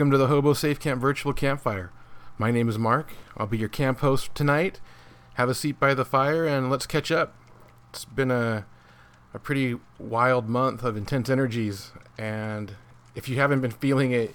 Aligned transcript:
Welcome 0.00 0.12
to 0.12 0.16
the 0.16 0.28
Hobo 0.28 0.54
Safe 0.54 0.80
Camp 0.80 0.98
Virtual 0.98 1.34
Campfire. 1.34 1.92
My 2.38 2.50
name 2.50 2.70
is 2.70 2.78
Mark. 2.78 3.12
I'll 3.36 3.46
be 3.46 3.58
your 3.58 3.68
camp 3.68 3.98
host 3.98 4.34
tonight. 4.34 4.80
Have 5.34 5.50
a 5.50 5.54
seat 5.54 5.78
by 5.78 5.92
the 5.92 6.06
fire 6.06 6.46
and 6.46 6.70
let's 6.70 6.86
catch 6.86 7.12
up. 7.12 7.36
It's 7.90 8.06
been 8.06 8.30
a, 8.30 8.64
a 9.34 9.38
pretty 9.38 9.76
wild 9.98 10.48
month 10.48 10.84
of 10.84 10.96
intense 10.96 11.28
energies, 11.28 11.92
and 12.16 12.76
if 13.14 13.28
you 13.28 13.36
haven't 13.36 13.60
been 13.60 13.72
feeling 13.72 14.10
it, 14.12 14.34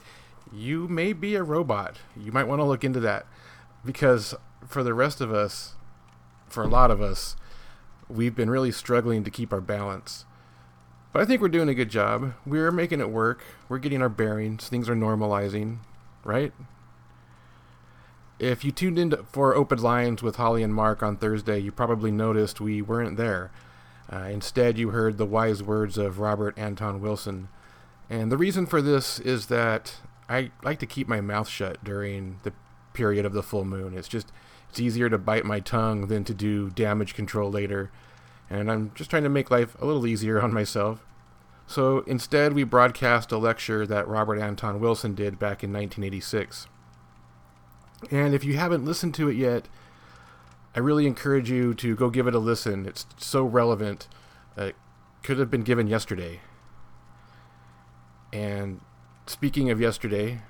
you 0.54 0.88
may 0.88 1.14
be 1.14 1.34
a 1.34 1.42
robot. 1.42 1.98
You 2.16 2.32
might 2.32 2.48
want 2.48 2.60
to 2.60 2.64
look 2.64 2.84
into 2.84 3.00
that 3.00 3.26
because 3.84 4.36
for 4.68 4.84
the 4.84 4.94
rest 4.94 5.20
of 5.20 5.34
us, 5.34 5.74
for 6.48 6.62
a 6.62 6.68
lot 6.68 6.92
of 6.92 7.02
us, 7.02 7.36
we've 8.08 8.36
been 8.36 8.52
really 8.52 8.72
struggling 8.72 9.24
to 9.24 9.32
keep 9.32 9.52
our 9.52 9.62
balance. 9.62 10.26
But 11.16 11.22
I 11.22 11.26
think 11.28 11.42
we're 11.42 11.48
doing 11.48 11.70
a 11.70 11.74
good 11.74 11.90
job. 11.90 12.34
We're 12.46 12.74
making 12.74 13.00
it 13.00 13.10
work. 13.10 13.42
We're 13.70 13.78
getting 13.78 14.02
our 14.02 14.10
bearings. 14.10 14.68
Things 14.68 14.90
are 14.90 14.96
normalizing, 14.98 15.78
right? 16.26 16.52
If 18.38 18.66
you 18.66 18.74
tuned 18.74 19.00
in 19.00 19.16
for 19.32 19.56
Open 19.56 19.82
Lines 19.82 20.22
with 20.22 20.36
Holly 20.36 20.62
and 20.62 20.76
Mark 20.76 21.02
on 21.02 21.16
Thursday, 21.16 21.58
you 21.58 21.72
probably 21.72 22.12
noticed 22.12 22.60
we 22.60 22.82
weren't 22.82 23.16
there. 23.16 23.50
Uh, 24.12 24.28
instead, 24.30 24.78
you 24.78 24.90
heard 24.90 25.18
the 25.18 25.26
wise 25.26 25.64
words 25.64 25.98
of 25.98 26.20
Robert 26.20 26.54
Anton 26.58 27.00
Wilson. 27.00 27.48
And 28.10 28.30
the 28.30 28.38
reason 28.38 28.66
for 28.66 28.82
this 28.82 29.18
is 29.22 29.46
that 29.46 29.96
I 30.28 30.52
like 30.64 30.80
to 30.80 30.86
keep 30.86 31.08
my 31.08 31.22
mouth 31.22 31.48
shut 31.48 31.82
during 31.82 32.42
the 32.44 32.52
period 32.92 33.26
of 33.26 33.32
the 33.32 33.42
full 33.42 33.64
moon. 33.64 33.98
It's 33.98 34.10
just 34.10 34.34
it's 34.70 34.82
easier 34.82 35.10
to 35.10 35.18
bite 35.18 35.46
my 35.46 35.62
tongue 35.62 36.08
than 36.08 36.26
to 36.26 36.34
do 36.34 36.72
damage 36.72 37.14
control 37.14 37.50
later. 37.50 37.90
And 38.50 38.72
I'm 38.72 38.92
just 38.96 39.10
trying 39.10 39.24
to 39.24 39.30
make 39.30 39.50
life 39.50 39.76
a 39.82 39.86
little 39.86 40.06
easier 40.06 40.42
on 40.42 40.54
myself. 40.54 41.06
So 41.68 42.00
instead, 42.02 42.54
we 42.54 42.64
broadcast 42.64 43.32
a 43.32 43.38
lecture 43.38 43.88
that 43.88 44.08
Robert 44.08 44.40
Anton 44.40 44.80
Wilson 44.80 45.16
did 45.16 45.40
back 45.40 45.64
in 45.64 45.74
1986. 45.74 46.68
And 48.12 48.36
if 48.36 48.44
you 48.44 48.58
haven't 48.58 48.86
listened 48.86 49.16
to 49.16 49.30
it 49.30 49.36
yet, 49.36 49.68
I 50.76 50.80
really 50.80 51.08
encourage 51.08 51.50
you 51.50 51.74
to 51.76 51.96
go 51.96 52.10
give 52.10 52.28
it 52.28 52.36
a 52.36 52.40
listen. 52.40 52.86
It's 52.86 53.06
so 53.18 53.44
relevant. 53.44 54.08
It 54.58 54.76
could 55.24 55.40
have 55.40 55.50
been 55.50 55.64
given 55.64 55.88
yesterday. 55.88 56.42
And 58.32 58.82
speaking 59.26 59.72
of 59.72 59.82
yesterday, 59.82 60.42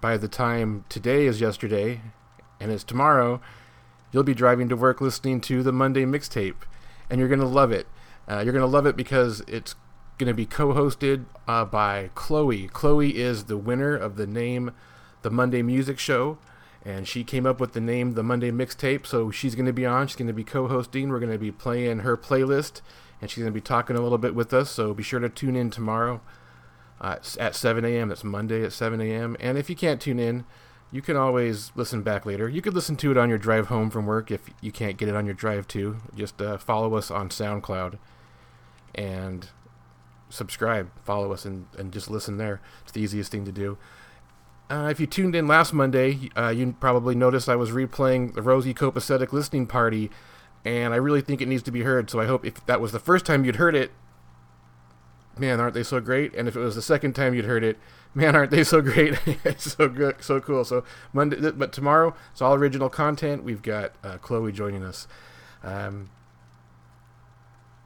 by 0.00 0.16
the 0.16 0.28
time 0.28 0.84
today 0.88 1.26
is 1.26 1.40
yesterday 1.40 2.02
and 2.60 2.70
it's 2.70 2.84
tomorrow, 2.84 3.40
you'll 4.12 4.22
be 4.22 4.34
driving 4.34 4.68
to 4.68 4.76
work 4.76 5.00
listening 5.00 5.40
to 5.40 5.62
the 5.62 5.72
Monday 5.72 6.04
mixtape. 6.04 6.62
And 7.10 7.18
you're 7.18 7.28
going 7.28 7.40
to 7.40 7.46
love 7.46 7.72
it. 7.72 7.86
Uh, 8.28 8.40
you're 8.44 8.52
going 8.52 8.62
to 8.62 8.66
love 8.66 8.86
it 8.86 8.96
because 8.96 9.42
it's 9.48 9.74
going 10.18 10.28
to 10.28 10.34
be 10.34 10.46
co-hosted 10.46 11.24
uh, 11.48 11.64
by 11.64 12.10
Chloe. 12.14 12.68
Chloe 12.68 13.16
is 13.16 13.44
the 13.44 13.56
winner 13.56 13.96
of 13.96 14.16
the 14.16 14.26
name 14.26 14.72
The 15.22 15.30
Monday 15.30 15.62
Music 15.62 15.98
Show, 15.98 16.38
and 16.84 17.08
she 17.08 17.24
came 17.24 17.46
up 17.46 17.58
with 17.58 17.72
the 17.72 17.80
name 17.80 18.12
The 18.12 18.22
Monday 18.22 18.50
Mixtape. 18.50 19.06
So 19.06 19.30
she's 19.30 19.54
going 19.54 19.66
to 19.66 19.72
be 19.72 19.86
on. 19.86 20.06
She's 20.06 20.16
going 20.16 20.28
to 20.28 20.34
be 20.34 20.44
co-hosting. 20.44 21.08
We're 21.08 21.20
going 21.20 21.32
to 21.32 21.38
be 21.38 21.50
playing 21.50 22.00
her 22.00 22.16
playlist, 22.16 22.82
and 23.20 23.30
she's 23.30 23.42
going 23.42 23.52
to 23.52 23.56
be 23.56 23.60
talking 23.60 23.96
a 23.96 24.00
little 24.00 24.18
bit 24.18 24.34
with 24.34 24.52
us. 24.52 24.70
So 24.70 24.94
be 24.94 25.02
sure 25.02 25.20
to 25.20 25.28
tune 25.28 25.56
in 25.56 25.70
tomorrow 25.70 26.20
uh, 27.00 27.16
at 27.38 27.54
7 27.56 27.84
a.m. 27.84 28.08
That's 28.08 28.22
Monday 28.22 28.62
at 28.62 28.72
7 28.72 29.00
a.m. 29.00 29.36
And 29.40 29.58
if 29.58 29.70
you 29.70 29.76
can't 29.76 30.00
tune 30.00 30.18
in, 30.18 30.44
you 30.92 31.02
can 31.02 31.16
always 31.16 31.70
listen 31.74 32.02
back 32.02 32.26
later. 32.26 32.48
You 32.48 32.62
could 32.62 32.74
listen 32.74 32.96
to 32.96 33.10
it 33.10 33.16
on 33.16 33.28
your 33.28 33.38
drive 33.38 33.68
home 33.68 33.90
from 33.90 34.06
work 34.06 34.30
if 34.30 34.50
you 34.60 34.72
can't 34.72 34.96
get 34.96 35.08
it 35.08 35.14
on 35.14 35.24
your 35.24 35.34
drive 35.34 35.68
to. 35.68 35.98
Just 36.14 36.40
uh, 36.42 36.58
follow 36.58 36.94
us 36.94 37.10
on 37.10 37.28
SoundCloud 37.28 37.98
and 38.94 39.48
subscribe, 40.28 40.90
follow 41.04 41.32
us, 41.32 41.44
and, 41.44 41.66
and 41.78 41.92
just 41.92 42.10
listen 42.10 42.38
there. 42.38 42.60
It's 42.82 42.92
the 42.92 43.00
easiest 43.00 43.30
thing 43.30 43.44
to 43.44 43.52
do. 43.52 43.78
Uh, 44.68 44.88
if 44.90 45.00
you 45.00 45.06
tuned 45.06 45.34
in 45.34 45.48
last 45.48 45.72
Monday, 45.72 46.30
uh, 46.36 46.48
you 46.48 46.74
probably 46.78 47.14
noticed 47.14 47.48
I 47.48 47.56
was 47.56 47.70
replaying 47.70 48.34
the 48.34 48.42
Rosie 48.42 48.74
Copacetic 48.74 49.32
listening 49.32 49.66
party, 49.66 50.10
and 50.64 50.94
I 50.94 50.96
really 50.96 51.20
think 51.20 51.40
it 51.40 51.48
needs 51.48 51.64
to 51.64 51.72
be 51.72 51.82
heard. 51.82 52.08
So 52.10 52.20
I 52.20 52.26
hope 52.26 52.44
if 52.44 52.64
that 52.66 52.80
was 52.80 52.92
the 52.92 53.00
first 53.00 53.26
time 53.26 53.44
you'd 53.44 53.56
heard 53.56 53.74
it, 53.74 53.90
man, 55.40 55.58
aren't 55.58 55.74
they 55.74 55.82
so 55.82 56.00
great? 56.00 56.34
And 56.34 56.46
if 56.46 56.54
it 56.54 56.60
was 56.60 56.74
the 56.74 56.82
second 56.82 57.14
time 57.14 57.34
you'd 57.34 57.46
heard 57.46 57.64
it, 57.64 57.78
man, 58.14 58.36
aren't 58.36 58.50
they 58.50 58.62
so 58.62 58.82
great? 58.82 59.18
so 59.56 59.88
good, 59.88 60.22
so 60.22 60.40
cool. 60.40 60.64
So 60.64 60.84
Monday, 61.12 61.50
but 61.50 61.72
tomorrow 61.72 62.14
it's 62.30 62.42
all 62.42 62.54
original 62.54 62.90
content. 62.90 63.42
We've 63.42 63.62
got 63.62 63.92
uh, 64.04 64.18
Chloe 64.18 64.52
joining 64.52 64.84
us. 64.84 65.08
Um, 65.64 66.10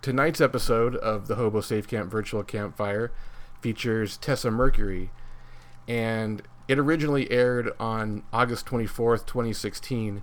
tonight's 0.02 0.40
episode 0.40 0.96
of 0.96 1.28
the 1.28 1.36
Hobo 1.36 1.60
Safe 1.60 1.86
Camp 1.86 2.10
Virtual 2.10 2.42
Campfire 2.42 3.12
features 3.60 4.16
Tessa 4.18 4.50
Mercury, 4.50 5.10
and 5.88 6.42
it 6.66 6.78
originally 6.78 7.30
aired 7.30 7.70
on 7.78 8.24
August 8.32 8.66
24th, 8.66 9.26
2016. 9.26 10.22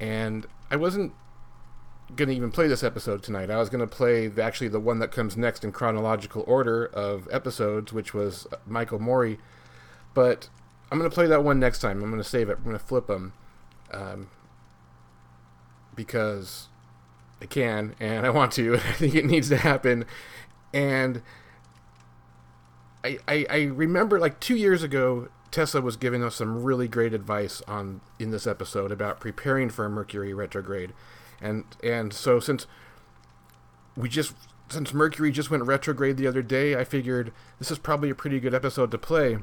And 0.00 0.46
I 0.70 0.76
wasn't 0.76 1.12
going 2.14 2.28
to 2.28 2.36
even 2.36 2.50
play 2.50 2.68
this 2.68 2.84
episode 2.84 3.22
tonight. 3.22 3.50
I 3.50 3.56
was 3.56 3.68
going 3.68 3.80
to 3.80 3.86
play 3.86 4.28
the, 4.28 4.42
actually 4.42 4.68
the 4.68 4.80
one 4.80 5.00
that 5.00 5.10
comes 5.10 5.36
next 5.36 5.64
in 5.64 5.72
chronological 5.72 6.44
order 6.46 6.86
of 6.86 7.28
episodes, 7.32 7.92
which 7.92 8.14
was 8.14 8.46
Michael 8.66 9.00
Mori. 9.00 9.38
But 10.14 10.48
I'm 10.90 10.98
going 10.98 11.10
to 11.10 11.14
play 11.14 11.26
that 11.26 11.42
one 11.42 11.58
next 11.58 11.80
time. 11.80 12.02
I'm 12.02 12.10
going 12.10 12.22
to 12.22 12.28
save 12.28 12.48
it. 12.48 12.58
I'm 12.58 12.64
going 12.64 12.78
to 12.78 12.84
flip 12.84 13.08
them. 13.08 13.32
Um, 13.92 14.28
because 15.96 16.68
I 17.40 17.46
can 17.46 17.96
and 17.98 18.24
I 18.24 18.30
want 18.30 18.52
to. 18.52 18.74
I 18.88 18.92
think 18.92 19.14
it 19.14 19.24
needs 19.24 19.48
to 19.48 19.56
happen. 19.56 20.04
And 20.72 21.22
I, 23.02 23.18
I, 23.26 23.46
I 23.48 23.62
remember 23.64 24.20
like 24.20 24.38
two 24.38 24.56
years 24.56 24.82
ago, 24.82 25.28
Tessa 25.50 25.80
was 25.80 25.96
giving 25.96 26.22
us 26.22 26.36
some 26.36 26.62
really 26.62 26.86
great 26.86 27.14
advice 27.14 27.62
on 27.66 28.00
in 28.18 28.30
this 28.30 28.46
episode 28.46 28.92
about 28.92 29.20
preparing 29.20 29.70
for 29.70 29.86
a 29.86 29.90
Mercury 29.90 30.34
retrograde, 30.34 30.92
and 31.40 31.64
and 31.82 32.12
so 32.12 32.40
since 32.40 32.66
we 33.96 34.08
just 34.08 34.34
since 34.68 34.92
Mercury 34.92 35.30
just 35.30 35.50
went 35.50 35.64
retrograde 35.64 36.16
the 36.16 36.26
other 36.26 36.42
day, 36.42 36.76
I 36.76 36.84
figured 36.84 37.32
this 37.58 37.70
is 37.70 37.78
probably 37.78 38.10
a 38.10 38.14
pretty 38.14 38.40
good 38.40 38.54
episode 38.54 38.90
to 38.90 38.98
play. 38.98 39.38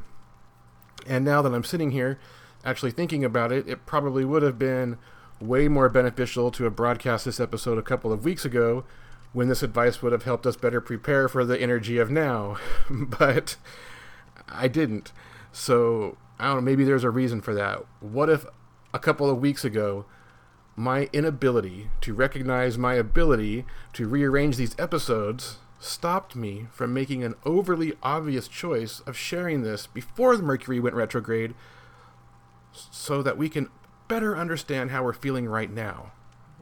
And 1.07 1.23
now 1.23 1.41
that 1.41 1.53
I'm 1.53 1.63
sitting 1.63 1.91
here, 1.91 2.19
actually 2.65 2.91
thinking 2.91 3.23
about 3.23 3.51
it, 3.51 3.67
it 3.67 3.85
probably 3.85 4.25
would 4.25 4.43
have 4.43 4.59
been 4.59 4.97
way 5.39 5.67
more 5.67 5.89
beneficial 5.89 6.51
to 6.51 6.63
have 6.65 6.75
broadcast 6.75 7.25
this 7.25 7.39
episode 7.39 7.77
a 7.77 7.83
couple 7.83 8.11
of 8.11 8.23
weeks 8.23 8.45
ago 8.45 8.85
when 9.33 9.47
this 9.47 9.63
advice 9.63 10.01
would 10.01 10.11
have 10.11 10.23
helped 10.23 10.45
us 10.45 10.55
better 10.55 10.79
prepare 10.79 11.27
for 11.27 11.43
the 11.43 11.59
energy 11.59 11.97
of 11.97 12.11
now. 12.11 12.57
but 12.89 13.55
I 14.47 14.67
didn't. 14.67 15.11
So, 15.51 16.17
I 16.39 16.47
don't 16.47 16.57
know, 16.57 16.61
maybe 16.61 16.83
there's 16.83 17.03
a 17.03 17.09
reason 17.09 17.41
for 17.41 17.53
that. 17.53 17.83
What 17.99 18.29
if 18.29 18.45
a 18.93 18.99
couple 18.99 19.29
of 19.29 19.39
weeks 19.39 19.65
ago, 19.65 20.05
my 20.75 21.09
inability 21.13 21.89
to 22.01 22.13
recognize 22.13 22.77
my 22.77 22.95
ability 22.95 23.65
to 23.93 24.07
rearrange 24.07 24.57
these 24.57 24.75
episodes 24.79 25.57
stopped 25.79 26.35
me 26.35 26.67
from 26.71 26.93
making 26.93 27.23
an 27.23 27.35
overly 27.45 27.93
obvious 28.01 28.47
choice 28.47 29.01
of 29.01 29.17
sharing 29.17 29.63
this 29.63 29.85
before 29.85 30.37
the 30.37 30.43
Mercury 30.43 30.79
went 30.79 30.95
retrograde 30.95 31.53
so 32.71 33.21
that 33.21 33.37
we 33.37 33.49
can 33.49 33.69
better 34.07 34.35
understand 34.37 34.91
how 34.91 35.03
we're 35.03 35.13
feeling 35.13 35.47
right 35.47 35.71
now, 35.71 36.11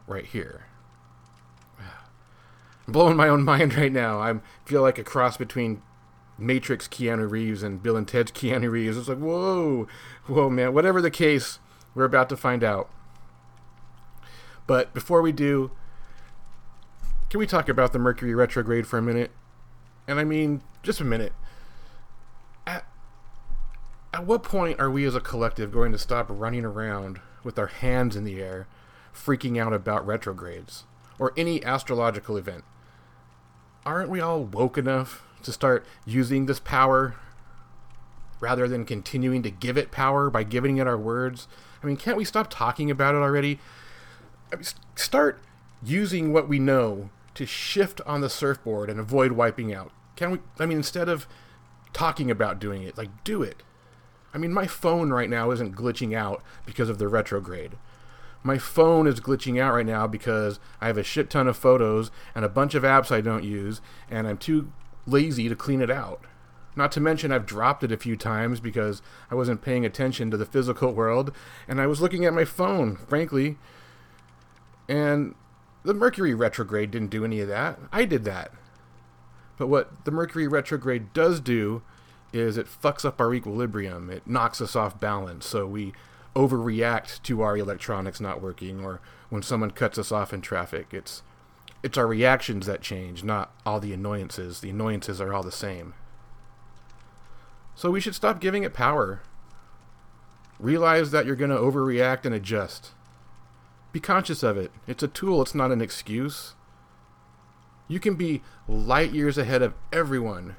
right 0.08 0.26
here. 0.26 0.66
I'm 1.80 2.94
blowing 2.94 3.16
my 3.16 3.30
own 3.30 3.44
mind 3.44 3.76
right 3.76 3.92
now. 3.92 4.20
I 4.20 4.40
feel 4.66 4.82
like 4.82 4.98
a 4.98 5.04
cross 5.04 5.38
between 5.38 5.82
Matrix 6.38 6.88
Keanu 6.88 7.30
Reeves 7.30 7.64
and 7.64 7.82
Bill 7.82 7.96
and 7.96 8.08
Ted's 8.08 8.32
Keanu 8.32 8.72
Reeves. 8.72 8.98
It's 8.98 9.08
like, 9.08 9.20
whoa, 9.20 9.88
whoa, 10.26 10.50
man. 10.50 10.74
Whatever 10.74 11.02
the 11.02 11.12
case, 11.12 11.60
we're 11.94 12.06
about 12.06 12.28
to 12.30 12.38
find 12.38 12.64
out. 12.64 12.90
But 14.68 14.94
before 14.94 15.22
we 15.22 15.32
do, 15.32 15.72
can 17.30 17.40
we 17.40 17.48
talk 17.48 17.70
about 17.70 17.94
the 17.94 18.00
Mercury 18.00 18.36
retrograde 18.36 18.86
for 18.86 18.98
a 18.98 19.02
minute? 19.02 19.32
And 20.08 20.20
I 20.20 20.24
mean, 20.24 20.62
just 20.84 21.00
a 21.00 21.06
minute. 21.06 21.34
At, 22.68 22.86
at 24.14 24.26
what 24.26 24.44
point 24.44 24.80
are 24.80 24.90
we 24.90 25.06
as 25.06 25.16
a 25.16 25.22
collective 25.22 25.72
going 25.72 25.92
to 25.94 25.98
stop 25.98 26.28
running 26.30 26.66
around 26.66 27.20
with 27.44 27.58
our 27.58 27.68
hands 27.68 28.16
in 28.16 28.24
the 28.24 28.42
air, 28.42 28.68
freaking 29.14 29.58
out 29.58 29.74
about 29.74 30.06
retrogrades 30.06 30.84
or 31.18 31.34
any 31.38 31.64
astrological 31.64 32.38
event? 32.38 32.64
Aren't 33.86 34.10
we 34.10 34.20
all 34.20 34.44
woke 34.44 34.78
enough 34.78 35.24
to 35.44 35.52
start 35.52 35.86
using 36.06 36.46
this 36.46 36.60
power 36.60 37.16
rather 38.40 38.68
than 38.68 38.86
continuing 38.86 39.42
to 39.44 39.50
give 39.50 39.78
it 39.78 39.92
power 39.92 40.30
by 40.30 40.44
giving 40.44 40.78
it 40.78 40.88
our 40.88 40.98
words? 40.98 41.48
I 41.82 41.88
mean, 41.88 41.98
can't 41.98 42.18
we 42.18 42.26
stop 42.26 42.50
talking 42.50 42.92
about 42.92 43.16
it 43.16 43.20
already? 43.20 43.60
Start 44.96 45.42
using 45.84 46.32
what 46.32 46.48
we 46.48 46.60
know 46.60 47.10
to 47.36 47.46
shift 47.46 48.02
on 48.06 48.22
the 48.22 48.30
surfboard 48.30 48.90
and 48.90 49.00
avoid 49.00 49.34
wiping 49.34 49.74
out. 49.74 49.92
Can 50.16 50.32
we? 50.32 50.40
I 50.60 50.66
mean, 50.66 50.78
instead 50.78 51.10
of 51.10 51.28
talking 51.94 52.30
about 52.30 52.60
doing 52.60 52.84
it, 52.84 52.98
like 52.98 53.24
do 53.24 53.42
it. 53.44 53.64
I 54.34 54.38
mean, 54.38 54.54
my 54.54 54.68
phone 54.68 55.12
right 55.12 55.30
now 55.30 55.52
isn't 55.52 55.76
glitching 55.76 56.16
out 56.16 56.42
because 56.66 56.90
of 56.90 56.98
the 56.98 57.08
retrograde. 57.08 57.74
My 58.44 58.58
phone 58.58 59.08
is 59.08 59.20
glitching 59.20 59.62
out 59.62 59.74
right 59.74 59.86
now 59.86 60.08
because 60.08 60.60
I 60.80 60.88
have 60.88 60.98
a 60.98 61.04
shit 61.04 61.30
ton 61.30 61.48
of 61.48 61.58
photos 61.58 62.12
and 62.34 62.44
a 62.44 62.50
bunch 62.50 62.74
of 62.74 62.84
apps 62.84 63.12
I 63.12 63.22
don't 63.22 63.44
use, 63.44 63.82
and 64.10 64.28
I'm 64.28 64.38
too 64.38 64.72
lazy 65.06 65.50
to 65.50 65.56
clean 65.56 65.82
it 65.82 65.92
out. 65.92 66.26
Not 66.76 66.92
to 66.94 67.02
mention, 67.02 67.32
I've 67.32 67.46
dropped 67.46 67.84
it 67.84 67.92
a 67.92 67.98
few 67.98 68.16
times 68.16 68.60
because 68.60 69.02
I 69.30 69.36
wasn't 69.36 69.62
paying 69.62 69.86
attention 69.86 70.32
to 70.32 70.38
the 70.38 70.46
physical 70.46 70.94
world 70.94 71.34
and 71.68 71.82
I 71.82 71.88
was 71.88 72.02
looking 72.02 72.26
at 72.26 72.34
my 72.34 72.46
phone, 72.46 72.96
frankly. 72.96 73.58
And 74.92 75.36
the 75.84 75.94
Mercury 75.94 76.34
retrograde 76.34 76.92
didn't 76.92 77.12
do 77.12 77.24
any 77.24 77.40
of 77.40 77.48
that. 77.48 77.80
I 77.94 78.04
did 78.04 78.26
that. 78.26 78.52
But 79.58 79.68
what 79.68 80.04
the 80.04 80.12
Mercury 80.12 80.50
retrograde 80.50 81.14
does 81.14 81.40
do 81.40 81.82
is 82.34 82.58
it 82.58 82.68
fucks 82.68 83.06
up 83.06 83.22
our 83.22 83.34
equilibrium. 83.34 84.10
It 84.10 84.28
knocks 84.28 84.60
us 84.60 84.76
off 84.76 85.00
balance. 85.00 85.46
So 85.46 85.66
we 85.66 85.94
overreact 86.36 87.24
to 87.24 87.42
our 87.42 87.56
electronics 87.56 88.20
not 88.20 88.42
working 88.42 88.84
or 88.84 89.00
when 89.30 89.42
someone 89.42 89.72
cuts 89.72 89.98
us 89.98 90.12
off 90.12 90.34
in 90.34 90.42
traffic. 90.42 90.88
It's 90.92 91.24
it's 91.82 91.98
our 91.98 92.06
reactions 92.06 92.66
that 92.66 92.82
change, 92.82 93.24
not 93.24 93.54
all 93.66 93.80
the 93.80 93.94
annoyances. 93.94 94.60
The 94.60 94.72
annoyances 94.72 95.22
are 95.22 95.34
all 95.34 95.42
the 95.42 95.54
same. 95.54 95.94
So 97.76 97.90
we 97.90 98.02
should 98.02 98.14
stop 98.14 98.42
giving 98.42 98.64
it 98.64 98.74
power. 98.74 99.22
Realize 100.60 101.12
that 101.12 101.26
you're 101.26 101.38
going 101.38 101.50
to 101.50 101.58
overreact 101.58 102.26
and 102.26 102.36
adjust. 102.36 102.92
Be 103.92 104.00
conscious 104.00 104.44
of 104.44 104.58
it. 104.58 104.72
It's 104.88 105.04
a 105.04 105.08
tool, 105.08 105.42
it's 105.42 105.56
not 105.56 105.72
an 105.72 105.82
excuse. 105.82 106.56
You 107.88 108.00
can 108.00 108.16
be 108.16 108.42
light 108.68 109.12
years 109.12 109.38
ahead 109.38 109.62
of 109.62 109.74
everyone 109.92 110.56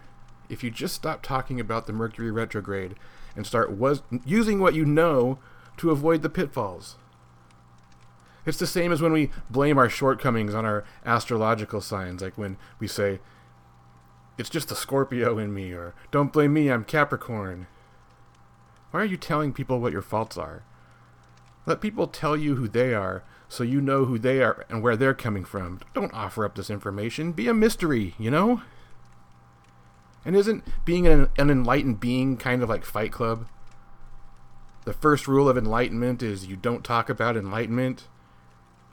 if 0.48 0.62
you 0.62 0.70
just 0.70 0.94
stop 0.94 1.22
talking 1.22 1.58
about 1.58 1.86
the 1.86 1.92
Mercury 1.92 2.30
retrograde 2.30 2.94
and 3.34 3.46
start 3.46 3.72
was 3.72 4.02
using 4.26 4.60
what 4.60 4.74
you 4.74 4.84
know 4.84 5.38
to 5.78 5.90
avoid 5.90 6.20
the 6.20 6.28
pitfalls. 6.28 6.96
It's 8.44 8.58
the 8.58 8.66
same 8.66 8.92
as 8.92 9.00
when 9.00 9.12
we 9.12 9.30
blame 9.48 9.78
our 9.78 9.88
shortcomings 9.88 10.54
on 10.54 10.66
our 10.66 10.84
astrological 11.06 11.80
signs, 11.80 12.20
like 12.20 12.36
when 12.36 12.58
we 12.78 12.86
say, 12.86 13.20
it's 14.36 14.50
just 14.50 14.68
the 14.68 14.74
Scorpio 14.76 15.38
in 15.38 15.54
me, 15.54 15.72
or 15.72 15.94
don't 16.10 16.32
blame 16.32 16.52
me, 16.52 16.68
I'm 16.68 16.84
Capricorn. 16.84 17.66
Why 18.90 19.00
are 19.00 19.06
you 19.06 19.16
telling 19.16 19.52
people 19.52 19.80
what 19.80 19.92
your 19.92 20.02
faults 20.02 20.36
are? 20.36 20.64
Let 21.64 21.80
people 21.80 22.06
tell 22.06 22.36
you 22.36 22.56
who 22.56 22.68
they 22.68 22.94
are 22.94 23.22
so 23.52 23.62
you 23.62 23.82
know 23.82 24.06
who 24.06 24.18
they 24.18 24.42
are 24.42 24.64
and 24.70 24.82
where 24.82 24.96
they're 24.96 25.12
coming 25.12 25.44
from. 25.44 25.78
Don't 25.92 26.14
offer 26.14 26.44
up 26.44 26.54
this 26.54 26.70
information. 26.70 27.32
Be 27.32 27.48
a 27.48 27.54
mystery, 27.54 28.14
you 28.18 28.30
know? 28.30 28.62
And 30.24 30.34
isn't 30.34 30.64
being 30.86 31.06
an, 31.06 31.28
an 31.36 31.50
enlightened 31.50 32.00
being 32.00 32.38
kind 32.38 32.62
of 32.62 32.70
like 32.70 32.84
Fight 32.84 33.12
Club? 33.12 33.46
The 34.84 34.94
first 34.94 35.28
rule 35.28 35.50
of 35.50 35.58
enlightenment 35.58 36.22
is 36.22 36.46
you 36.46 36.56
don't 36.56 36.82
talk 36.82 37.10
about 37.10 37.36
enlightenment. 37.36 38.08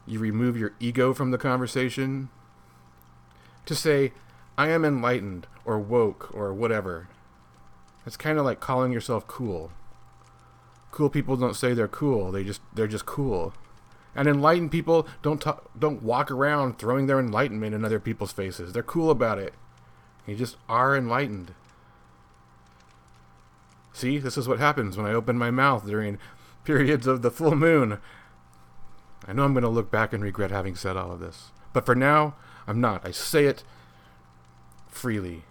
You 0.05 0.19
remove 0.19 0.57
your 0.57 0.73
ego 0.79 1.13
from 1.13 1.31
the 1.31 1.37
conversation. 1.37 2.29
To 3.65 3.73
say, 3.73 4.11
I 4.57 4.69
am 4.69 4.83
enlightened, 4.83 5.47
or 5.63 5.79
woke, 5.79 6.29
or 6.33 6.53
whatever. 6.53 7.07
It's 8.05 8.17
kind 8.17 8.37
of 8.37 8.43
like 8.43 8.59
calling 8.59 8.91
yourself 8.91 9.25
cool 9.25 9.71
cool 10.91 11.09
people 11.09 11.35
don't 11.35 11.55
say 11.55 11.73
they're 11.73 11.87
cool. 11.87 12.31
They 12.31 12.43
just 12.43 12.61
they're 12.73 12.87
just 12.87 13.05
cool. 13.05 13.53
And 14.15 14.27
enlightened 14.27 14.71
people 14.71 15.07
don't 15.21 15.39
talk, 15.39 15.69
don't 15.77 16.01
walk 16.01 16.31
around 16.31 16.77
throwing 16.77 17.07
their 17.07 17.19
enlightenment 17.19 17.75
in 17.75 17.85
other 17.85 17.99
people's 17.99 18.31
faces. 18.31 18.73
They're 18.73 18.83
cool 18.83 19.11
about 19.11 19.39
it. 19.39 19.53
You 20.25 20.35
just 20.35 20.57
are 20.67 20.95
enlightened. 20.97 21.53
See, 23.93 24.17
this 24.17 24.37
is 24.37 24.47
what 24.47 24.59
happens 24.59 24.97
when 24.97 25.05
I 25.05 25.13
open 25.13 25.37
my 25.37 25.51
mouth 25.51 25.85
during 25.85 26.17
periods 26.63 27.07
of 27.07 27.21
the 27.21 27.31
full 27.31 27.55
moon. 27.55 27.99
I 29.27 29.33
know 29.33 29.43
I'm 29.43 29.53
going 29.53 29.63
to 29.63 29.69
look 29.69 29.91
back 29.91 30.13
and 30.13 30.23
regret 30.23 30.51
having 30.51 30.75
said 30.75 30.97
all 30.97 31.11
of 31.11 31.19
this. 31.19 31.51
But 31.73 31.85
for 31.85 31.95
now, 31.95 32.35
I'm 32.67 32.81
not. 32.81 33.05
I 33.05 33.11
say 33.11 33.45
it 33.45 33.63
freely, 34.87 35.43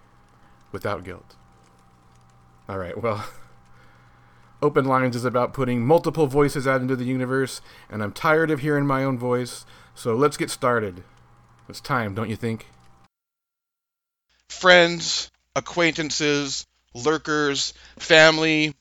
without 0.73 1.05
guilt. 1.05 1.37
All 2.69 2.79
right, 2.79 3.01
well. 3.01 3.25
Open 4.61 4.85
Lines 4.85 5.15
is 5.15 5.25
about 5.25 5.55
putting 5.55 5.87
multiple 5.87 6.27
voices 6.27 6.67
out 6.67 6.81
into 6.81 6.97
the 6.97 7.05
universe, 7.05 7.61
and 7.89 8.03
I'm 8.03 8.13
tired 8.13 8.51
of 8.51 8.59
hearing 8.59 8.87
my 8.87 9.05
own 9.05 9.17
voice, 9.17 9.65
so 9.95 10.15
let's 10.17 10.37
get 10.37 10.51
started. 10.51 11.05
It's 11.69 11.81
time, 11.81 12.15
don't 12.15 12.29
you 12.29 12.35
think? 12.35 12.67
Friends, 14.49 15.31
acquaintances, 15.55 16.67
lurkers, 16.93 17.73
family, 17.99 18.75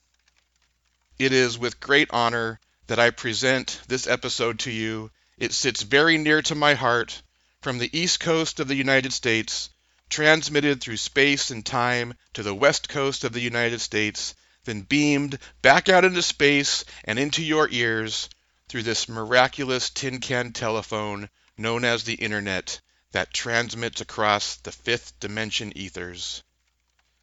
it 1.19 1.31
is 1.31 1.59
with 1.59 1.79
great 1.79 2.09
honor 2.11 2.59
that 2.87 2.97
I 2.97 3.11
present 3.11 3.79
this 3.87 4.07
episode 4.07 4.59
to 4.59 4.71
you. 4.71 5.11
It 5.37 5.53
sits 5.53 5.83
very 5.83 6.17
near 6.17 6.41
to 6.43 6.55
my 6.55 6.73
heart 6.73 7.21
from 7.61 7.77
the 7.77 7.95
east 7.95 8.19
coast 8.19 8.59
of 8.59 8.67
the 8.67 8.75
United 8.75 9.13
States, 9.13 9.69
transmitted 10.09 10.81
through 10.81 10.97
space 10.97 11.51
and 11.51 11.63
time 11.63 12.15
to 12.33 12.41
the 12.41 12.55
west 12.55 12.89
coast 12.89 13.23
of 13.23 13.33
the 13.33 13.41
United 13.41 13.81
States 13.81 14.33
then 14.67 14.81
beamed 14.81 15.39
back 15.61 15.89
out 15.89 16.05
into 16.05 16.21
space 16.21 16.85
and 17.05 17.17
into 17.17 17.43
your 17.43 17.67
ears 17.71 18.29
through 18.67 18.83
this 18.83 19.09
miraculous 19.09 19.89
tin 19.89 20.19
can 20.19 20.51
telephone 20.51 21.29
known 21.57 21.83
as 21.85 22.03
the 22.03 22.13
Internet 22.13 22.79
that 23.13 23.33
transmits 23.33 24.01
across 24.01 24.57
the 24.57 24.71
fifth 24.71 25.19
dimension 25.19 25.75
ethers. 25.75 26.43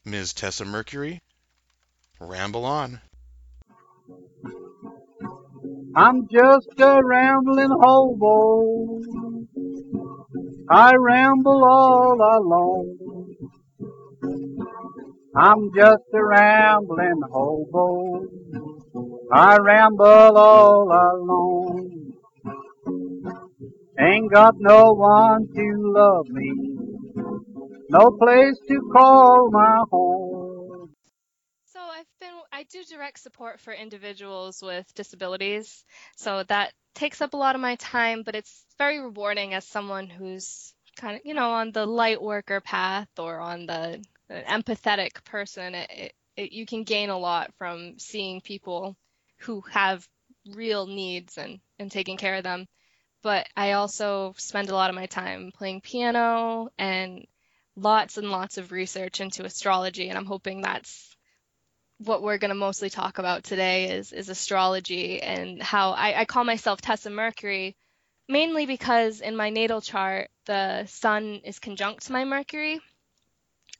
Ms. 0.04 0.32
Tessa 0.32 0.64
Mercury, 0.64 1.20
ramble 2.18 2.64
on. 2.64 3.00
I'm 5.94 6.26
just 6.28 6.68
a 6.78 7.00
rambling 7.04 7.70
hobo. 7.70 9.00
I 10.68 10.94
ramble 10.96 11.64
all 11.64 12.16
alone. 12.38 13.03
I'm 15.36 15.72
just 15.74 16.04
a 16.12 16.24
rambling 16.24 17.22
hobo. 17.28 18.26
I 19.32 19.56
ramble 19.56 20.38
all 20.38 20.92
alone. 20.92 22.12
Ain't 23.98 24.32
got 24.32 24.54
no 24.58 24.92
one 24.92 25.48
to 25.54 25.92
love 25.92 26.28
me. 26.28 26.52
No 27.88 28.10
place 28.12 28.58
to 28.68 28.80
call 28.92 29.50
my 29.50 29.82
home. 29.90 30.94
So 31.66 31.80
I've 31.80 32.06
been 32.20 32.30
I 32.52 32.64
do 32.64 32.84
direct 32.84 33.18
support 33.18 33.58
for 33.58 33.72
individuals 33.72 34.62
with 34.62 34.86
disabilities. 34.94 35.84
So 36.16 36.44
that 36.44 36.72
takes 36.94 37.20
up 37.20 37.34
a 37.34 37.36
lot 37.36 37.56
of 37.56 37.60
my 37.60 37.74
time, 37.76 38.22
but 38.24 38.36
it's 38.36 38.64
very 38.78 39.00
rewarding 39.00 39.52
as 39.54 39.66
someone 39.66 40.08
who's 40.08 40.72
kind 40.96 41.16
of, 41.16 41.22
you 41.24 41.34
know, 41.34 41.50
on 41.50 41.72
the 41.72 41.86
light 41.86 42.22
worker 42.22 42.60
path 42.60 43.08
or 43.18 43.40
on 43.40 43.66
the 43.66 44.00
an 44.28 44.44
empathetic 44.44 45.24
person, 45.24 45.74
it, 45.74 46.14
it, 46.36 46.52
you 46.52 46.66
can 46.66 46.84
gain 46.84 47.10
a 47.10 47.18
lot 47.18 47.52
from 47.58 47.98
seeing 47.98 48.40
people 48.40 48.96
who 49.38 49.62
have 49.70 50.06
real 50.54 50.86
needs 50.86 51.38
and, 51.38 51.60
and 51.78 51.90
taking 51.90 52.16
care 52.16 52.36
of 52.36 52.44
them. 52.44 52.66
But 53.22 53.48
I 53.56 53.72
also 53.72 54.34
spend 54.36 54.68
a 54.68 54.74
lot 54.74 54.90
of 54.90 54.96
my 54.96 55.06
time 55.06 55.50
playing 55.54 55.80
piano 55.80 56.68
and 56.78 57.26
lots 57.76 58.18
and 58.18 58.30
lots 58.30 58.58
of 58.58 58.72
research 58.72 59.20
into 59.20 59.44
astrology. 59.44 60.08
And 60.08 60.18
I'm 60.18 60.26
hoping 60.26 60.60
that's 60.60 61.16
what 61.98 62.22
we're 62.22 62.38
going 62.38 62.50
to 62.50 62.54
mostly 62.54 62.90
talk 62.90 63.18
about 63.18 63.44
today 63.44 63.92
is, 63.92 64.12
is 64.12 64.28
astrology 64.28 65.22
and 65.22 65.62
how 65.62 65.92
I, 65.92 66.20
I 66.20 66.24
call 66.24 66.44
myself 66.44 66.80
Tessa 66.80 67.08
Mercury 67.08 67.76
mainly 68.28 68.66
because 68.66 69.20
in 69.20 69.36
my 69.36 69.50
natal 69.50 69.80
chart, 69.80 70.30
the 70.46 70.86
sun 70.86 71.40
is 71.44 71.58
conjunct 71.58 72.10
my 72.10 72.24
Mercury 72.24 72.80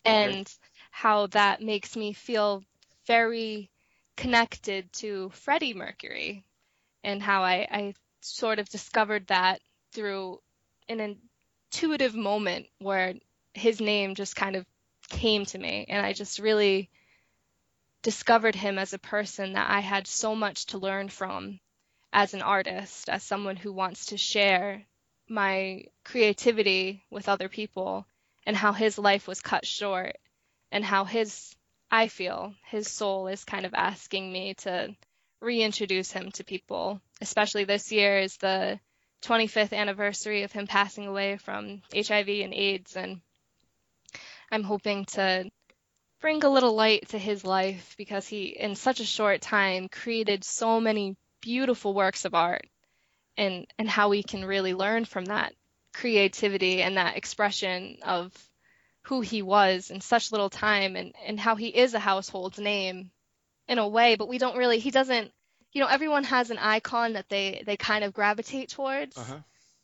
and 0.04 0.52
how 0.90 1.26
that 1.28 1.62
makes 1.62 1.96
me 1.96 2.12
feel 2.12 2.62
very 3.06 3.70
connected 4.16 4.92
to 4.92 5.30
Freddie 5.30 5.75
Mercury 5.75 6.44
and 7.02 7.23
how 7.23 7.42
I, 7.42 7.66
I 7.70 7.94
sort 8.20 8.58
of 8.58 8.68
discovered 8.68 9.26
that 9.26 9.61
through 9.92 10.40
an 10.88 11.18
intuitive 11.70 12.14
moment 12.14 12.66
where 12.78 13.14
his 13.54 13.80
name 13.80 14.14
just 14.14 14.37
kind 14.37 14.56
of 14.56 14.66
came 15.08 15.44
to 15.46 15.58
me. 15.58 15.87
And 15.88 16.04
I 16.04 16.12
just 16.12 16.38
really 16.38 16.90
discovered 18.02 18.54
him 18.54 18.78
as 18.78 18.92
a 18.92 18.99
person 18.99 19.54
that 19.54 19.70
I 19.70 19.80
had 19.80 20.06
so 20.06 20.34
much 20.34 20.66
to 20.66 20.78
learn 20.78 21.08
from 21.08 21.61
as 22.12 22.34
an 22.34 22.42
artist, 22.42 23.08
as 23.08 23.23
someone 23.23 23.56
who 23.56 23.73
wants 23.73 24.06
to 24.06 24.16
share 24.16 24.84
my 25.28 25.84
creativity 26.04 27.02
with 27.11 27.28
other 27.28 27.49
people 27.49 28.06
and 28.47 28.57
how 28.57 28.73
his 28.73 28.99
life 28.99 29.27
was 29.27 29.41
cut 29.41 29.67
short 29.67 30.17
and 30.71 30.85
how 30.85 31.05
his 31.05 31.55
I 31.91 32.09
feel 32.09 32.55
his 32.65 32.91
soul 32.91 33.29
is 33.29 33.45
kind 33.45 33.65
of 33.67 33.75
asking 33.75 34.33
me 34.33 34.55
to 34.55 34.95
reintroduce 35.41 36.11
him 36.11 36.33
to 36.33 36.45
people. 36.45 37.01
Especially 37.21 37.65
this 37.65 37.93
year 37.93 38.19
is 38.19 38.37
the 38.39 38.81
25th 39.23 39.73
anniversary 39.73 40.43
of 40.43 40.53
him 40.53 40.67
passing 40.67 41.07
away 41.07 41.37
from 41.37 41.83
HIV 41.95 42.29
and 42.29 42.53
AIDS 42.53 42.97
and 42.97 43.21
I'm 44.51 44.65
hoping 44.65 45.05
to 45.07 45.51
bring 46.21 46.45
a 46.45 46.49
little 46.49 46.75
light 46.75 47.09
to 47.09 47.19
his 47.19 47.45
life 47.45 47.95
because 47.97 48.27
he 48.27 48.45
in 48.45 48.77
such 48.77 49.01
a 49.01 49.05
short 49.05 49.41
time 49.41 49.89
created 49.89 50.45
so 50.45 50.81
many 50.81 51.17
beautiful 51.41 51.95
works 51.95 52.25
of 52.25 52.35
art 52.35 52.67
and 53.37 53.67
and 53.79 53.89
how 53.89 54.09
we 54.09 54.23
can 54.23 54.45
really 54.45 54.75
learn 54.75 55.05
from 55.05 55.27
that 55.27 55.55
creativity 55.95 56.83
and 56.83 56.97
that 56.97 57.17
expression 57.17 57.99
of 58.03 58.33
who 59.03 59.21
he 59.21 59.43
was 59.43 59.91
in 59.91 60.01
such 60.01 60.33
little 60.33 60.51
time 60.51 60.97
and, 60.97 61.15
and 61.27 61.39
how 61.39 61.57
he 61.57 61.69
is 61.69 61.95
a 61.95 61.99
household 61.99 62.59
name 62.59 63.11
in 63.69 63.79
a 63.79 63.89
way, 63.89 64.17
but 64.17 64.29
we 64.29 64.39
don't 64.39 64.57
really, 64.57 64.79
he 64.79 64.91
doesn't, 64.91 65.31
you 65.73 65.81
know, 65.81 65.87
everyone 65.87 66.25
has 66.25 66.51
an 66.51 66.59
icon 66.59 67.15
that 67.15 67.29
they, 67.29 67.63
they 67.67 67.77
kind 67.77 68.05
of 68.05 68.13
gravitate 68.13 68.71
towards. 68.71 69.17
Uh-huh. 69.17 69.39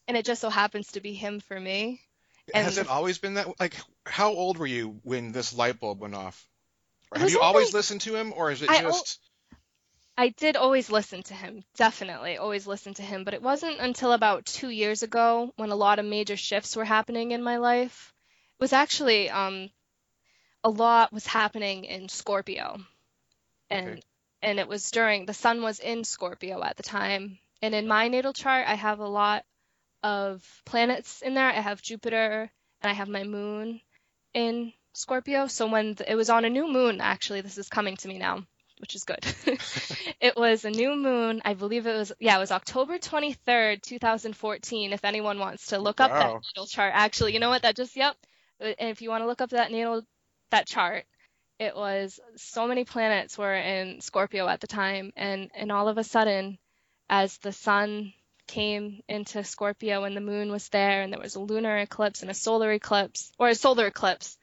And 0.09 0.17
it 0.17 0.25
just 0.25 0.41
so 0.41 0.51
happens 0.51 0.93
to 0.93 1.01
be 1.01 1.15
him 1.15 1.41
for 1.41 1.59
me. 1.59 2.01
And 2.53 2.65
Has 2.65 2.79
it 2.79 2.89
always 2.89 3.19
been 3.19 3.35
that? 3.35 3.61
Like, 3.61 3.77
how 4.05 4.33
old 4.33 4.59
were 4.59 4.67
you 4.67 4.99
when 5.03 5.31
this 5.31 5.55
light 5.55 5.79
bulb 5.79 6.01
went 6.01 6.15
off? 6.15 6.45
Have 7.15 7.31
you 7.31 7.41
always 7.41 7.69
only- 7.69 7.79
listened 7.79 8.01
to 8.03 8.17
him, 8.17 8.33
or 8.35 8.51
is 8.51 8.63
it 8.63 8.71
I 8.71 8.83
just? 8.83 9.21
I 10.17 10.29
did 10.29 10.55
always 10.57 10.89
listen 10.89 11.25
to 11.25 11.35
him, 11.35 11.65
definitely 11.75 12.37
always 12.37 12.65
listen 12.67 12.95
to 12.95 13.03
him, 13.03 13.25
but 13.25 13.35
it 13.35 13.43
wasn't 13.43 13.81
until 13.81 14.13
about 14.13 14.47
two 14.47 14.69
years 14.69 15.03
ago 15.03 15.53
when 15.57 15.71
a 15.71 15.75
lot 15.77 15.99
of 15.99 16.05
major 16.05 16.37
shifts 16.37 16.77
were 16.77 16.85
happening 16.85 17.33
in 17.33 17.43
my 17.43 17.57
life. 17.57 18.15
It 18.59 18.63
was 18.63 18.73
actually 18.73 19.31
um, 19.31 19.71
a 20.65 20.71
lot 20.71 21.13
was 21.13 21.27
happening 21.27 21.85
in 21.85 22.09
Scorpio, 22.09 22.79
and 23.71 23.89
Okay. 23.91 24.03
and 24.43 24.61
it 24.61 24.69
was 24.69 24.91
during 24.91 25.27
the 25.27 25.35
sun 25.35 25.63
was 25.63 25.81
in 25.81 26.05
Scorpio 26.05 26.63
at 26.65 26.77
the 26.77 26.83
time, 26.85 27.39
and 27.63 27.75
in 27.75 27.89
my 27.89 28.09
natal 28.09 28.33
chart 28.35 28.69
I 28.69 28.75
have 28.75 29.01
a 29.01 29.09
lot 29.09 29.45
of 30.03 30.63
planets 30.67 31.23
in 31.23 31.35
there. 31.35 31.49
I 31.49 31.61
have 31.61 31.83
Jupiter 31.83 32.51
and 32.83 32.91
I 32.91 32.95
have 32.95 33.09
my 33.09 33.25
moon 33.25 33.81
in 34.35 34.73
Scorpio. 34.95 35.47
So 35.49 35.67
when 35.69 35.97
th- 35.97 36.11
it 36.11 36.17
was 36.17 36.31
on 36.31 36.45
a 36.45 36.51
new 36.51 36.69
moon, 36.69 37.01
actually, 37.01 37.43
this 37.43 37.59
is 37.59 37.69
coming 37.69 37.97
to 37.99 38.09
me 38.09 38.19
now, 38.19 38.47
which 38.81 38.95
is 38.95 39.05
good. 39.05 39.25
it 40.21 40.37
was 40.37 40.65
a 40.65 40.71
new 40.71 40.95
moon. 40.97 41.43
I 41.45 41.55
believe 41.55 41.87
it 41.87 41.97
was, 41.97 42.13
yeah, 42.19 42.37
it 42.37 42.41
was 42.41 42.51
October 42.51 42.99
23rd, 42.99 43.83
2014. 43.83 44.93
If 44.93 45.05
anyone 45.05 45.39
wants 45.39 45.67
to 45.69 45.79
look 45.79 46.01
up 46.01 46.11
that 46.11 46.21
Wow. 46.27 46.41
natal 46.55 46.67
chart, 46.67 46.93
actually, 46.95 47.35
you 47.35 47.41
know 47.41 47.51
what? 47.51 47.63
That 47.63 47.77
just, 47.77 47.97
yep. 47.97 48.17
Uh, 48.61 48.73
And 48.79 48.91
if 48.91 49.03
you 49.03 49.11
want 49.11 49.23
to 49.23 49.27
look 49.27 49.41
up 49.41 49.51
that 49.51 49.71
natal, 49.71 50.03
that 50.51 50.67
chart, 50.67 51.05
it 51.59 51.77
was 51.77 52.19
so 52.37 52.67
many 52.67 52.85
planets 52.85 53.37
were 53.37 53.55
in 53.55 54.01
Scorpio 54.01 54.49
at 54.49 54.61
the 54.61 54.67
time. 54.67 55.13
And, 55.17 55.51
and 55.55 55.71
all 55.71 55.89
of 55.89 55.99
a 55.99 56.05
sudden, 56.05 56.59
as 57.09 57.37
the 57.39 57.53
sun 57.53 58.13
came 58.47 59.03
into 59.09 59.45
Scorpio 59.45 60.05
and 60.05 60.17
the 60.17 60.21
moon 60.21 60.51
was 60.51 60.69
there, 60.71 61.03
and 61.03 61.13
there 61.13 61.21
was 61.21 61.37
a 61.37 61.41
lunar 61.41 61.77
eclipse 61.79 62.23
and 62.23 62.31
a 62.31 62.35
solar 62.35 62.73
eclipse, 62.73 63.31
or 63.39 63.49
a 63.49 63.55
solar 63.55 63.87
eclipse, 63.87 64.37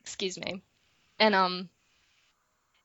excuse 0.00 0.38
me. 0.38 0.62
And 1.18 1.34
um 1.34 1.68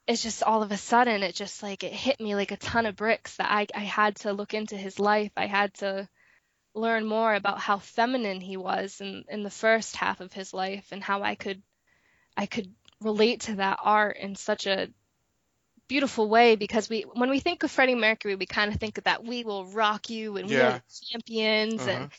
it's 0.07 0.23
just 0.23 0.43
all 0.43 0.63
of 0.63 0.71
a 0.71 0.77
sudden 0.77 1.23
it 1.23 1.35
just 1.35 1.61
like 1.63 1.83
it 1.83 1.93
hit 1.93 2.19
me 2.19 2.35
like 2.35 2.51
a 2.51 2.57
ton 2.57 2.85
of 2.85 2.95
bricks 2.95 3.35
that 3.37 3.49
I, 3.51 3.67
I 3.75 3.79
had 3.81 4.15
to 4.17 4.33
look 4.33 4.53
into 4.53 4.75
his 4.75 4.99
life. 4.99 5.31
I 5.37 5.45
had 5.45 5.73
to 5.75 6.09
learn 6.73 7.05
more 7.05 7.33
about 7.33 7.59
how 7.59 7.77
feminine 7.79 8.41
he 8.41 8.57
was 8.57 9.01
in, 9.01 9.25
in 9.29 9.43
the 9.43 9.49
first 9.49 9.95
half 9.95 10.21
of 10.21 10.33
his 10.33 10.53
life 10.53 10.87
and 10.91 11.03
how 11.03 11.21
I 11.21 11.35
could 11.35 11.61
I 12.37 12.45
could 12.45 12.73
relate 13.01 13.41
to 13.41 13.55
that 13.55 13.79
art 13.83 14.17
in 14.17 14.35
such 14.35 14.67
a 14.67 14.89
beautiful 15.87 16.29
way 16.29 16.55
because 16.55 16.89
we 16.89 17.01
when 17.01 17.29
we 17.29 17.39
think 17.41 17.63
of 17.63 17.71
Freddie 17.71 17.95
Mercury 17.95 18.35
we 18.35 18.45
kind 18.45 18.71
of 18.73 18.79
think 18.79 18.97
of 18.97 19.03
that 19.03 19.25
we 19.25 19.43
will 19.43 19.65
rock 19.65 20.09
you 20.09 20.37
and 20.37 20.47
we 20.47 20.55
are 20.61 20.81
champions 21.11 21.81
Uh-huh. 21.81 21.91
and 21.91 22.11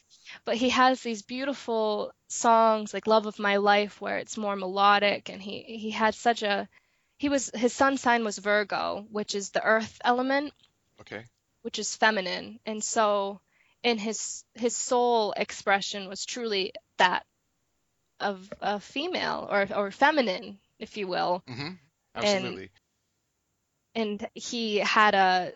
but 0.45 0.57
he 0.57 0.69
has 0.71 1.01
these 1.01 1.23
beautiful 1.23 2.13
songs 2.29 2.93
like 2.93 3.07
Love 3.07 3.25
of 3.27 3.39
My 3.39 3.57
Life 3.57 4.01
where 4.01 4.19
it's 4.19 4.37
more 4.37 4.57
melodic 4.57 5.31
and 5.31 5.41
he 5.41 5.63
he 5.63 5.91
had 5.91 6.15
such 6.15 6.43
a 6.43 6.69
he 7.23 7.29
was 7.29 7.53
his 7.55 7.73
sun 7.73 7.97
sign 7.97 8.25
was 8.25 8.39
Virgo 8.39 9.07
which 9.11 9.37
is 9.37 9.51
the 9.51 9.63
earth 9.63 10.01
element 10.05 10.53
Okay. 11.01 11.25
which 11.63 11.79
is 11.79 11.95
feminine 11.95 12.59
and 12.67 12.83
so 12.83 13.41
in 13.85 13.97
his 13.97 14.45
his 14.55 14.77
soul 14.77 15.33
expression 15.37 16.09
was 16.09 16.27
truly 16.27 16.73
that 16.99 17.25
of 18.19 18.53
a 18.61 18.81
female 18.81 19.47
or 19.49 19.69
or 19.73 19.93
feminine 19.93 20.59
if 20.81 20.97
you 20.97 21.07
will 21.07 21.45
Mm-hmm. 21.49 21.75
Absolutely. 22.17 22.71
and 23.95 24.29
he 24.35 24.79
had 24.79 25.15
a 25.15 25.53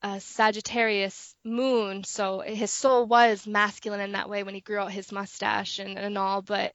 a 0.00 0.20
Sagittarius 0.20 1.34
moon, 1.44 2.04
so 2.04 2.38
his 2.38 2.70
soul 2.70 3.04
was 3.06 3.48
masculine 3.48 3.98
in 4.00 4.12
that 4.12 4.28
way 4.30 4.44
when 4.44 4.54
he 4.54 4.60
grew 4.60 4.78
out 4.78 4.92
his 4.92 5.10
mustache 5.10 5.80
and, 5.80 5.98
and 5.98 6.16
all. 6.16 6.40
But 6.40 6.72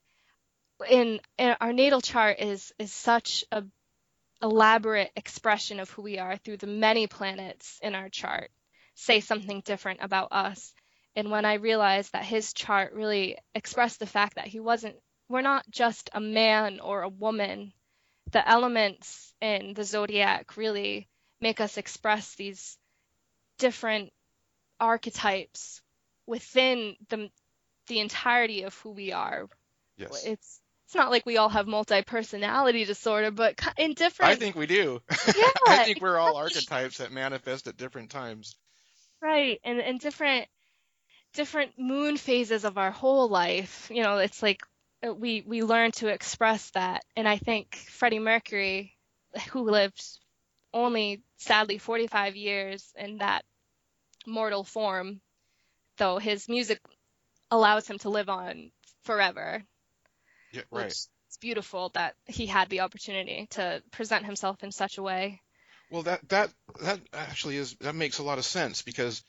in, 0.90 1.20
in 1.38 1.56
our 1.58 1.72
natal 1.72 2.02
chart 2.02 2.40
is 2.40 2.74
is 2.78 2.92
such 2.92 3.42
a 3.50 3.64
elaborate 4.44 5.10
expression 5.16 5.80
of 5.80 5.88
who 5.90 6.02
we 6.02 6.18
are 6.18 6.36
through 6.36 6.58
the 6.58 6.66
many 6.66 7.06
planets 7.06 7.78
in 7.82 7.94
our 7.94 8.10
chart 8.10 8.50
say 8.94 9.20
something 9.20 9.62
different 9.64 10.00
about 10.02 10.28
us. 10.32 10.74
And 11.16 11.30
when 11.30 11.46
I 11.46 11.54
realized 11.54 12.12
that 12.12 12.26
his 12.26 12.52
chart 12.52 12.92
really 12.92 13.38
expressed 13.54 14.00
the 14.00 14.06
fact 14.06 14.34
that 14.34 14.46
he 14.46 14.60
wasn't, 14.60 14.96
we're 15.30 15.40
not 15.40 15.64
just 15.70 16.10
a 16.12 16.20
man 16.20 16.80
or 16.80 17.02
a 17.02 17.08
woman. 17.08 17.72
The 18.32 18.46
elements 18.46 19.34
in 19.40 19.72
the 19.72 19.84
zodiac 19.84 20.58
really 20.58 21.08
make 21.40 21.60
us 21.60 21.78
express 21.78 22.34
these 22.34 22.76
different 23.58 24.12
archetypes 24.78 25.80
within 26.26 26.96
the 27.08 27.30
the 27.86 28.00
entirety 28.00 28.62
of 28.62 28.74
who 28.78 28.90
we 28.90 29.12
are. 29.12 29.46
yes. 29.96 30.24
It's 30.24 30.60
it's 30.94 31.00
not 31.00 31.10
like 31.10 31.26
we 31.26 31.38
all 31.38 31.48
have 31.48 31.66
multi-personality 31.66 32.84
disorder, 32.84 33.32
but 33.32 33.58
in 33.76 33.94
different 33.94 34.30
I 34.30 34.36
think 34.36 34.54
we 34.54 34.66
do. 34.66 35.02
Yeah, 35.36 35.50
I 35.66 35.84
think 35.84 36.00
we're 36.00 36.18
all 36.18 36.36
archetypes 36.36 36.98
that 36.98 37.10
manifest 37.10 37.66
at 37.66 37.76
different 37.76 38.10
times. 38.10 38.54
Right, 39.20 39.58
and 39.64 39.80
and 39.80 39.98
different 39.98 40.46
different 41.32 41.72
moon 41.76 42.16
phases 42.16 42.64
of 42.64 42.78
our 42.78 42.92
whole 42.92 43.28
life. 43.28 43.90
You 43.92 44.04
know, 44.04 44.18
it's 44.18 44.40
like 44.40 44.62
uh, 45.04 45.12
we 45.12 45.42
we 45.44 45.64
learn 45.64 45.90
to 45.92 46.06
express 46.06 46.70
that, 46.70 47.04
and 47.16 47.26
I 47.28 47.38
think 47.38 47.74
Freddie 47.74 48.20
Mercury, 48.20 48.96
who 49.50 49.62
lived 49.62 50.00
only 50.72 51.24
sadly 51.38 51.78
45 51.78 52.36
years 52.36 52.92
in 52.96 53.18
that 53.18 53.44
mortal 54.28 54.62
form, 54.62 55.20
though 55.98 56.18
his 56.18 56.48
music 56.48 56.80
allows 57.50 57.88
him 57.88 57.98
to 57.98 58.10
live 58.10 58.28
on 58.28 58.70
forever, 59.02 59.64
Yeah, 60.54 60.62
right. 60.70 60.90
is 60.90 61.08
beautiful 61.40 61.90
that 61.94 62.14
he 62.26 62.46
had 62.46 62.68
the 62.70 62.80
opportunity 62.80 63.46
to 63.50 63.82
present 63.90 64.24
himself 64.24 64.62
in 64.62 64.72
such 64.72 64.98
a 64.98 65.02
way. 65.02 65.40
Well, 65.90 66.02
that 66.04 66.28
that 66.28 66.50
that 66.80 67.00
actually 67.12 67.56
is 67.56 67.74
that 67.80 67.94
makes 67.94 68.18
a 68.18 68.22
lot 68.22 68.38
of 68.38 68.44
sense 68.44 68.82
because 68.82 69.22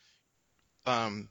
um, 0.85 1.29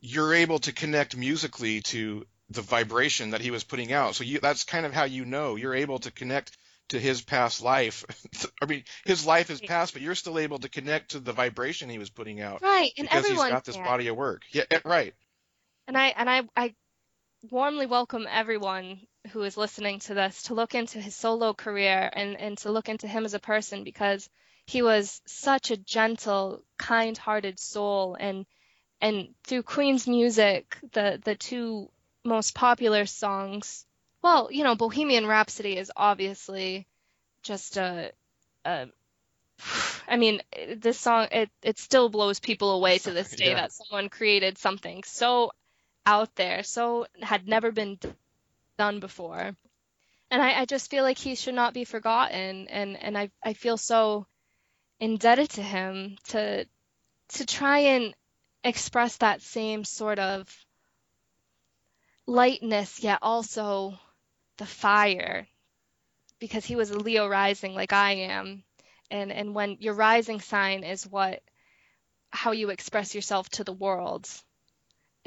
you're 0.00 0.34
able 0.34 0.58
to 0.60 0.72
connect 0.72 1.16
musically 1.16 1.80
to 1.82 2.26
the 2.50 2.62
vibration 2.62 3.30
that 3.30 3.40
he 3.40 3.50
was 3.50 3.64
putting 3.64 3.92
out. 3.92 4.14
So 4.14 4.24
you 4.24 4.40
that's 4.40 4.64
kind 4.64 4.86
of 4.86 4.92
how 4.92 5.04
you 5.04 5.24
know 5.24 5.56
you're 5.56 5.74
able 5.74 5.98
to 6.00 6.10
connect 6.10 6.56
to 6.88 6.98
his 6.98 7.20
past 7.22 7.62
life. 7.62 8.04
I 8.62 8.66
mean, 8.66 8.84
his 9.04 9.26
life 9.26 9.50
is 9.50 9.60
past, 9.60 9.92
but 9.92 10.02
you're 10.02 10.14
still 10.14 10.38
able 10.38 10.58
to 10.58 10.68
connect 10.68 11.10
to 11.10 11.20
the 11.20 11.32
vibration 11.32 11.90
he 11.90 11.98
was 11.98 12.10
putting 12.10 12.40
out 12.40 12.62
Right, 12.62 12.92
and 12.96 13.08
because 13.08 13.24
everyone 13.24 13.46
he's 13.46 13.54
got 13.54 13.64
this 13.64 13.76
can. 13.76 13.84
body 13.84 14.08
of 14.08 14.16
work. 14.16 14.42
Yeah, 14.52 14.64
eh, 14.70 14.80
right. 14.84 15.14
And 15.86 15.96
I 15.96 16.06
and 16.08 16.30
I 16.30 16.42
I 16.56 16.74
warmly 17.42 17.86
welcome 17.86 18.26
everyone 18.28 19.00
who 19.32 19.42
is 19.42 19.56
listening 19.56 20.00
to 20.00 20.14
this 20.14 20.44
to 20.44 20.54
look 20.54 20.74
into 20.74 21.00
his 21.00 21.14
solo 21.14 21.54
career 21.54 22.10
and 22.12 22.36
and 22.36 22.58
to 22.58 22.72
look 22.72 22.88
into 22.88 23.06
him 23.06 23.24
as 23.24 23.34
a 23.34 23.38
person 23.38 23.84
because 23.84 24.28
he 24.66 24.82
was 24.82 25.22
such 25.26 25.70
a 25.70 25.76
gentle, 25.78 26.62
kind-hearted 26.76 27.58
soul 27.58 28.16
and 28.18 28.44
and 29.00 29.28
through 29.44 29.62
Queen's 29.62 30.06
music, 30.08 30.76
the 30.92 31.20
the 31.24 31.36
two 31.36 31.88
most 32.24 32.54
popular 32.54 33.06
songs, 33.06 33.86
well, 34.22 34.48
you 34.50 34.64
know, 34.64 34.74
Bohemian 34.74 35.26
Rhapsody 35.26 35.76
is 35.76 35.92
obviously 35.96 36.86
just 37.42 37.76
a 37.76 38.12
a 38.64 38.88
I 40.08 40.16
mean, 40.16 40.42
this 40.76 40.98
song 40.98 41.28
it 41.30 41.50
it 41.62 41.78
still 41.78 42.08
blows 42.08 42.40
people 42.40 42.72
away 42.72 42.98
to 42.98 43.12
this 43.12 43.30
day 43.36 43.50
Yeah. 43.50 43.54
that 43.54 43.72
someone 43.72 44.08
created 44.08 44.58
something 44.58 45.04
so 45.04 45.52
out 46.08 46.34
there, 46.36 46.62
so 46.62 47.06
had 47.22 47.46
never 47.46 47.70
been 47.70 47.98
done 48.78 48.98
before. 48.98 49.54
And 50.30 50.42
I, 50.42 50.60
I 50.60 50.64
just 50.64 50.90
feel 50.90 51.04
like 51.04 51.18
he 51.18 51.34
should 51.34 51.54
not 51.54 51.74
be 51.74 51.84
forgotten 51.84 52.66
and, 52.68 52.96
and 52.96 53.16
I, 53.16 53.30
I 53.42 53.52
feel 53.52 53.76
so 53.76 54.26
indebted 55.00 55.50
to 55.50 55.62
him 55.62 56.16
to 56.28 56.66
to 57.28 57.44
try 57.44 57.78
and 57.80 58.14
express 58.64 59.18
that 59.18 59.42
same 59.42 59.84
sort 59.84 60.18
of 60.18 60.48
lightness 62.26 63.02
yet 63.02 63.18
also 63.20 63.98
the 64.56 64.66
fire 64.66 65.46
because 66.38 66.64
he 66.64 66.74
was 66.74 66.90
a 66.90 66.98
Leo 66.98 67.28
rising 67.28 67.74
like 67.74 67.92
I 67.92 68.12
am 68.12 68.64
and 69.10 69.30
and 69.30 69.54
when 69.54 69.76
your 69.80 69.94
rising 69.94 70.40
sign 70.40 70.84
is 70.84 71.06
what 71.06 71.42
how 72.30 72.52
you 72.52 72.70
express 72.70 73.14
yourself 73.14 73.48
to 73.50 73.64
the 73.64 73.72
world 73.72 74.26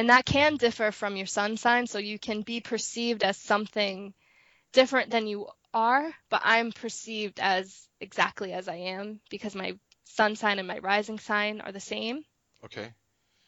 and 0.02 0.10
that 0.10 0.26
can 0.26 0.58
differ 0.58 0.92
from 0.92 1.16
your 1.16 1.28
sun 1.28 1.58
sign 1.58 1.86
so 1.86 2.00
you 2.00 2.18
can 2.18 2.42
be 2.42 2.60
perceived 2.60 3.24
as 3.24 3.38
something 3.38 4.16
different 4.74 5.12
than 5.12 5.28
you 5.28 5.48
are 5.76 6.12
but 6.32 6.42
i'm 6.44 6.72
perceived 6.72 7.40
as 7.40 7.88
exactly 8.00 8.52
as 8.52 8.68
i 8.68 8.76
am 8.76 9.20
because 9.30 9.54
my 9.54 9.78
sun 10.06 10.36
sign 10.36 10.58
and 10.58 10.68
my 10.68 10.80
rising 10.80 11.20
sign 11.20 11.62
are 11.62 11.72
the 11.72 11.80
same 11.80 12.24
Okay. 12.66 12.92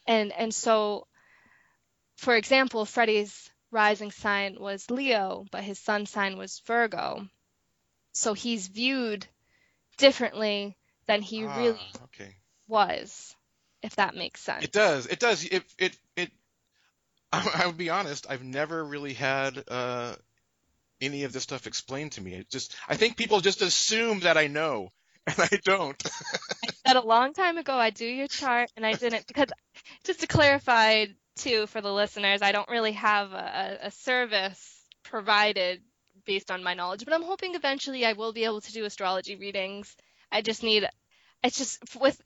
and 0.06 0.30
and 0.32 0.54
so 0.54 1.08
for 2.16 2.36
example 2.36 2.84
freddie's 2.84 3.50
rising 3.72 4.12
sign 4.12 4.56
was 4.60 4.88
Leo, 4.88 5.44
but 5.50 5.64
his 5.64 5.80
sun 5.80 6.06
sign 6.06 6.38
was 6.38 6.62
Virgo. 6.64 7.28
So 8.12 8.32
he's 8.32 8.68
viewed 8.68 9.26
differently 9.98 10.76
than 11.06 11.22
he 11.22 11.42
Ah, 11.42 11.58
really 11.58 11.92
okay. 12.04 12.36
was, 12.68 13.34
if 13.82 13.96
that 13.96 14.14
makes 14.14 14.40
sense. 14.40 14.62
It 14.62 14.70
does. 14.72 15.06
It 15.06 15.18
does. 15.18 15.44
It 15.44 15.64
it 15.76 15.98
it. 16.16 16.30
I, 17.34 17.66
would 17.66 17.76
be 17.76 17.90
honest. 17.90 18.26
I've 18.28 18.44
never 18.44 18.84
really 18.84 19.14
had 19.14 19.62
uh, 19.68 20.14
any 21.00 21.24
of 21.24 21.32
this 21.32 21.42
stuff 21.42 21.66
explained 21.66 22.12
to 22.12 22.20
me. 22.20 22.34
It 22.34 22.50
just 22.50 22.74
I 22.88 22.96
think 22.96 23.16
people 23.16 23.40
just 23.40 23.62
assume 23.62 24.20
that 24.20 24.36
I 24.36 24.46
know, 24.46 24.90
and 25.26 25.36
I 25.38 25.58
don't. 25.64 26.02
I 26.64 26.68
said 26.86 26.96
a 26.96 27.06
long 27.06 27.32
time 27.32 27.58
ago 27.58 27.74
I 27.74 27.90
do 27.90 28.06
your 28.06 28.28
chart 28.28 28.70
and 28.76 28.84
I 28.84 28.94
didn't 28.94 29.26
because 29.26 29.48
just 30.04 30.20
to 30.20 30.26
clarify 30.26 31.06
too 31.36 31.66
for 31.66 31.80
the 31.80 31.92
listeners, 31.92 32.42
I 32.42 32.52
don't 32.52 32.68
really 32.68 32.92
have 32.92 33.32
a, 33.32 33.78
a 33.82 33.90
service 33.90 34.82
provided 35.02 35.82
based 36.24 36.50
on 36.50 36.62
my 36.62 36.74
knowledge, 36.74 37.04
but 37.04 37.12
I'm 37.12 37.22
hoping 37.22 37.54
eventually 37.54 38.06
I 38.06 38.12
will 38.12 38.32
be 38.32 38.44
able 38.44 38.60
to 38.60 38.72
do 38.72 38.84
astrology 38.84 39.36
readings. 39.36 39.94
I 40.30 40.42
just 40.42 40.62
need 40.62 40.88
it's 41.42 41.58
just 41.58 41.78
with 42.00 42.20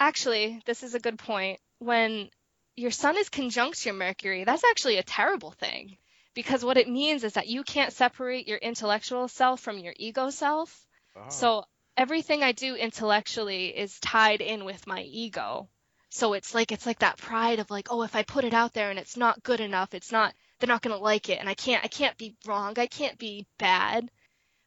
actually 0.00 0.60
this 0.66 0.82
is 0.82 0.94
a 0.94 1.00
good 1.00 1.18
point. 1.18 1.60
When 1.78 2.30
your 2.76 2.90
sun 2.90 3.16
is 3.16 3.28
conjunct 3.30 3.84
your 3.84 3.94
Mercury, 3.94 4.44
that's 4.44 4.64
actually 4.64 4.98
a 4.98 5.02
terrible 5.02 5.50
thing 5.50 5.96
because 6.34 6.62
what 6.62 6.76
it 6.76 6.88
means 6.88 7.24
is 7.24 7.32
that 7.32 7.48
you 7.48 7.64
can't 7.64 7.92
separate 7.92 8.46
your 8.46 8.58
intellectual 8.58 9.26
self 9.26 9.60
from 9.60 9.78
your 9.78 9.94
ego 9.96 10.28
self. 10.28 10.86
Oh. 11.16 11.30
So 11.30 11.64
everything 11.96 12.42
I 12.42 12.52
do 12.52 12.76
intellectually 12.76 13.68
is 13.68 13.98
tied 14.00 14.42
in 14.42 14.66
with 14.66 14.86
my 14.86 15.00
ego. 15.00 15.68
So 16.10 16.34
it's 16.34 16.54
like 16.54 16.72
it's 16.72 16.86
like 16.86 17.00
that 17.00 17.16
pride 17.16 17.58
of 17.58 17.70
like, 17.70 17.88
oh, 17.90 18.02
if 18.02 18.14
I 18.14 18.22
put 18.22 18.44
it 18.44 18.54
out 18.54 18.74
there 18.74 18.90
and 18.90 18.98
it's 18.98 19.16
not 19.16 19.42
good 19.42 19.60
enough, 19.60 19.94
it's 19.94 20.12
not 20.12 20.34
they're 20.58 20.68
not 20.68 20.82
going 20.82 20.96
to 20.96 21.02
like 21.02 21.28
it 21.30 21.40
and 21.40 21.48
I 21.48 21.54
can't 21.54 21.84
I 21.84 21.88
can't 21.88 22.16
be 22.18 22.36
wrong. 22.46 22.74
I 22.78 22.86
can't 22.86 23.18
be 23.18 23.46
bad. 23.58 24.10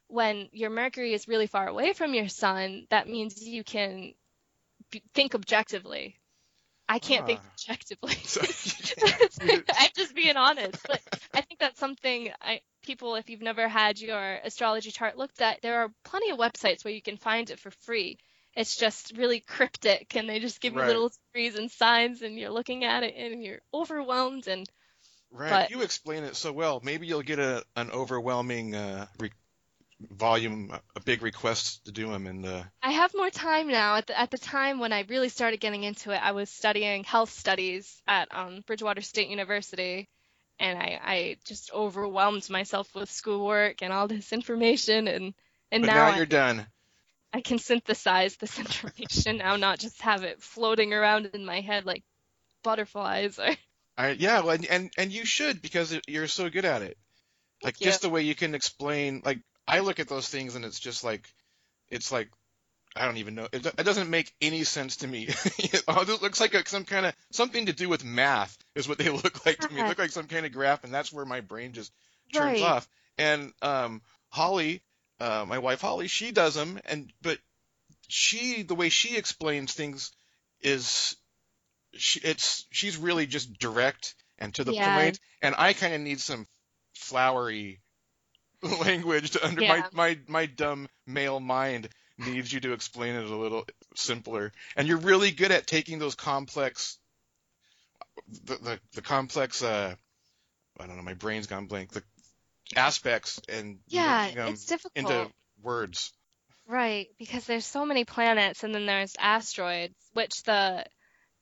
When 0.08 0.48
your 0.50 0.70
Mercury 0.70 1.14
is 1.14 1.28
really 1.28 1.46
far 1.46 1.68
away 1.68 1.92
from 1.92 2.14
your 2.14 2.28
sun, 2.28 2.88
that 2.90 3.08
means 3.08 3.40
you 3.46 3.62
can 3.62 4.14
think 5.14 5.36
objectively. 5.36 6.19
I 6.90 6.98
can't 6.98 7.26
think 7.26 7.40
objectively. 7.54 8.14
So- 8.24 8.40
I'm 9.78 9.90
just 9.96 10.14
being 10.14 10.36
honest. 10.36 10.78
But 10.86 11.00
I 11.34 11.40
think 11.40 11.60
that's 11.60 11.78
something 11.78 12.30
I 12.42 12.60
people, 12.82 13.14
if 13.16 13.28
you've 13.30 13.42
never 13.42 13.68
had 13.68 14.00
your 14.00 14.38
astrology 14.44 14.90
chart 14.90 15.16
looked 15.16 15.40
at, 15.40 15.60
there 15.62 15.80
are 15.82 15.90
plenty 16.04 16.30
of 16.30 16.38
websites 16.38 16.84
where 16.84 16.94
you 16.94 17.02
can 17.02 17.16
find 17.16 17.50
it 17.50 17.58
for 17.60 17.70
free. 17.70 18.18
It's 18.56 18.76
just 18.76 19.16
really 19.16 19.40
cryptic, 19.40 20.16
and 20.16 20.28
they 20.28 20.40
just 20.40 20.60
give 20.60 20.72
you 20.74 20.80
Right. 20.80 20.88
little 20.88 21.12
trees 21.32 21.56
and 21.56 21.70
signs, 21.70 22.22
and 22.22 22.36
you're 22.38 22.50
looking 22.50 22.84
at 22.84 23.02
it, 23.04 23.14
and 23.16 23.42
you're 23.44 23.60
overwhelmed. 23.72 24.48
And 24.48 24.68
Right, 25.32 25.50
But- 25.50 25.70
you 25.70 25.82
explain 25.82 26.24
it 26.24 26.34
so 26.34 26.50
well. 26.52 26.80
Maybe 26.82 27.06
you'll 27.06 27.22
get 27.22 27.38
a 27.38 27.62
an 27.76 27.90
overwhelming 27.92 28.74
uh, 28.74 29.06
re- 29.20 29.30
volume, 30.00 30.72
a 30.96 31.00
big 31.00 31.22
request 31.22 31.84
to 31.84 31.92
do 31.92 32.10
them, 32.10 32.26
and 32.26 32.46
uh, 32.46 32.62
I 32.82 32.92
have 32.92 33.12
more 33.14 33.30
time 33.30 33.68
now. 33.68 33.96
At 33.96 34.06
the 34.06 34.18
at 34.18 34.30
the 34.30 34.38
time 34.38 34.78
when 34.78 34.92
I 34.92 35.04
really 35.08 35.28
started 35.28 35.60
getting 35.60 35.84
into 35.84 36.10
it, 36.10 36.20
I 36.22 36.32
was 36.32 36.50
studying 36.50 37.04
health 37.04 37.30
studies 37.30 38.00
at 38.06 38.28
um, 38.34 38.62
Bridgewater 38.66 39.02
State 39.02 39.28
University, 39.28 40.08
and 40.58 40.78
I, 40.78 41.00
I 41.02 41.36
just 41.44 41.72
overwhelmed 41.72 42.48
myself 42.50 42.94
with 42.94 43.10
schoolwork 43.10 43.82
and 43.82 43.92
all 43.92 44.08
this 44.08 44.32
information, 44.32 45.08
and 45.08 45.34
and 45.70 45.82
but 45.82 45.88
now, 45.88 46.10
now 46.10 46.16
you're 46.16 46.26
done. 46.26 46.66
I 47.32 47.40
can 47.40 47.58
synthesize 47.58 48.36
this 48.36 48.58
information 48.58 49.38
now, 49.38 49.56
not 49.56 49.78
just 49.78 50.00
have 50.02 50.24
it 50.24 50.42
floating 50.42 50.92
around 50.92 51.30
in 51.34 51.44
my 51.44 51.60
head 51.60 51.84
like 51.84 52.02
butterflies 52.62 53.38
or 53.38 53.50
I, 53.98 54.10
yeah, 54.12 54.40
well, 54.40 54.54
and, 54.54 54.66
and 54.66 54.92
and 54.96 55.12
you 55.12 55.26
should 55.26 55.60
because 55.60 55.98
you're 56.08 56.26
so 56.26 56.48
good 56.48 56.64
at 56.64 56.80
it. 56.80 56.96
Like 57.62 57.78
just 57.78 58.00
the 58.00 58.08
way 58.08 58.22
you 58.22 58.34
can 58.34 58.54
explain. 58.54 59.20
Like 59.22 59.40
I 59.66 59.80
look 59.80 60.00
at 60.00 60.08
those 60.08 60.28
things 60.28 60.54
and 60.56 60.64
it's 60.64 60.80
just 60.80 61.04
like, 61.04 61.28
it's 61.88 62.10
like, 62.12 62.30
I 62.96 63.04
don't 63.04 63.18
even 63.18 63.36
know. 63.36 63.48
It, 63.52 63.64
it 63.64 63.84
doesn't 63.84 64.10
make 64.10 64.34
any 64.40 64.64
sense 64.64 64.96
to 64.96 65.08
me. 65.08 65.28
it 65.58 66.22
looks 66.22 66.40
like 66.40 66.54
a, 66.54 66.68
some 66.68 66.84
kind 66.84 67.06
of 67.06 67.14
something 67.30 67.66
to 67.66 67.72
do 67.72 67.88
with 67.88 68.04
math 68.04 68.56
is 68.74 68.88
what 68.88 68.98
they 68.98 69.08
look 69.10 69.46
like 69.46 69.60
to 69.60 69.72
me. 69.72 69.82
They 69.82 69.88
look 69.88 69.98
like 69.98 70.10
some 70.10 70.26
kind 70.26 70.44
of 70.44 70.52
graph, 70.52 70.84
and 70.84 70.92
that's 70.92 71.12
where 71.12 71.24
my 71.24 71.40
brain 71.40 71.72
just 71.72 71.92
turns 72.32 72.60
Right. 72.60 72.62
off. 72.62 72.88
And 73.16 73.52
um, 73.62 74.02
Holly, 74.30 74.82
uh, 75.20 75.44
my 75.46 75.58
wife 75.58 75.80
Holly, 75.80 76.08
she 76.08 76.32
does 76.32 76.54
them, 76.54 76.80
and 76.86 77.12
but 77.22 77.38
she 78.08 78.62
the 78.62 78.74
way 78.74 78.88
she 78.88 79.16
explains 79.16 79.72
things 79.72 80.10
is 80.60 81.16
she, 81.96 82.20
it's 82.20 82.66
she's 82.70 82.96
really 82.96 83.26
just 83.26 83.58
direct 83.58 84.14
and 84.38 84.54
to 84.54 84.64
the 84.64 84.72
Yeah. 84.72 84.92
point, 84.92 85.20
and 85.42 85.54
I 85.56 85.74
kind 85.74 85.94
of 85.94 86.00
need 86.00 86.20
some 86.20 86.46
flowery 86.94 87.80
language 88.80 89.30
to 89.32 89.46
under 89.46 89.62
Yeah. 89.62 89.68
my 89.68 89.84
my 89.92 90.18
my 90.28 90.46
dumb 90.46 90.88
male 91.06 91.40
mind 91.40 91.88
needs 92.18 92.52
you 92.52 92.60
to 92.60 92.72
explain 92.72 93.14
it 93.14 93.24
a 93.30 93.36
little 93.36 93.66
simpler. 93.94 94.52
And 94.76 94.86
you're 94.86 94.98
really 94.98 95.30
good 95.30 95.50
at 95.52 95.66
taking 95.66 95.98
those 95.98 96.14
complex 96.14 96.98
the 98.44 98.56
the, 98.56 98.80
the 98.94 99.02
complex 99.02 99.62
uh 99.62 99.94
I 100.78 100.86
don't 100.86 100.96
know, 100.96 101.02
my 101.02 101.14
brain's 101.14 101.46
gone 101.46 101.66
blank. 101.66 101.92
The 101.92 102.02
aspects 102.76 103.40
and 103.48 103.78
yeah, 103.88 104.26
it's 104.48 104.66
difficult. 104.66 104.92
into 104.96 105.30
words. 105.62 106.12
Right, 106.66 107.08
because 107.18 107.46
there's 107.46 107.66
so 107.66 107.84
many 107.84 108.04
planets 108.04 108.62
and 108.62 108.72
then 108.74 108.86
there's 108.86 109.16
asteroids, 109.18 109.94
which 110.12 110.42
the 110.44 110.84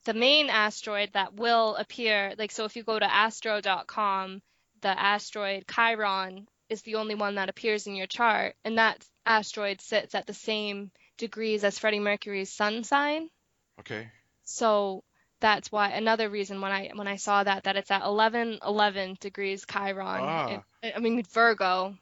the 0.05 0.15
main 0.15 0.49
asteroid 0.49 1.11
that 1.13 1.35
will 1.35 1.77
appear, 1.77 2.35
like 2.39 2.51
so 2.51 2.65
if 2.65 2.77
you 2.77 2.83
go 2.83 2.99
to 2.99 3.05
astro.com, 3.13 4.41
the 4.81 4.89
asteroid 4.89 5.65
Chiron 5.67 6.47
is 6.69 6.83
the 6.83 6.97
only 6.97 7.15
one 7.15 7.37
that 7.37 7.49
appears 7.49 7.87
in 7.87 7.95
your 7.97 8.07
chart, 8.07 8.55
and 8.65 8.79
that 8.79 9.05
asteroid 9.25 9.81
sits 9.81 10.15
at 10.15 10.27
the 10.27 10.35
same 10.35 10.91
degrees 11.17 11.65
as 11.65 11.79
Freddie 11.79 11.99
Mercury's 11.99 12.53
sun 12.53 12.85
sign. 12.85 13.29
Okay. 13.81 14.09
So 14.45 15.05
that's 15.41 15.71
why 15.71 15.91
another 15.91 16.29
reason 16.29 16.61
when 16.61 16.73
I 16.73 16.91
when 16.95 17.07
I 17.07 17.17
saw 17.17 17.45
that 17.45 17.65
that 17.65 17.77
it's 17.77 17.91
at 17.91 18.03
11 18.03 18.59
11 18.67 19.19
degrees 19.21 19.65
Chiron. 19.71 20.21
Ah. 20.23 20.63
It- 20.83 20.95
I 20.97 21.01
mean 21.01 21.23
Virgo. 21.25 21.97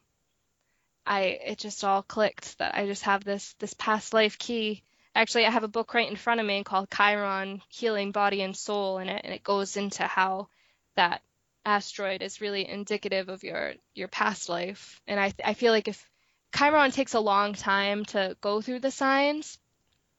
I 1.07 1.21
it 1.23 1.59
just 1.59 1.85
all 1.85 2.03
clicked 2.03 2.59
that 2.59 2.75
I 2.75 2.87
just 2.87 3.03
have 3.05 3.25
this 3.25 3.55
this 3.59 3.75
past 3.75 4.13
life 4.13 4.39
key. 4.39 4.83
Actually, 5.15 5.47
I 5.47 5.51
have 5.51 5.65
a 5.65 5.69
book 5.69 5.95
right 5.95 6.11
in 6.11 6.17
front 6.17 6.41
of 6.41 6.47
me 6.47 6.63
called 6.63 6.91
Chiron 6.91 7.63
Healing 7.69 8.13
Body 8.13 8.43
and 8.43 8.57
Soul 8.57 8.99
in 8.99 9.09
it 9.09 9.23
and 9.25 9.33
it 9.33 9.43
goes 9.43 9.77
into 9.77 10.03
how 10.05 10.49
that 10.97 11.23
asteroid 11.67 12.23
is 12.23 12.41
really 12.41 12.69
indicative 12.69 13.29
of 13.29 13.45
your 13.45 13.75
your 13.95 14.09
past 14.09 14.49
life. 14.49 15.03
And 15.09 15.21
I 15.21 15.35
I 15.45 15.55
feel 15.55 15.73
like 15.73 15.89
if 15.89 16.11
Chiron 16.57 16.93
takes 16.93 17.15
a 17.15 17.21
long 17.21 17.55
time 17.55 18.07
to 18.07 18.37
go 18.41 18.63
through 18.63 18.81
the 18.81 18.93
signs. 18.93 19.59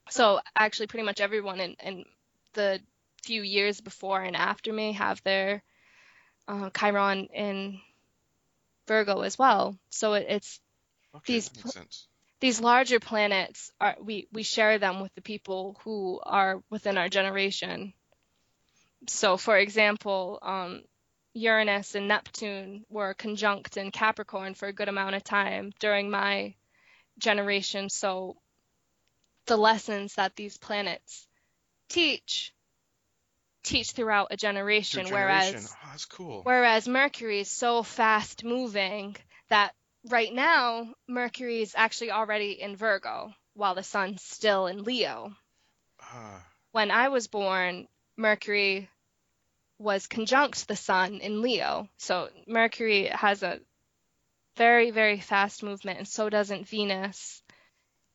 So 0.09 0.41
actually 0.55 0.87
pretty 0.87 1.05
much 1.05 1.21
everyone 1.21 1.61
in, 1.61 1.75
in 1.83 2.05
the 2.53 2.81
few 3.23 3.41
years 3.43 3.81
before 3.81 4.21
and 4.21 4.35
after 4.35 4.73
me 4.73 4.93
have 4.93 5.23
their 5.23 5.63
uh, 6.47 6.69
Chiron 6.71 7.27
in 7.33 7.81
Virgo 8.87 9.21
as 9.21 9.37
well. 9.37 9.77
So 9.89 10.13
it, 10.13 10.27
it's 10.29 10.59
Okay, 11.15 11.33
These 11.33 11.51
these 12.39 12.59
larger 12.61 12.99
planets 12.99 13.71
are 13.79 13.97
we 14.01 14.27
we 14.31 14.43
share 14.43 14.79
them 14.79 14.99
with 15.01 15.13
the 15.15 15.21
people 15.21 15.79
who 15.83 16.19
are 16.23 16.63
within 16.69 16.97
our 16.97 17.09
generation. 17.09 17.93
So 19.07 19.37
for 19.37 19.57
example, 19.57 20.39
um, 20.41 20.83
Uranus 21.37 21.95
and 21.95 22.07
Neptune 22.07 22.85
were 22.89 23.13
conjunct 23.13 23.77
in 23.77 23.91
Capricorn 23.91 24.55
for 24.55 24.67
a 24.67 24.73
good 24.73 24.89
amount 24.89 25.15
of 25.15 25.23
time 25.23 25.71
during 25.79 26.09
my 26.09 26.55
generation. 27.19 27.89
So 27.89 28.37
the 29.45 29.57
lessons 29.57 30.15
that 30.15 30.35
these 30.35 30.57
planets 30.57 31.27
teach 31.89 32.53
teach 33.63 33.91
throughout 33.91 34.27
a 34.31 34.37
generation, 34.37 35.05
generation. 35.05 35.13
whereas 35.13 35.75
Oh, 35.75 35.87
that's 35.89 36.05
cool. 36.05 36.41
Whereas 36.43 36.87
Mercury 36.87 37.41
is 37.41 37.51
so 37.51 37.83
fast 37.83 38.43
moving 38.43 39.15
that 39.49 39.73
right 40.09 40.33
now 40.33 40.93
Mercury 41.07 41.61
is 41.61 41.73
actually 41.75 42.11
already 42.11 42.59
in 42.61 42.75
Virgo 42.75 43.33
while 43.53 43.75
the 43.75 43.83
sun's 43.83 44.23
still 44.23 44.67
in 44.67 44.83
Leo. 44.83 45.35
Ah, 46.01 46.45
When 46.71 46.91
I 46.91 47.09
was 47.09 47.27
born, 47.27 47.87
Mercury 48.15 48.89
was 49.79 50.07
conjunct 50.07 50.67
the 50.67 50.75
sun 50.75 51.19
in 51.19 51.41
Leo. 51.41 51.87
So 51.97 52.29
Mercury 52.47 53.07
has 53.07 53.43
a 53.43 53.59
very, 54.55 54.91
very 54.91 55.19
fast 55.19 55.63
movement, 55.63 55.99
and 55.99 56.07
so 56.07 56.29
doesn't 56.29 56.67
Venus. 56.67 57.41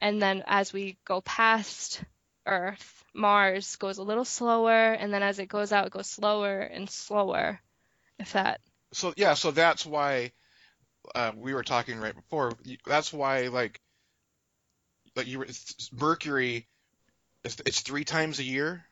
And 0.00 0.20
then 0.20 0.42
as 0.46 0.72
we 0.72 0.98
go 1.04 1.20
past 1.20 2.02
Earth, 2.46 3.04
Mars 3.14 3.76
goes 3.76 3.98
a 3.98 4.02
little 4.02 4.24
slower, 4.24 4.92
and 4.92 5.14
then 5.14 5.22
as 5.22 5.38
it 5.38 5.46
goes 5.48 5.72
out, 5.72 5.86
it 5.86 5.92
goes 5.92 6.08
slower 6.08 6.60
and 6.60 6.90
slower. 6.90 7.60
If 8.18 8.32
that 8.32 8.60
so 8.92 9.14
yeah, 9.16 9.34
so 9.34 9.50
that's 9.50 9.84
why 9.84 10.32
uh, 11.14 11.32
we 11.34 11.54
were 11.54 11.64
talking 11.64 11.98
right 11.98 12.14
before. 12.14 12.52
That's 12.86 13.12
why 13.12 13.48
like 13.48 13.80
like 15.16 15.26
you 15.26 15.40
were 15.40 15.48
Mercury. 15.92 16.68
It's, 17.44 17.56
it's 17.66 17.80
three 17.80 18.04
times 18.04 18.38
a 18.38 18.44
year. 18.44 18.84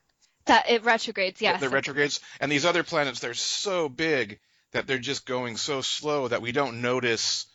That 0.46 0.68
it 0.70 0.84
retrogrades, 0.84 1.40
yes. 1.40 1.60
The 1.60 1.68
retrogrades 1.68 2.20
and 2.40 2.50
these 2.50 2.64
other 2.64 2.82
planets 2.82 3.20
they're 3.20 3.34
so 3.34 3.88
big 3.88 4.40
that 4.72 4.86
they're 4.86 4.98
just 4.98 5.26
going 5.26 5.56
so 5.56 5.80
slow 5.80 6.28
that 6.28 6.42
we 6.42 6.52
don't 6.52 6.80
notice. 6.80 7.46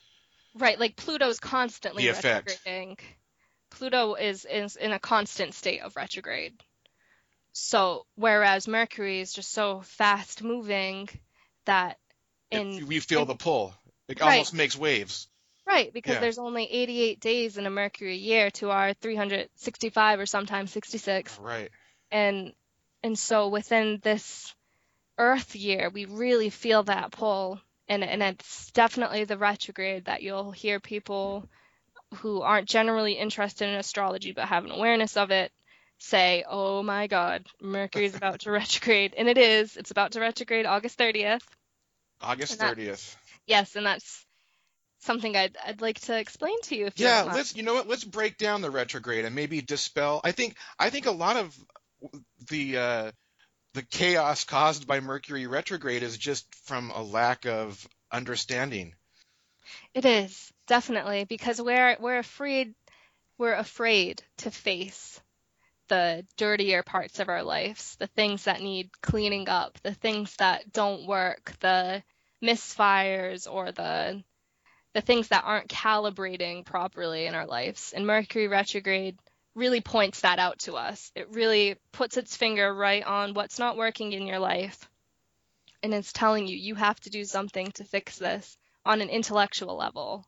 Right, 0.53 0.79
like 0.79 0.95
Pluto's 0.95 1.39
constantly 1.39 2.03
The 2.03 2.09
effect. 2.09 2.47
retrograding. 2.49 2.97
Pluto 3.71 4.13
is, 4.15 4.45
is 4.45 4.75
in 4.77 4.91
a 4.93 4.99
constant 4.99 5.53
state 5.53 5.81
of 5.81 5.95
retrograde. 5.95 6.53
So, 7.53 8.05
whereas 8.15 8.67
Mercury 8.67 9.19
is 9.21 9.33
just 9.33 9.51
so 9.51 9.81
fast 9.81 10.43
moving 10.43 11.09
that 11.65 11.97
in 12.51 12.85
we 12.87 12.99
feel 12.99 13.21
in- 13.21 13.27
the 13.27 13.35
pull. 13.35 13.73
It 14.07 14.19
Right. 14.19 14.33
almost 14.33 14.53
makes 14.53 14.75
waves. 14.77 15.27
Right, 15.65 15.91
because 15.91 16.15
Yeah. 16.15 16.19
there's 16.19 16.37
only 16.37 16.65
88 16.71 17.19
days 17.19 17.57
in 17.57 17.65
a 17.65 17.69
Mercury 17.71 18.17
year 18.17 18.51
to 18.51 18.69
our 18.69 18.93
365 18.93 20.19
or 20.19 20.25
sometimes 20.25 20.71
66. 20.71 21.37
Right. 21.39 21.71
And 22.11 22.53
and 23.05 23.19
so 23.19 23.49
within 23.49 23.99
this 24.01 24.51
Earth 25.19 25.55
year, 25.55 25.91
we 25.93 26.05
really 26.05 26.49
feel 26.49 26.81
that 26.83 27.11
pull. 27.11 27.61
And 27.87 28.03
and 28.03 28.23
it's 28.23 28.71
definitely 28.71 29.25
the 29.25 29.37
retrograde 29.37 30.05
that 30.05 30.23
you'll 30.23 30.51
hear 30.51 30.79
people 30.79 31.47
who 32.15 32.41
aren't 32.41 32.67
generally 32.67 33.13
interested 33.13 33.69
in 33.69 33.75
astrology 33.75 34.31
but 34.31 34.47
have 34.47 34.65
an 34.65 34.71
awareness 34.71 35.17
of 35.17 35.29
it 35.29 35.51
say, 35.99 36.43
"Oh 36.49 36.81
my 36.81 37.05
God, 37.05 37.45
Mercury's 37.61 38.15
about 38.21 38.39
to 38.41 38.51
retrograde." 38.51 39.13
And 39.15 39.29
it 39.29 39.37
is. 39.37 39.77
It's 39.77 39.91
about 39.91 40.13
to 40.13 40.19
retrograde 40.19 40.65
August 40.65 40.97
30th. 40.97 41.43
August 42.21 42.57
that- 42.57 42.69
thirtieth. 42.69 43.15
Yes, 43.45 43.75
and 43.75 43.85
that's 43.85 44.25
something 45.01 45.35
I'd 45.37 45.55
I'd 45.63 45.81
like 45.81 45.99
to 46.01 46.17
explain 46.17 46.59
to 46.63 46.75
you 46.75 46.87
if 46.87 46.99
you 46.99 47.05
Yeah, 47.05 47.25
don't 47.25 47.35
let's 47.35 47.55
you 47.55 47.61
know 47.61 47.75
what? 47.75 47.87
Let's 47.87 48.03
break 48.03 48.39
down 48.39 48.61
the 48.63 48.71
retrograde 48.71 49.25
and 49.25 49.35
maybe 49.35 49.61
dispel. 49.61 50.21
I 50.23 50.31
think 50.31 50.55
I 50.79 50.89
think 50.89 51.05
a 51.05 51.11
lot 51.11 51.37
of 51.37 51.55
the 52.49 52.77
uh, 52.77 53.11
the 53.73 53.83
chaos 53.83 54.43
caused 54.45 54.87
by 54.87 54.99
Mercury 54.99 55.47
retrograde 55.47 56.03
is 56.03 56.17
just 56.17 56.53
from 56.65 56.91
a 56.91 57.03
lack 57.03 57.45
of 57.45 57.87
understanding. 58.11 58.93
It 59.93 60.05
is 60.05 60.51
definitely 60.67 61.25
because 61.25 61.61
we're 61.61 61.97
we're 61.99 62.19
afraid 62.19 62.73
we're 63.37 63.53
afraid 63.53 64.23
to 64.37 64.51
face 64.51 65.19
the 65.87 66.25
dirtier 66.37 66.83
parts 66.83 67.19
of 67.19 67.29
our 67.29 67.43
lives, 67.43 67.95
the 67.97 68.07
things 68.07 68.45
that 68.45 68.61
need 68.61 68.89
cleaning 69.01 69.49
up, 69.49 69.77
the 69.83 69.93
things 69.93 70.35
that 70.37 70.71
don't 70.71 71.05
work, 71.05 71.53
the 71.59 72.03
misfires 72.43 73.51
or 73.51 73.71
the 73.71 74.23
the 74.93 75.01
things 75.01 75.27
that 75.27 75.43
aren't 75.43 75.67
calibrating 75.67 76.65
properly 76.65 77.25
in 77.25 77.35
our 77.35 77.45
lives. 77.45 77.91
And 77.93 78.07
Mercury 78.07 78.47
retrograde 78.47 79.19
really 79.55 79.81
points 79.81 80.21
that 80.21 80.37
out 80.39 80.59
to 80.59 80.73
us. 80.75 81.11
It 81.15 81.29
really 81.31 81.77
puts 81.91 82.17
its 82.17 82.35
finger 82.35 82.73
right 82.73 83.03
on 83.03 83.33
what's 83.33 83.57
not 83.57 83.77
working 83.77 84.11
in 84.13 84.27
your 84.27 84.39
life. 84.39 84.89
And 85.81 85.93
it's 85.93 86.11
telling 86.13 86.47
you 86.47 86.57
you 86.57 86.75
have 86.75 86.99
to 87.01 87.09
do 87.09 87.23
something 87.25 87.71
to 87.73 87.83
fix 87.83 88.17
this 88.17 88.57
on 88.85 89.01
an 89.01 89.09
intellectual 89.09 89.75
level. 89.77 90.25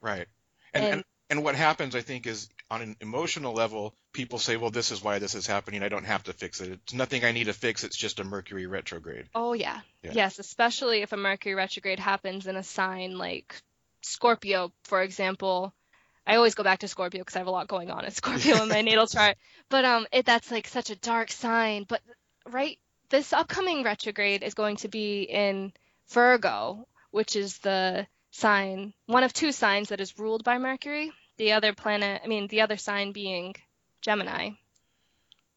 Right. 0.00 0.26
And, 0.72 0.84
and 0.84 0.92
And- 0.94 1.04
and 1.30 1.42
what 1.42 1.54
happens, 1.54 1.94
I 1.96 2.02
think, 2.02 2.26
is 2.26 2.50
on 2.70 2.82
an 2.82 2.94
emotional 3.00 3.54
level, 3.54 3.94
people 4.12 4.38
say, 4.38 4.58
"Well, 4.58 4.70
this 4.70 4.90
is 4.90 5.02
why 5.02 5.18
this 5.18 5.34
is 5.34 5.46
happening. 5.46 5.82
I 5.82 5.88
don't 5.88 6.04
have 6.04 6.24
to 6.24 6.34
fix 6.34 6.60
it. 6.60 6.72
It's 6.72 6.92
nothing 6.92 7.24
I 7.24 7.32
need 7.32 7.44
to 7.44 7.54
fix. 7.54 7.84
It's 7.84 7.96
just 7.96 8.20
a 8.20 8.24
Mercury 8.24 8.66
retrograde." 8.66 9.30
Oh 9.34 9.54
yeah. 9.54 9.80
Yeah. 10.02 10.10
Yes, 10.12 10.38
especially 10.38 11.00
if 11.00 11.12
a 11.12 11.16
Mercury 11.16 11.54
retrograde 11.54 12.00
happens 12.00 12.46
in 12.46 12.56
a 12.56 12.62
sign 12.62 13.16
like 13.16 13.62
Scorpio, 14.02 14.72
for 14.84 15.00
example. 15.00 15.72
I 16.26 16.36
always 16.36 16.54
go 16.54 16.62
back 16.62 16.80
to 16.80 16.88
Scorpio 16.88 17.20
because 17.20 17.36
I 17.36 17.40
have 17.40 17.48
a 17.48 17.52
lot 17.52 17.68
going 17.68 17.90
on 17.90 18.04
in 18.04 18.10
Scorpio 18.20 18.62
in 18.62 18.68
my 18.68 18.80
natal 18.88 19.06
chart. 19.06 19.36
But 19.68 19.84
um 19.84 20.06
it 20.12 20.26
that's 20.26 20.50
like 20.50 20.68
such 20.68 20.90
a 20.90 20.96
dark 20.96 21.30
sign, 21.30 21.84
but 21.88 22.00
right 22.50 22.78
this 23.10 23.32
upcoming 23.32 23.82
retrograde 23.84 24.42
is 24.42 24.54
going 24.54 24.76
to 24.76 24.88
be 24.88 25.22
in 25.22 25.72
Virgo, 26.10 26.86
which 27.10 27.36
is 27.36 27.58
the 27.58 28.06
sign, 28.30 28.94
one 29.06 29.22
of 29.22 29.32
two 29.34 29.52
signs 29.52 29.90
that 29.90 30.00
is 30.00 30.18
ruled 30.18 30.44
by 30.44 30.56
Mercury. 30.58 31.12
The 31.36 31.52
other 31.52 31.72
planet, 31.74 32.22
I 32.24 32.26
mean, 32.28 32.46
the 32.48 32.62
other 32.62 32.76
sign 32.78 33.12
being 33.12 33.54
Gemini. 34.00 34.50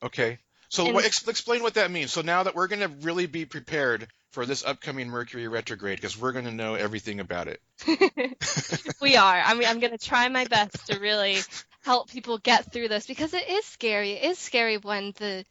Okay. 0.04 0.39
So 0.69 0.86
And- 0.86 0.93
what, 0.95 1.06
ex- 1.06 1.28
explain 1.28 1.62
what 1.63 1.75
that 1.75 1.91
means. 1.91 2.12
So 2.12 2.21
now 2.21 2.43
that 2.43 2.56
we're 2.56 2.67
going 2.67 2.82
to 2.82 2.89
really 3.06 3.25
be 3.28 3.45
prepared 3.45 4.08
for 4.36 4.45
this 4.45 4.65
upcoming 4.65 5.08
Mercury 5.08 5.48
retrograde, 5.48 5.98
because 5.98 6.19
we're 6.19 6.34
going 6.34 6.43
to 6.43 6.52
know 6.52 6.76
everything 6.76 7.21
about 7.21 7.48
it. 7.48 7.62
we 9.02 9.15
are. 9.15 9.41
I 9.41 9.54
mean, 9.54 9.65
I'm 9.65 9.80
going 9.80 9.98
to 9.98 10.06
try 10.06 10.28
my 10.28 10.43
best 10.43 10.88
to 10.88 11.00
really 11.00 11.38
help 11.84 12.12
people 12.12 12.38
get 12.38 12.69
through 12.69 12.89
this 12.89 13.08
because 13.08 13.34
it 13.34 13.48
is 13.48 13.63
scary. 13.63 14.12
It 14.12 14.32
is 14.32 14.38
scary 14.38 14.78
when 14.78 15.13
the 15.19 15.45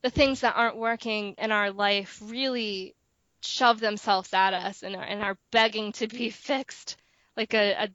the 0.00 0.08
things 0.08 0.40
that 0.40 0.56
aren't 0.56 0.78
working 0.78 1.34
in 1.36 1.52
our 1.52 1.70
life 1.70 2.18
really 2.24 2.94
shove 3.42 3.78
themselves 3.78 4.32
at 4.32 4.54
us 4.54 4.82
and 4.82 4.96
are, 4.96 5.02
and 5.02 5.22
are 5.22 5.36
begging 5.50 5.92
to 5.92 6.08
be 6.08 6.30
fixed, 6.30 6.96
like 7.36 7.52
a, 7.52 7.72
a 7.72 7.88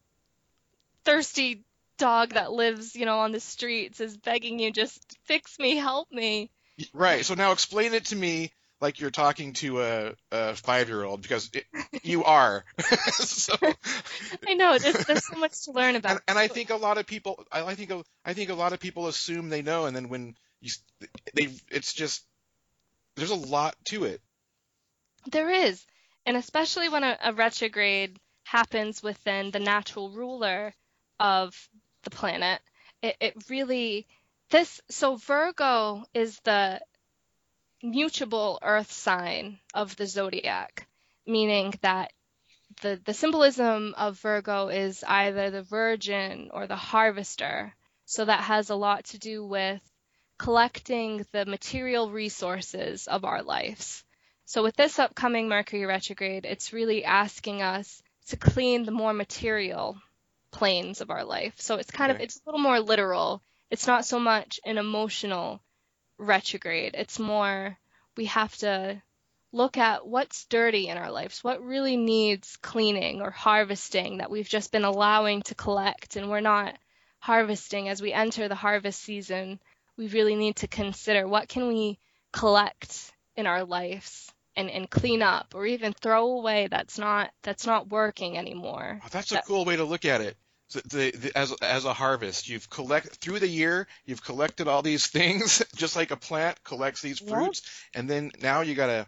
thirsty 1.06 1.64
dog 1.98 2.36
that 2.36 2.52
lives, 2.52 2.96
you 2.96 3.08
know, 3.08 3.18
on 3.18 3.32
the 3.32 3.40
streets 3.40 4.00
is 4.00 4.16
begging 4.16 4.60
you, 4.60 4.72
just 4.72 5.18
fix 5.24 5.58
me, 5.58 5.78
help 5.78 6.12
me. 6.12 6.52
Right. 6.94 7.26
So 7.26 7.34
now 7.34 7.52
explain 7.52 7.96
it 7.96 8.06
to 8.06 8.16
me 8.16 8.52
like 8.82 9.00
you're 9.00 9.12
talking 9.12 9.54
to 9.54 9.82
a, 9.82 10.14
a 10.32 10.56
five-year-old, 10.56 11.22
because 11.22 11.50
it, 11.54 11.66
you 12.04 12.24
are. 12.24 12.66
so, 13.14 13.56
I 14.48 14.54
know 14.54 14.78
there's, 14.78 15.06
there's 15.06 15.26
so 15.26 15.38
much 15.38 15.64
to 15.66 15.72
learn 15.72 15.96
about. 15.96 16.12
and, 16.12 16.22
and 16.30 16.40
I 16.40 16.48
think 16.48 16.70
a 16.70 16.76
lot 16.76 16.98
of 16.98 17.06
people, 17.08 17.46
I, 17.52 17.76
think, 17.76 17.92
I 18.26 18.34
think 18.34 18.50
a 18.50 18.56
lot 18.56 18.74
of 18.74 18.80
people 18.80 19.08
assume 19.08 19.50
they 19.50 19.62
know, 19.62 19.86
and 19.86 19.96
then 19.96 20.10
when 20.10 20.36
you, 20.62 20.72
they, 21.34 21.50
it's 21.72 21.94
just, 21.94 22.24
there's 23.16 23.32
a 23.32 23.36
lot 23.36 23.76
to 23.86 24.04
it. 24.06 24.22
There 25.32 25.50
is, 25.50 25.86
and 26.26 26.38
especially 26.38 26.90
when 26.90 27.04
a, 27.04 27.18
a 27.24 27.34
retrograde 27.34 28.20
happens 28.44 29.02
within 29.02 29.52
the 29.52 29.60
natural 29.60 30.12
ruler 30.12 30.74
of 31.20 31.70
the 32.04 32.10
planet, 32.10 32.62
it, 33.02 33.16
it 33.20 33.50
really 33.50 34.08
this 34.50 34.82
so 34.90 35.16
Virgo 35.16 36.04
is 36.14 36.40
the 36.44 36.80
mutable 37.92 38.60
earth 38.62 38.92
sign 38.92 39.60
of 39.74 39.96
the 39.96 40.08
zodiac, 40.08 40.88
meaning 41.26 41.74
that 41.82 42.12
the 42.82 43.00
the 43.06 43.14
symbolism 43.14 43.94
of 43.98 44.20
Virgo 44.20 44.70
is 44.70 45.04
either 45.04 45.50
the 45.50 45.64
virgin 45.64 46.50
or 46.54 46.68
the 46.68 46.76
harvester. 46.76 47.74
So 48.06 48.26
that 48.26 48.42
has 48.42 48.70
a 48.70 48.76
lot 48.76 49.06
to 49.06 49.20
do 49.20 49.46
with 49.46 49.82
collecting 50.38 51.26
the 51.32 51.46
material 51.46 52.12
resources 52.12 53.08
of 53.08 53.24
our 53.24 53.42
lives. 53.42 54.04
So 54.46 54.62
with 54.62 54.76
this 54.76 55.00
upcoming 55.00 55.48
Mercury 55.48 55.86
retrograde, 55.86 56.46
it's 56.46 56.74
really 56.74 57.04
asking 57.04 57.62
us 57.62 58.04
to 58.28 58.38
clean 58.38 58.84
the 58.84 58.92
more 58.92 59.14
material 59.14 59.98
planes 60.52 61.02
of 61.02 61.10
our 61.10 61.24
life. 61.24 61.54
So 61.58 61.76
it's 61.76 61.92
kind 61.92 62.12
of 62.12 62.20
it's 62.20 62.38
a 62.38 62.42
little 62.46 62.62
more 62.62 62.80
literal. 62.80 63.42
It's 63.72 63.88
not 63.88 64.06
so 64.06 64.20
much 64.20 64.60
an 64.66 64.78
emotional 64.78 65.62
retrograde. 66.18 66.96
It's 66.98 67.20
more 67.20 67.78
we 68.18 68.26
have 68.26 68.56
to 68.58 69.02
look 69.52 69.78
at 69.78 70.06
what's 70.06 70.46
dirty 70.46 70.88
in 70.90 70.98
our 70.98 71.12
lives, 71.12 71.44
what 71.44 71.64
really 71.64 71.98
needs 71.98 72.58
cleaning 72.58 73.22
or 73.22 73.32
harvesting 73.32 74.18
that 74.18 74.30
we've 74.32 74.50
just 74.50 74.72
been 74.72 74.84
allowing 74.84 75.42
to 75.44 75.56
collect 75.56 76.16
and 76.16 76.30
we're 76.30 76.42
not 76.42 76.76
harvesting 77.20 77.90
as 77.90 78.02
we 78.02 78.12
enter 78.14 78.48
the 78.48 78.56
harvest 78.56 79.02
season. 79.02 79.60
We 79.98 80.08
really 80.08 80.36
need 80.36 80.58
to 80.58 80.68
consider 80.68 81.28
what 81.28 81.48
can 81.48 81.68
we 81.68 82.00
collect 82.34 83.12
in 83.38 83.48
our 83.48 83.64
lives 83.64 84.30
and, 84.58 84.70
and 84.70 84.90
clean 84.90 85.22
up 85.22 85.54
or 85.56 85.66
even 85.66 85.94
throw 85.94 86.32
away 86.38 86.68
that's 86.70 86.98
not 86.98 87.30
that's 87.44 87.66
not 87.66 87.90
working 87.90 88.38
anymore. 88.38 89.00
Oh, 89.04 89.08
that's 89.12 89.32
a 89.32 89.36
That- 89.36 89.46
cool 89.46 89.66
way 89.66 89.78
to 89.78 89.84
look 89.86 90.06
at 90.06 90.22
it. 90.22 90.38
So 90.68 90.80
the, 90.82 91.12
the, 91.12 91.38
as 91.38 91.54
as 91.62 91.86
a 91.86 91.94
harvest, 91.94 92.50
you've 92.50 92.70
collect 92.70 93.16
through 93.18 93.40
the 93.40 93.48
year, 93.48 93.88
you've 94.06 94.24
collected 94.24 94.68
all 94.68 94.82
these 94.82 95.08
things, 95.18 95.64
just 95.76 95.96
like 95.96 96.12
a 96.12 96.18
plant 96.18 96.64
collects 96.64 97.02
these 97.02 97.20
Yep. 97.20 97.56
fruits, 97.60 97.62
and 97.94 98.10
then 98.10 98.32
now 98.42 98.62
you 98.62 98.76
gotta 98.76 99.08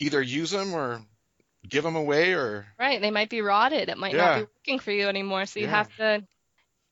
either 0.00 0.20
use 0.22 0.50
them 0.50 0.74
or 0.74 1.02
give 1.68 1.84
them 1.84 1.96
away, 1.96 2.34
or 2.34 2.66
Right, 2.78 3.00
they 3.00 3.10
might 3.10 3.28
be 3.28 3.40
rotted. 3.42 3.88
It 3.88 3.98
might 3.98 4.14
Yeah. 4.14 4.16
not 4.16 4.32
be 4.32 4.42
working 4.42 4.78
for 4.78 4.90
you 4.92 5.08
anymore, 5.08 5.46
so 5.46 5.60
you 5.60 5.66
Yeah. 5.66 5.68
have 5.68 5.88
to 5.96 6.26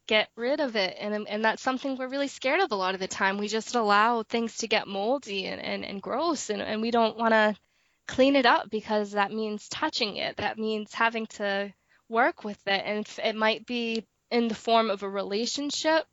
get 0.08 0.30
rid 0.36 0.60
of 0.60 0.76
it. 0.76 0.96
And 1.00 1.28
and 1.28 1.44
that's 1.44 1.62
something 1.62 1.96
we're 1.96 2.08
really 2.08 2.28
scared 2.28 2.60
of 2.60 2.72
a 2.72 2.76
lot 2.76 2.94
of 2.94 3.00
the 3.00 3.08
time. 3.08 3.38
We 3.38 3.48
just 3.48 3.74
allow 3.76 4.22
things 4.24 4.58
to 4.58 4.68
get 4.68 4.88
moldy 4.88 5.46
and, 5.46 5.60
and, 5.62 5.84
and 5.84 6.02
gross 6.02 6.50
and, 6.50 6.62
and 6.62 6.82
we 6.82 6.90
don't 6.92 7.18
want 7.18 7.32
to 7.34 7.56
clean 8.08 8.36
it 8.36 8.46
up 8.46 8.70
because 8.70 9.12
that 9.12 9.32
means 9.32 9.68
touching 9.68 10.16
it. 10.16 10.38
That 10.38 10.58
means 10.58 10.94
having 10.94 11.26
to 11.38 11.74
work 12.08 12.44
with 12.44 12.60
it 12.66 12.82
and 12.84 13.08
it 13.24 13.36
might 13.36 13.66
be 13.66 14.06
in 14.30 14.48
the 14.48 14.54
form 14.54 14.90
of 14.90 15.02
a 15.02 15.08
relationship, 15.10 16.06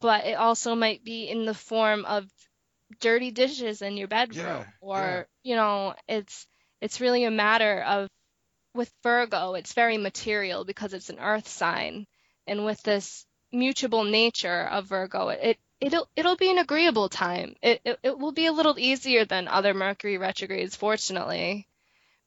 but 0.00 0.26
it 0.26 0.34
also 0.34 0.74
might 0.74 1.04
be 1.04 1.28
in 1.28 1.44
the 1.46 1.54
form 1.54 2.04
of 2.04 2.26
dirty 3.00 3.30
dishes 3.30 3.82
in 3.82 3.96
your 3.96 4.08
bedroom 4.08 4.46
Yeah, 4.46 4.64
or 4.80 5.00
yeah. 5.02 5.22
you 5.42 5.56
know, 5.56 5.94
it's 6.08 6.46
it's 6.80 7.00
really 7.00 7.24
a 7.24 7.30
matter 7.30 7.82
of 7.82 8.08
with 8.74 8.92
Virgo, 9.02 9.54
it's 9.54 9.74
very 9.74 9.98
material 9.98 10.64
because 10.64 10.94
it's 10.94 11.10
an 11.10 11.20
earth 11.20 11.48
sign. 11.48 12.06
And 12.46 12.64
with 12.64 12.82
this 12.82 13.26
mutable 13.52 14.04
nature 14.04 14.62
of 14.64 14.86
Virgo, 14.86 15.28
it 15.30 15.58
it'll 15.80 16.08
it'll 16.16 16.36
be 16.36 16.50
an 16.50 16.58
agreeable 16.58 17.08
time. 17.08 17.56
It 17.62 17.82
it, 17.84 18.00
it 18.04 18.18
will 18.18 18.32
be 18.32 18.46
a 18.46 18.52
little 18.52 18.78
easier 18.78 19.24
than 19.26 19.48
other 19.48 19.74
Mercury 19.74 20.18
retrogrades, 20.18 20.76
fortunately. 20.76 21.68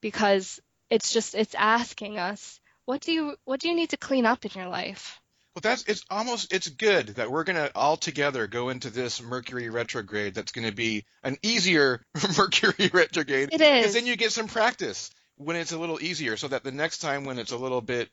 because 0.01 0.61
it's 0.91 1.13
just 1.13 1.35
it's 1.35 1.55
asking 1.55 2.19
us 2.19 2.60
what 2.85 3.01
do 3.01 3.11
you 3.11 3.35
what 3.45 3.59
do 3.59 3.69
you 3.69 3.75
need 3.75 3.89
to 3.89 3.97
clean 3.97 4.25
up 4.25 4.45
in 4.45 4.51
your 4.55 4.69
life 4.69 5.19
Well, 5.55 5.61
that's 5.61 5.83
it's 5.83 6.03
almost 6.09 6.53
it's 6.53 6.69
good 6.69 7.07
that 7.15 7.31
we're 7.31 7.43
gonna 7.43 7.69
all 7.75 7.97
together 7.97 8.47
go 8.47 8.69
into 8.69 8.89
this 8.89 9.21
Mercury 9.21 9.69
retrograde. 9.69 10.33
That's 10.33 10.51
gonna 10.51 10.71
be 10.71 11.05
an 11.23 11.37
easier 11.43 12.01
Mercury 12.37 12.89
retrograde. 12.93 13.49
It 13.51 13.61
is. 13.61 13.79
Because 13.79 13.93
then 13.93 14.05
you 14.05 14.15
get 14.15 14.31
some 14.31 14.47
practice 14.47 15.09
when 15.35 15.55
it's 15.55 15.71
a 15.71 15.77
little 15.77 16.01
easier, 16.01 16.37
so 16.37 16.47
that 16.47 16.63
the 16.63 16.71
next 16.71 16.99
time 16.99 17.25
when 17.25 17.39
it's 17.39 17.51
a 17.51 17.57
little 17.57 17.81
bit 17.81 18.09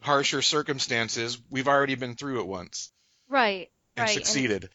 harsher 0.00 0.42
circumstances, 0.42 1.38
we've 1.50 1.68
already 1.68 1.94
been 1.94 2.16
through 2.16 2.40
it 2.40 2.46
once 2.46 2.90
right 3.28 3.70
and 3.96 4.06
right 4.06 4.16
and 4.16 4.26
succeeded. 4.26 4.68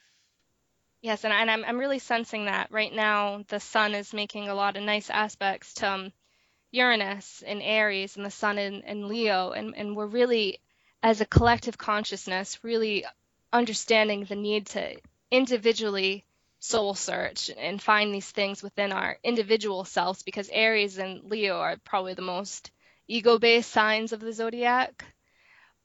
yes 1.01 1.23
and, 1.23 1.33
and 1.33 1.49
I'm, 1.49 1.63
I'm 1.65 1.77
really 1.77 1.99
sensing 1.99 2.45
that 2.45 2.71
right 2.71 2.93
now 2.93 3.43
the 3.47 3.59
sun 3.59 3.95
is 3.95 4.13
making 4.13 4.49
a 4.49 4.55
lot 4.55 4.77
of 4.77 4.83
nice 4.83 5.09
aspects 5.09 5.73
to 5.75 5.89
um, 5.89 6.13
uranus 6.71 7.43
in 7.45 7.61
aries 7.61 8.15
and 8.17 8.25
the 8.25 8.31
sun 8.31 8.57
in, 8.57 8.81
in 8.81 9.07
leo 9.07 9.51
and, 9.51 9.75
and 9.75 9.95
we're 9.95 10.05
really 10.05 10.59
as 11.01 11.21
a 11.21 11.25
collective 11.25 11.77
consciousness 11.77 12.63
really 12.63 13.05
understanding 13.51 14.25
the 14.25 14.35
need 14.35 14.65
to 14.65 14.95
individually 15.31 16.23
soul 16.59 16.93
search 16.93 17.49
and 17.57 17.81
find 17.81 18.13
these 18.13 18.29
things 18.29 18.61
within 18.61 18.91
our 18.91 19.17
individual 19.23 19.85
selves 19.85 20.23
because 20.23 20.49
aries 20.49 20.97
and 20.97 21.23
leo 21.23 21.57
are 21.57 21.77
probably 21.85 22.13
the 22.13 22.21
most 22.21 22.71
ego-based 23.07 23.71
signs 23.71 24.13
of 24.13 24.19
the 24.19 24.31
zodiac. 24.31 25.03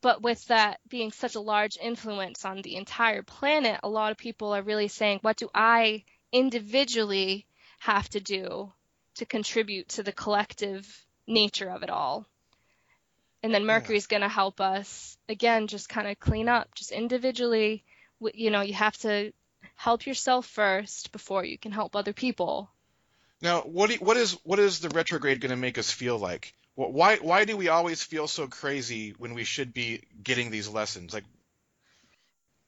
But 0.02 0.20
with 0.20 0.44
that 0.48 0.80
being 0.88 1.12
such 1.12 1.36
a 1.36 1.40
large 1.40 1.78
influence 1.80 2.44
on 2.44 2.60
the 2.60 2.76
entire 2.76 3.22
planet, 3.22 3.80
a 3.82 3.88
lot 3.88 4.10
of 4.10 4.18
people 4.18 4.54
are 4.54 4.62
really 4.62 4.88
saying, 4.88 5.20
what 5.22 5.38
do 5.38 5.48
I 5.54 6.04
individually 6.32 7.46
have 7.78 8.08
to 8.10 8.20
do 8.20 8.72
to 9.16 9.26
contribute 9.26 9.88
to 9.90 10.02
the 10.02 10.12
collective 10.12 11.04
nature 11.26 11.70
of 11.70 11.82
it 11.82 11.90
all? 11.90 12.26
And 13.42 13.52
then 13.54 13.62
Yeah. 13.62 13.66
Mercury's 13.68 14.06
going 14.06 14.22
to 14.22 14.28
help 14.28 14.60
us, 14.60 15.18
again, 15.28 15.66
just 15.66 15.88
kind 15.88 16.08
of 16.08 16.18
clean 16.18 16.48
up, 16.48 16.74
just 16.74 16.92
individually. 16.92 17.84
You 18.20 18.50
know, 18.50 18.62
you 18.62 18.74
have 18.74 18.96
to 18.98 19.32
help 19.76 20.06
yourself 20.06 20.46
first 20.46 21.12
before 21.12 21.44
you 21.44 21.58
can 21.58 21.72
help 21.72 21.94
other 21.94 22.12
people. 22.12 22.70
Now, 23.42 23.60
what 23.60 23.88
do 23.88 23.94
you- 23.94 24.00
what 24.00 24.16
is 24.16 24.32
what 24.44 24.58
is 24.58 24.80
the 24.80 24.88
retrograde 24.88 25.40
going 25.40 25.50
to 25.50 25.56
make 25.56 25.76
us 25.76 25.90
feel 25.90 26.16
like? 26.18 26.54
Why 26.74 27.16
why 27.16 27.44
do 27.44 27.56
we 27.56 27.68
always 27.68 28.02
feel 28.02 28.26
so 28.26 28.48
crazy 28.48 29.10
when 29.10 29.34
we 29.34 29.44
should 29.44 29.74
be 29.74 30.02
getting 30.22 30.50
these 30.50 30.68
lessons? 30.68 31.12
Like, 31.12 31.24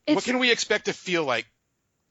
what 0.07 0.25
can 0.25 0.39
we 0.39 0.51
expect 0.53 0.85
to 0.85 0.93
feel 0.93 1.25
like 1.25 1.47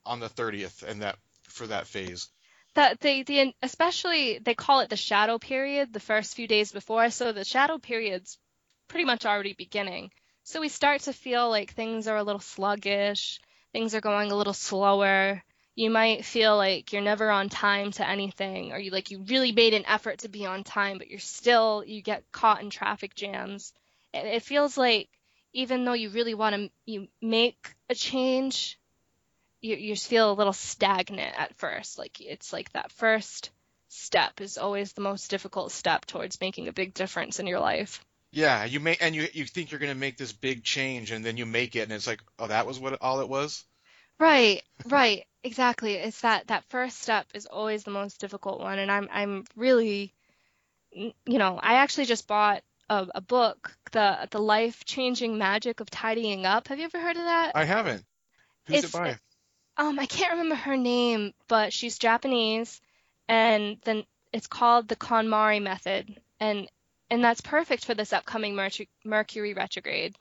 on 0.05 0.19
the 0.19 0.29
30th 0.29 0.83
and 0.83 1.03
that 1.03 1.17
for 1.43 1.67
that 1.67 1.87
phase? 1.87 2.27
That 2.75 2.99
the 2.99 3.53
especially 3.63 4.39
they 4.39 4.53
call 4.53 4.81
it 4.81 4.89
the 4.89 4.95
shadow 4.95 5.37
period 5.39 5.91
the 5.91 5.99
first 5.99 6.35
few 6.35 6.47
days 6.47 6.71
before. 6.71 7.09
So 7.09 7.31
the 7.31 7.43
shadow 7.43 7.77
period's 7.77 8.37
pretty 8.87 9.05
much 9.05 9.25
already 9.25 9.53
beginning. 9.53 10.11
So 10.43 10.61
we 10.61 10.69
start 10.69 11.01
to 11.01 11.13
feel 11.13 11.49
like 11.49 11.73
things 11.73 12.07
are 12.07 12.17
a 12.17 12.23
little 12.23 12.39
sluggish 12.39 13.39
things 13.75 13.93
are 13.93 13.99
going 13.99 14.31
a 14.31 14.35
little 14.37 14.53
slower. 14.53 15.43
You 15.75 15.89
might 15.89 16.23
feel 16.23 16.55
like 16.55 16.93
you're 16.93 17.01
never 17.01 17.29
on 17.29 17.49
time 17.49 17.91
to 17.93 18.07
anything 18.07 18.71
or 18.71 18.79
you 18.79 18.89
like 18.89 19.11
you 19.11 19.21
really 19.23 19.51
made 19.51 19.73
an 19.73 19.85
effort 19.85 20.19
to 20.19 20.29
be 20.29 20.45
on 20.45 20.63
time 20.63 20.97
but 20.97 21.09
you're 21.09 21.19
still 21.19 21.83
you 21.85 22.01
get 22.01 22.31
caught 22.31 22.61
in 22.61 22.69
traffic 22.69 23.15
jams. 23.15 23.73
And 24.13 24.29
it 24.29 24.43
feels 24.43 24.77
like 24.77 25.09
even 25.51 25.83
though 25.83 25.91
you 25.91 26.09
really 26.09 26.35
want 26.35 26.55
to 26.55 26.69
you 26.85 27.09
make 27.21 27.75
a 27.89 27.95
change 27.95 28.79
you, 29.65 29.75
you 29.75 29.95
feel 29.95 30.31
a 30.31 30.33
little 30.33 30.53
stagnant 30.53 31.33
at 31.37 31.55
first. 31.57 31.97
Like 31.97 32.21
it's 32.21 32.53
like 32.53 32.71
that 32.73 32.91
first 32.91 33.49
step 33.87 34.41
is 34.41 34.57
always 34.57 34.93
the 34.93 35.01
most 35.01 35.29
difficult 35.29 35.71
step 35.71 36.05
towards 36.05 36.41
making 36.41 36.67
a 36.67 36.73
big 36.73 36.93
difference 36.93 37.39
in 37.39 37.47
your 37.47 37.59
life. 37.59 38.03
Yeah, 38.31 38.65
you 38.65 38.79
may 38.79 38.97
and 38.99 39.15
you 39.15 39.27
you 39.33 39.45
think 39.45 39.71
you're 39.71 39.79
going 39.79 39.93
to 39.93 39.99
make 39.99 40.17
this 40.17 40.33
big 40.33 40.63
change 40.63 41.11
and 41.11 41.23
then 41.23 41.37
you 41.37 41.45
make 41.45 41.75
it 41.75 41.81
and 41.81 41.91
it's 41.93 42.07
like, 42.07 42.21
oh, 42.37 42.47
that 42.47 42.67
was 42.67 42.79
what 42.79 43.01
all 43.01 43.21
it 43.21 43.29
was? 43.29 43.63
Right, 44.19 44.61
right, 44.85 45.25
exactly. 45.43 45.95
It's 45.95 46.21
that 46.21 46.47
that 46.47 46.63
first 46.65 47.01
step 47.01 47.27
is 47.33 47.45
always 47.45 47.83
the 47.83 47.91
most 47.91 48.19
difficult 48.19 48.59
one, 48.59 48.79
and 48.79 48.91
I'm 48.91 49.09
I'm 49.11 49.45
really, 49.55 50.13
you 50.91 51.13
know, 51.25 51.59
I 51.61 51.75
actually 51.75 52.05
just 52.05 52.27
bought 52.27 52.63
a, 52.89 53.07
a 53.15 53.21
book, 53.21 53.75
the 53.91 54.27
the 54.31 54.39
life 54.39 54.85
changing 54.85 55.37
magic 55.37 55.79
of 55.79 55.89
tidying 55.89 56.45
up. 56.45 56.67
Have 56.67 56.79
you 56.79 56.85
ever 56.85 56.99
heard 56.99 57.17
of 57.17 57.23
that? 57.23 57.51
I 57.55 57.65
haven't. 57.65 58.05
Who's 58.67 58.83
It's 58.83 58.89
it 58.89 58.97
by? 58.97 59.17
Um, 59.77 59.99
I 59.99 60.05
can't 60.05 60.31
remember 60.31 60.55
her 60.55 60.77
name, 60.77 61.33
but 61.47 61.73
she's 61.73 61.97
Japanese, 61.97 62.81
and 63.27 63.77
then 63.83 64.05
it's 64.31 64.47
called 64.47 64.87
the 64.87 64.95
KonMari 64.95 65.61
method, 65.61 66.21
and 66.39 66.69
and 67.09 67.23
that's 67.23 67.41
perfect 67.41 67.85
for 67.85 67.93
this 67.93 68.13
upcoming 68.13 68.55
Mercury, 68.55 68.89
Mercury 69.03 69.53
retrograde 69.53 70.15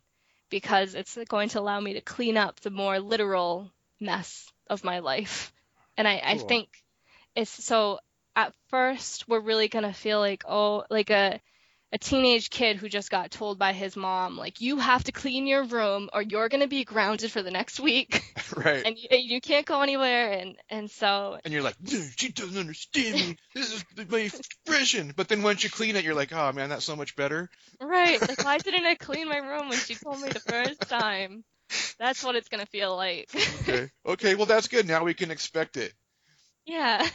because 0.51 0.95
it's 0.95 1.19
going 1.29 1.49
to 1.49 1.61
allow 1.61 1.81
me 1.81 1.95
to 1.95 2.01
clean 2.01 2.37
up 2.37 2.61
the 2.61 2.71
more 2.71 3.01
literal 3.01 3.71
mess 4.01 4.53
of 4.69 4.85
my 4.85 4.99
life. 5.01 5.53
And 5.97 6.07
I, 6.07 6.21
I 6.25 6.39
think 6.39 6.69
it's 7.35 7.51
so 7.51 7.99
at 8.37 8.53
first 8.69 9.29
we're 9.29 9.41
really 9.41 9.69
gonna 9.69 9.93
feel 9.93 10.19
like 10.19 10.45
oh 10.49 10.85
like 10.91 11.11
a 11.11 11.41
a 11.95 11.99
teenage 11.99 12.51
kid 12.51 12.77
who 12.77 12.89
just 12.89 13.11
got 13.11 13.31
told 13.31 13.59
by 13.59 13.73
his 13.73 13.97
mom 13.97 14.37
like 14.37 14.61
you 14.61 14.79
have 14.79 15.05
to 15.05 15.13
clean 15.13 15.47
your 15.47 15.65
room 15.65 16.11
or 16.13 16.21
you're 16.21 16.49
gonna 16.51 16.67
be 16.67 16.85
grounded 16.85 17.31
for 17.31 17.43
the 17.43 17.53
next 17.53 17.81
week 17.81 18.23
Right. 18.57 18.85
and 18.87 18.99
you, 18.99 19.09
you 19.17 19.41
can't 19.41 19.65
go 19.67 19.81
anywhere 19.83 20.33
and 20.33 20.57
and 20.69 20.91
so 20.91 21.39
And 21.45 21.55
you're 21.55 21.63
like, 21.63 21.77
"Dude, 21.83 22.13
she 22.19 22.31
doesn't 22.33 22.59
understand 22.59 23.19
me. 23.19 23.37
This 23.55 23.73
is 23.73 23.85
my 24.11 24.19
expression. 24.19 25.13
But 25.17 25.29
then 25.29 25.43
once 25.43 25.65
you 25.65 25.71
clean 25.71 25.97
it, 25.97 26.05
you're 26.05 26.15
like, 26.15 26.33
oh 26.33 26.53
man, 26.53 26.69
that's 26.69 26.85
so 26.85 26.97
much 26.97 27.17
better. 27.17 27.49
right 27.81 28.21
like 28.29 28.43
why 28.43 28.59
didn't 28.65 28.85
I 28.85 28.95
clean 28.97 29.29
my 29.29 29.39
room 29.39 29.69
when 29.69 29.81
she 29.81 29.97
told 29.97 30.21
me 30.21 30.31
the 30.31 30.41
first 30.41 30.89
time 30.89 31.45
that's 31.99 32.23
what 32.25 32.37
it's 32.37 32.49
gonna 32.49 32.67
feel 32.67 32.97
like 32.97 33.31
Okay. 33.63 33.91
Okay. 34.07 34.35
Well, 34.35 34.47
that's 34.47 34.69
good. 34.69 34.87
Now 34.87 35.05
we 35.05 35.15
can 35.15 35.31
expect 35.31 35.77
it. 35.77 35.93
yeah 36.67 37.07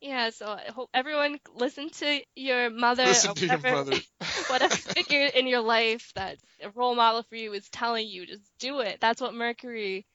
yeah 0.00 0.30
so 0.30 0.46
I 0.46 0.70
hope 0.74 0.90
everyone 0.92 1.38
listen 1.54 1.90
to 1.90 2.20
your 2.34 2.70
mother 2.70 3.04
Listen 3.04 3.34
to 3.34 3.46
your 3.46 3.56
whatever, 3.56 3.76
mother. 3.76 3.96
whatever 4.48 4.74
figure 4.74 5.26
in 5.34 5.46
your 5.46 5.60
life 5.60 6.12
that's 6.14 6.42
a 6.62 6.70
role 6.70 6.94
model 6.94 7.22
for 7.22 7.36
you 7.36 7.52
is 7.52 7.68
telling 7.70 8.06
you 8.06 8.26
just 8.26 8.42
do 8.58 8.80
it. 8.80 8.98
That's 9.00 9.20
what 9.20 9.34
Mercury 9.34 10.06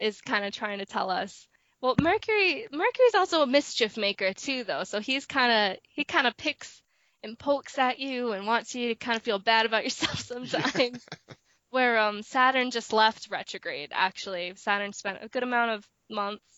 is 0.00 0.20
kind 0.20 0.44
of 0.44 0.52
trying 0.52 0.78
to 0.78 0.86
tell 0.86 1.10
us. 1.10 1.46
Well 1.80 1.94
Mercury 2.00 2.66
Mercury's 2.72 3.14
also 3.14 3.42
a 3.42 3.46
mischief 3.46 3.96
maker 3.96 4.32
too 4.32 4.64
though 4.64 4.84
so 4.84 5.00
he's 5.00 5.26
kind 5.26 5.72
of 5.72 5.78
he 5.88 6.04
kind 6.04 6.26
of 6.26 6.36
picks 6.36 6.82
and 7.22 7.38
pokes 7.38 7.78
at 7.78 7.98
you 7.98 8.32
and 8.32 8.46
wants 8.46 8.74
you 8.74 8.88
to 8.88 8.94
kind 8.94 9.16
of 9.16 9.22
feel 9.22 9.38
bad 9.38 9.66
about 9.66 9.84
yourself 9.84 10.18
sometimes. 10.20 11.04
Where 11.70 11.98
um 11.98 12.22
Saturn 12.22 12.70
just 12.70 12.92
left 12.92 13.28
retrograde 13.30 13.90
actually. 13.92 14.52
Saturn 14.56 14.92
spent 14.92 15.18
a 15.22 15.28
good 15.28 15.42
amount 15.42 15.72
of 15.72 15.88
months 16.10 16.57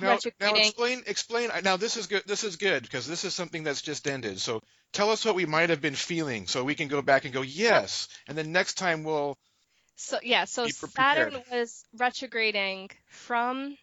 Now, 0.00 0.18
now 0.40 0.54
explain, 0.54 1.02
explain. 1.06 1.50
Now 1.64 1.76
this 1.76 1.96
is 1.96 2.06
good. 2.06 2.22
This 2.26 2.44
is 2.44 2.56
good 2.56 2.82
because 2.82 3.06
this 3.06 3.24
is 3.24 3.34
something 3.34 3.64
that's 3.64 3.82
just 3.82 4.06
ended. 4.06 4.40
So 4.40 4.62
tell 4.92 5.10
us 5.10 5.24
what 5.24 5.34
we 5.34 5.46
might 5.46 5.70
have 5.70 5.80
been 5.80 5.94
feeling, 5.94 6.46
so 6.46 6.64
we 6.64 6.74
can 6.74 6.88
go 6.88 7.02
back 7.02 7.24
and 7.24 7.34
go 7.34 7.42
yes, 7.42 8.08
and 8.26 8.36
then 8.36 8.52
next 8.52 8.74
time 8.74 9.04
we'll. 9.04 9.36
So 9.96 10.18
yeah, 10.22 10.44
so. 10.44 10.66
Saturn 10.68 11.42
was 11.50 11.84
retrograding 11.98 12.90
from 13.08 13.76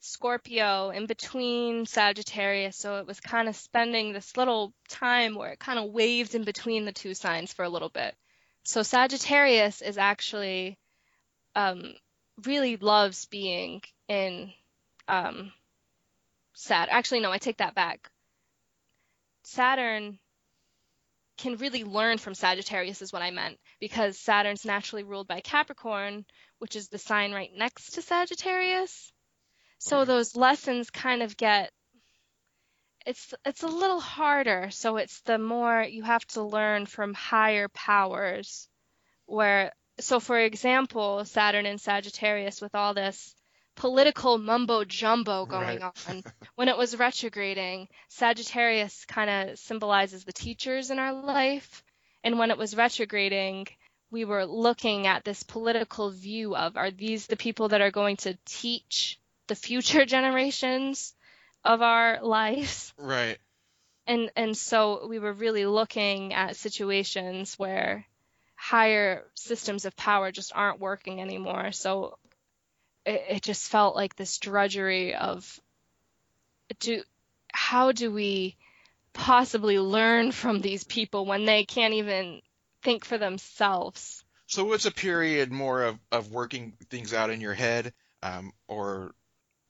Scorpio 0.00 0.90
in 0.90 1.06
between 1.06 1.86
Sagittarius, 1.86 2.76
so 2.76 2.96
it 2.98 3.06
was 3.06 3.20
kind 3.20 3.48
of 3.48 3.56
spending 3.56 4.12
this 4.12 4.36
little 4.36 4.72
time 4.88 5.34
where 5.34 5.52
it 5.52 5.58
kind 5.58 5.78
of 5.78 5.90
waved 5.90 6.34
in 6.34 6.44
between 6.44 6.84
the 6.84 6.92
two 6.92 7.14
signs 7.14 7.52
for 7.52 7.64
a 7.64 7.68
little 7.68 7.88
bit. 7.88 8.14
So 8.64 8.82
Sagittarius 8.82 9.80
is 9.80 9.98
actually 9.98 10.78
um, 11.54 11.94
really 12.44 12.76
loves 12.76 13.26
being 13.26 13.82
in 14.08 14.52
um, 15.08 15.52
Sat. 16.54 16.88
Actually, 16.90 17.20
no, 17.20 17.32
I 17.32 17.38
take 17.38 17.58
that 17.58 17.74
back. 17.74 18.10
Saturn 19.42 20.18
can 21.38 21.56
really 21.56 21.82
learn 21.82 22.18
from 22.18 22.34
Sagittarius 22.34 23.02
is 23.02 23.12
what 23.12 23.22
I 23.22 23.30
meant 23.30 23.58
because 23.80 24.18
Saturn's 24.18 24.64
naturally 24.64 25.02
ruled 25.02 25.26
by 25.26 25.40
Capricorn, 25.40 26.24
which 26.58 26.76
is 26.76 26.88
the 26.88 26.98
sign 26.98 27.32
right 27.32 27.50
next 27.56 27.94
to 27.94 28.02
Sagittarius. 28.02 29.12
So 29.78 30.00
Okay. 30.00 30.06
those 30.06 30.36
lessons 30.36 30.90
kind 30.90 31.22
of 31.22 31.36
get 31.36 31.72
it's 33.04 33.34
it's 33.44 33.64
a 33.64 33.68
little 33.68 34.00
harder. 34.00 34.70
So 34.70 34.96
it's 34.96 35.20
the 35.22 35.38
more 35.38 35.82
you 35.82 36.04
have 36.04 36.24
to 36.28 36.42
learn 36.42 36.86
from 36.86 37.14
higher 37.14 37.68
powers 37.68 38.68
where 39.26 39.72
so 39.98 40.20
for 40.20 40.38
example, 40.38 41.24
Saturn 41.24 41.66
and 41.66 41.80
Sagittarius 41.80 42.60
with 42.60 42.74
all 42.74 42.94
this 42.94 43.34
political 43.76 44.38
mumbo 44.38 44.84
jumbo 44.84 45.46
going 45.46 45.80
Right. 45.80 45.92
on 46.06 46.22
when 46.54 46.68
it 46.68 46.76
was 46.76 46.96
retrograding, 46.96 47.88
Sagittarius 48.08 49.04
kind 49.06 49.30
of 49.50 49.58
symbolizes 49.58 50.24
the 50.24 50.32
teachers 50.32 50.90
in 50.90 50.98
our 50.98 51.12
life. 51.12 51.82
And 52.24 52.38
when 52.38 52.50
it 52.50 52.58
was 52.58 52.76
retrograding, 52.76 53.66
we 54.10 54.24
were 54.24 54.44
looking 54.46 55.06
at 55.06 55.24
this 55.24 55.42
political 55.42 56.10
view 56.10 56.54
of 56.54 56.76
are 56.76 56.90
these 56.90 57.26
the 57.26 57.36
people 57.36 57.68
that 57.68 57.80
are 57.80 57.90
going 57.90 58.16
to 58.18 58.38
teach 58.44 59.18
the 59.48 59.54
future 59.56 60.04
generations 60.16 61.14
of 61.64 61.82
our 61.82 62.22
lives? 62.22 62.92
Right. 62.98 63.38
and 64.06 64.30
and 64.36 64.56
so 64.56 65.06
we 65.08 65.18
were 65.18 65.32
really 65.32 65.64
looking 65.66 66.34
at 66.34 66.56
situations 66.56 67.58
where 67.58 68.04
higher 68.56 69.24
systems 69.34 69.84
of 69.84 69.96
power 69.96 70.30
just 70.30 70.52
aren't 70.54 70.80
working 70.80 71.20
anymore. 71.20 71.72
So 71.72 72.18
it, 73.04 73.24
it 73.28 73.42
just 73.42 73.68
felt 73.68 73.96
like 73.96 74.16
this 74.16 74.38
drudgery 74.38 75.14
of 75.14 75.60
do 76.78 77.02
how 77.52 77.92
do 77.92 78.10
we 78.10 78.56
possibly 79.12 79.78
learn 79.78 80.32
from 80.32 80.60
these 80.60 80.84
people 80.84 81.26
when 81.26 81.44
they 81.44 81.64
can't 81.64 81.94
even 81.94 82.40
think 82.82 83.04
for 83.04 83.18
themselves? 83.18 84.24
So 84.46 84.72
it's 84.72 84.86
a 84.86 84.90
period 84.90 85.52
more 85.52 85.82
of, 85.82 85.98
of 86.10 86.32
working 86.32 86.74
things 86.90 87.14
out 87.14 87.30
in 87.30 87.40
your 87.40 87.54
head, 87.54 87.92
um, 88.22 88.52
or 88.68 89.14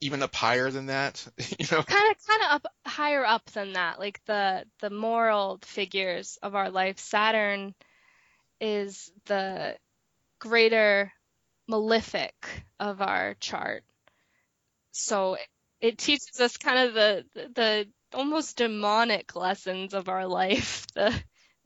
even 0.01 0.21
up 0.21 0.35
higher 0.35 0.69
than 0.69 0.87
that, 0.87 1.25
you 1.59 1.65
know? 1.71 1.83
Kind 1.83 2.11
of, 2.11 2.27
kind 2.27 2.41
of 2.43 2.51
up 2.51 2.67
higher 2.85 3.25
up 3.25 3.45
than 3.51 3.73
that, 3.73 3.99
like 3.99 4.23
the 4.25 4.65
the 4.79 4.89
moral 4.89 5.59
figures 5.61 6.37
of 6.41 6.55
our 6.55 6.69
life. 6.69 6.99
Saturn 6.99 7.73
is 8.59 9.11
the 9.25 9.75
greater 10.39 11.11
malefic 11.67 12.33
of 12.79 13.01
our 13.01 13.35
chart. 13.39 13.83
So 14.91 15.37
it 15.81 15.97
teaches 15.97 16.39
us 16.39 16.57
kind 16.57 16.87
of 16.87 16.93
the 16.93 17.25
the 17.33 17.87
almost 18.13 18.57
demonic 18.57 19.35
lessons 19.35 19.93
of 19.93 20.09
our 20.09 20.27
life, 20.27 20.85
the 20.95 21.13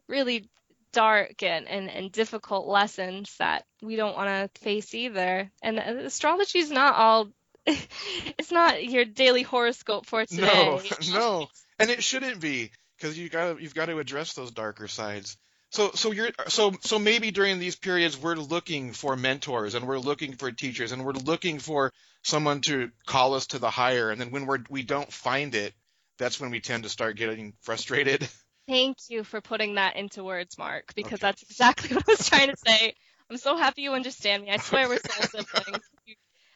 really 0.07 0.49
dark 0.93 1.43
and, 1.43 1.67
and, 1.67 1.89
and 1.89 2.11
difficult 2.11 2.67
lessons 2.67 3.35
that 3.37 3.65
we 3.83 3.95
don't 3.95 4.15
want 4.15 4.53
to 4.53 4.61
face 4.61 4.93
either. 4.95 5.51
And 5.61 5.77
astrology 5.77 6.59
is 6.59 6.71
not 6.71 6.95
all 6.95 7.29
it's 7.67 8.51
not 8.51 8.83
your 8.83 9.05
daily 9.05 9.43
horoscope 9.43 10.05
for 10.05 10.25
today. 10.25 10.47
No, 10.47 10.81
no, 11.11 11.47
and 11.79 11.89
it 11.89 12.01
shouldn't 12.01 12.39
be 12.39 12.71
because 12.97 13.17
you 13.17 13.29
got 13.29 13.61
you've 13.61 13.75
got 13.75 13.87
to 13.87 13.99
address 13.99 14.33
those 14.33 14.51
darker 14.51 14.87
sides. 14.87 15.37
So 15.69 15.91
so 15.93 16.11
you're 16.11 16.29
so 16.47 16.73
so 16.81 16.97
maybe 16.97 17.31
during 17.31 17.59
these 17.59 17.75
periods 17.75 18.17
we're 18.17 18.35
looking 18.35 18.93
for 18.93 19.15
mentors 19.15 19.75
and 19.75 19.87
we're 19.87 19.99
looking 19.99 20.33
for 20.33 20.51
teachers 20.51 20.91
and 20.91 21.05
we're 21.05 21.11
looking 21.11 21.59
for 21.59 21.91
someone 22.23 22.61
to 22.61 22.89
call 23.05 23.33
us 23.33 23.47
to 23.47 23.59
the 23.59 23.69
higher 23.69 24.09
and 24.09 24.19
then 24.19 24.31
when 24.31 24.45
we're 24.45 24.59
we 24.69 24.83
don't 24.83 25.11
find 25.11 25.55
it, 25.55 25.73
that's 26.17 26.39
when 26.39 26.51
we 26.51 26.61
tend 26.61 26.83
to 26.83 26.89
start 26.89 27.17
getting 27.17 27.53
frustrated. 27.61 28.27
Thank 28.67 28.97
you 29.09 29.23
for 29.23 29.39
putting 29.39 29.75
that 29.75 29.95
into 29.95 30.23
words, 30.23 30.57
Mark, 30.57 30.93
because 30.93 31.13
okay. 31.13 31.27
that's 31.27 31.43
exactly 31.43 31.89
what 31.95 32.07
I 32.07 32.11
was 32.11 32.27
trying 32.27 32.49
to 32.49 32.57
say. 32.65 32.93
I'm 33.29 33.37
so 33.37 33.57
happy 33.57 33.81
you 33.81 33.93
understand 33.93 34.43
me. 34.43 34.51
I 34.51 34.57
swear 34.57 34.87
we're 34.89 34.99
so 34.99 35.21
siblings. 35.43 35.83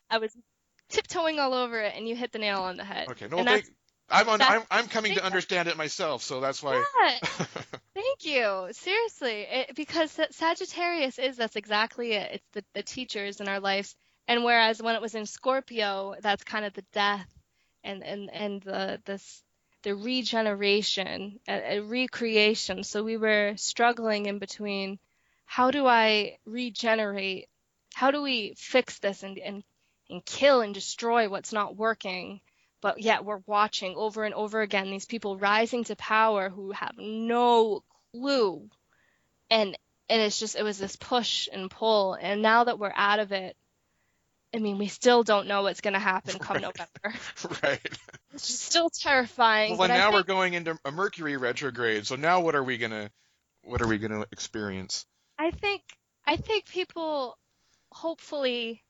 I 0.10 0.18
was 0.18 0.36
tiptoeing 0.90 1.40
all 1.40 1.54
over 1.54 1.80
it, 1.80 1.94
and 1.96 2.08
you 2.08 2.16
hit 2.16 2.32
the 2.32 2.40
nail 2.40 2.62
on 2.62 2.78
the 2.78 2.84
head. 2.84 3.08
Okay, 3.10 3.28
no, 3.28 3.44
thank, 3.44 3.66
I'm 4.12 4.30
on. 4.30 4.42
I'm, 4.42 4.62
I'm 4.70 4.88
coming 4.88 5.16
to 5.16 5.24
understand 5.24 5.68
it 5.68 5.78
myself, 5.78 6.24
so 6.24 6.40
that's 6.40 6.62
why. 6.62 6.76
Yeah. 6.76 7.18
thank 7.94 8.26
you. 8.26 8.68
Seriously, 8.72 9.42
it, 9.50 9.76
because 9.76 10.20
Sagittarius 10.32 11.20
is 11.20 11.38
that's 11.38 11.56
exactly 11.56 12.14
it. 12.14 12.32
It's 12.34 12.48
the 12.54 12.64
the 12.74 12.84
teachers 12.84 13.42
in 13.42 13.48
our 13.48 13.60
lives, 13.60 13.96
and 14.28 14.44
whereas 14.44 14.82
when 14.82 14.96
it 14.96 15.02
was 15.02 15.16
in 15.16 15.26
Scorpio, 15.26 16.16
that's 16.22 16.44
kind 16.44 16.66
of 16.66 16.74
the 16.74 16.86
death 16.94 17.28
and 17.84 18.04
and 18.04 18.30
and 18.32 18.62
the 18.62 19.02
this 19.06 19.44
the 19.84 19.96
regeneration, 19.96 21.40
a, 21.48 21.78
a 21.78 21.80
recreation. 21.80 22.84
So 22.84 23.04
we 23.04 23.18
were 23.18 23.54
struggling 23.58 24.28
in 24.28 24.40
between. 24.40 25.00
How 25.46 25.72
do 25.72 25.86
I 25.86 26.38
regenerate? 26.46 27.50
How 27.94 28.12
do 28.12 28.22
we 28.22 28.54
fix 28.58 29.00
this 29.00 29.24
and, 29.24 29.38
and 29.38 29.64
and 30.12 30.26
kill 30.26 30.62
and 30.62 30.74
destroy 30.74 31.30
what's 31.30 31.54
not 31.54 31.76
working. 31.76 32.42
But 32.82 33.00
yet 33.00 33.24
we're 33.24 33.42
watching 33.46 33.96
over 33.96 34.24
and 34.24 34.34
over 34.34 34.62
again 34.62 34.90
these 34.90 35.06
people 35.06 35.38
rising 35.38 35.84
to 35.86 35.96
power 35.96 36.50
who 36.50 36.72
have 36.72 36.96
no 36.98 37.84
clue. 38.12 38.70
And 39.50 39.78
and 40.10 40.22
it's 40.22 40.40
just 40.40 40.56
it 40.56 40.64
was 40.64 40.78
this 40.78 40.96
push 40.96 41.48
and 41.52 41.70
pull. 41.70 42.16
And 42.16 42.42
now 42.42 42.64
that 42.66 42.80
we're 42.80 42.94
out 42.94 43.20
of 43.20 43.32
it, 43.32 43.56
I 44.54 44.58
mean, 44.58 44.78
we 44.78 44.88
still 44.88 45.24
don't 45.24 45.48
know 45.48 45.64
what's 45.64 45.82
going 45.82 45.94
to 45.94 46.00
happen 46.00 46.38
come 46.40 46.56
right. 46.56 46.64
November. 46.64 47.20
right. 47.64 48.00
It's 48.34 48.54
still 48.54 48.90
terrifying. 48.90 49.78
Well, 49.78 49.88
now 49.88 50.12
think... 50.12 50.14
we're 50.16 50.24
going 50.24 50.54
into 50.54 50.78
a 50.84 50.92
Mercury 50.92 51.38
retrograde. 51.38 52.06
So 52.06 52.16
now 52.16 52.42
what 52.42 52.56
are 52.56 52.64
we 52.64 52.78
going 52.78 52.92
to 52.92 53.10
what 53.64 53.82
are 53.82 53.88
we 53.88 53.98
going 53.98 54.12
to 54.12 54.28
experience? 54.32 55.06
I 55.38 55.52
think 55.52 55.84
I 56.26 56.38
think 56.38 56.66
people 56.66 57.38
hopefully 57.92 58.84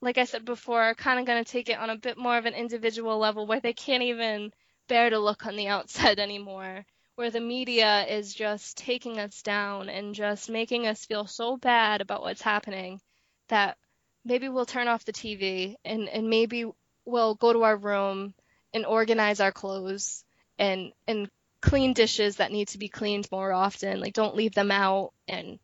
like 0.00 0.18
I 0.18 0.24
said 0.24 0.44
before, 0.44 0.82
are 0.82 0.94
kind 0.94 1.18
of 1.18 1.26
going 1.26 1.42
to 1.42 1.50
take 1.50 1.68
it 1.68 1.78
on 1.78 1.90
a 1.90 1.96
bit 1.96 2.18
more 2.18 2.36
of 2.36 2.46
an 2.46 2.54
individual 2.54 3.18
level 3.18 3.46
where 3.46 3.60
they 3.60 3.72
can't 3.72 4.02
even 4.02 4.52
bear 4.88 5.10
to 5.10 5.18
look 5.18 5.46
on 5.46 5.56
the 5.56 5.68
outside 5.76 6.18
anymore. 6.18 6.84
Where 7.16 7.30
the 7.30 7.40
media 7.40 8.04
is 8.06 8.34
just 8.34 8.76
taking 8.76 9.18
us 9.18 9.40
down 9.40 9.88
and 9.88 10.14
just 10.14 10.50
making 10.50 10.86
us 10.86 11.06
feel 11.06 11.26
so 11.26 11.56
bad 11.56 12.02
about 12.02 12.20
what's 12.20 12.42
happening 12.42 13.00
that 13.48 13.78
maybe 14.22 14.50
we'll 14.50 14.66
turn 14.66 14.86
off 14.86 15.06
the 15.06 15.12
TV 15.12 15.76
and, 15.82 16.10
and 16.10 16.28
maybe 16.28 16.66
we'll 17.06 17.34
go 17.34 17.54
to 17.54 17.62
our 17.62 17.76
room 17.76 18.34
and 18.74 18.84
organize 18.84 19.40
our 19.40 19.52
clothes 19.52 20.24
and 20.58 20.92
and 21.06 21.30
clean 21.62 21.94
dishes 21.94 22.36
that 22.36 22.52
need 22.52 22.68
to 22.68 22.78
be 22.78 22.88
cleaned 22.88 23.28
more 23.32 23.52
often. 23.52 23.98
Like 23.98 24.12
don't 24.12 24.36
leave 24.36 24.54
them 24.54 24.70
out 24.70 25.12
and 25.26 25.58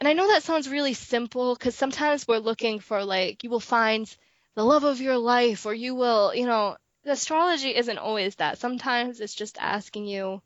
and 0.00 0.08
I 0.08 0.12
know 0.12 0.28
that 0.28 0.42
sounds 0.42 0.68
really 0.68 0.94
simple 0.94 1.54
because 1.54 1.74
sometimes 1.74 2.28
we're 2.28 2.38
looking 2.38 2.80
for 2.80 3.04
like 3.04 3.44
you 3.44 3.50
will 3.50 3.60
find 3.60 4.14
the 4.54 4.64
love 4.64 4.84
of 4.84 5.00
your 5.00 5.16
life 5.16 5.66
or 5.66 5.74
you 5.74 5.94
will, 5.94 6.34
you 6.34 6.46
know, 6.46 6.76
astrology 7.04 7.74
isn't 7.74 7.98
always 7.98 8.34
that. 8.36 8.58
Sometimes 8.58 9.20
it's 9.20 9.34
just 9.34 9.58
asking 9.60 10.06
you, 10.06 10.42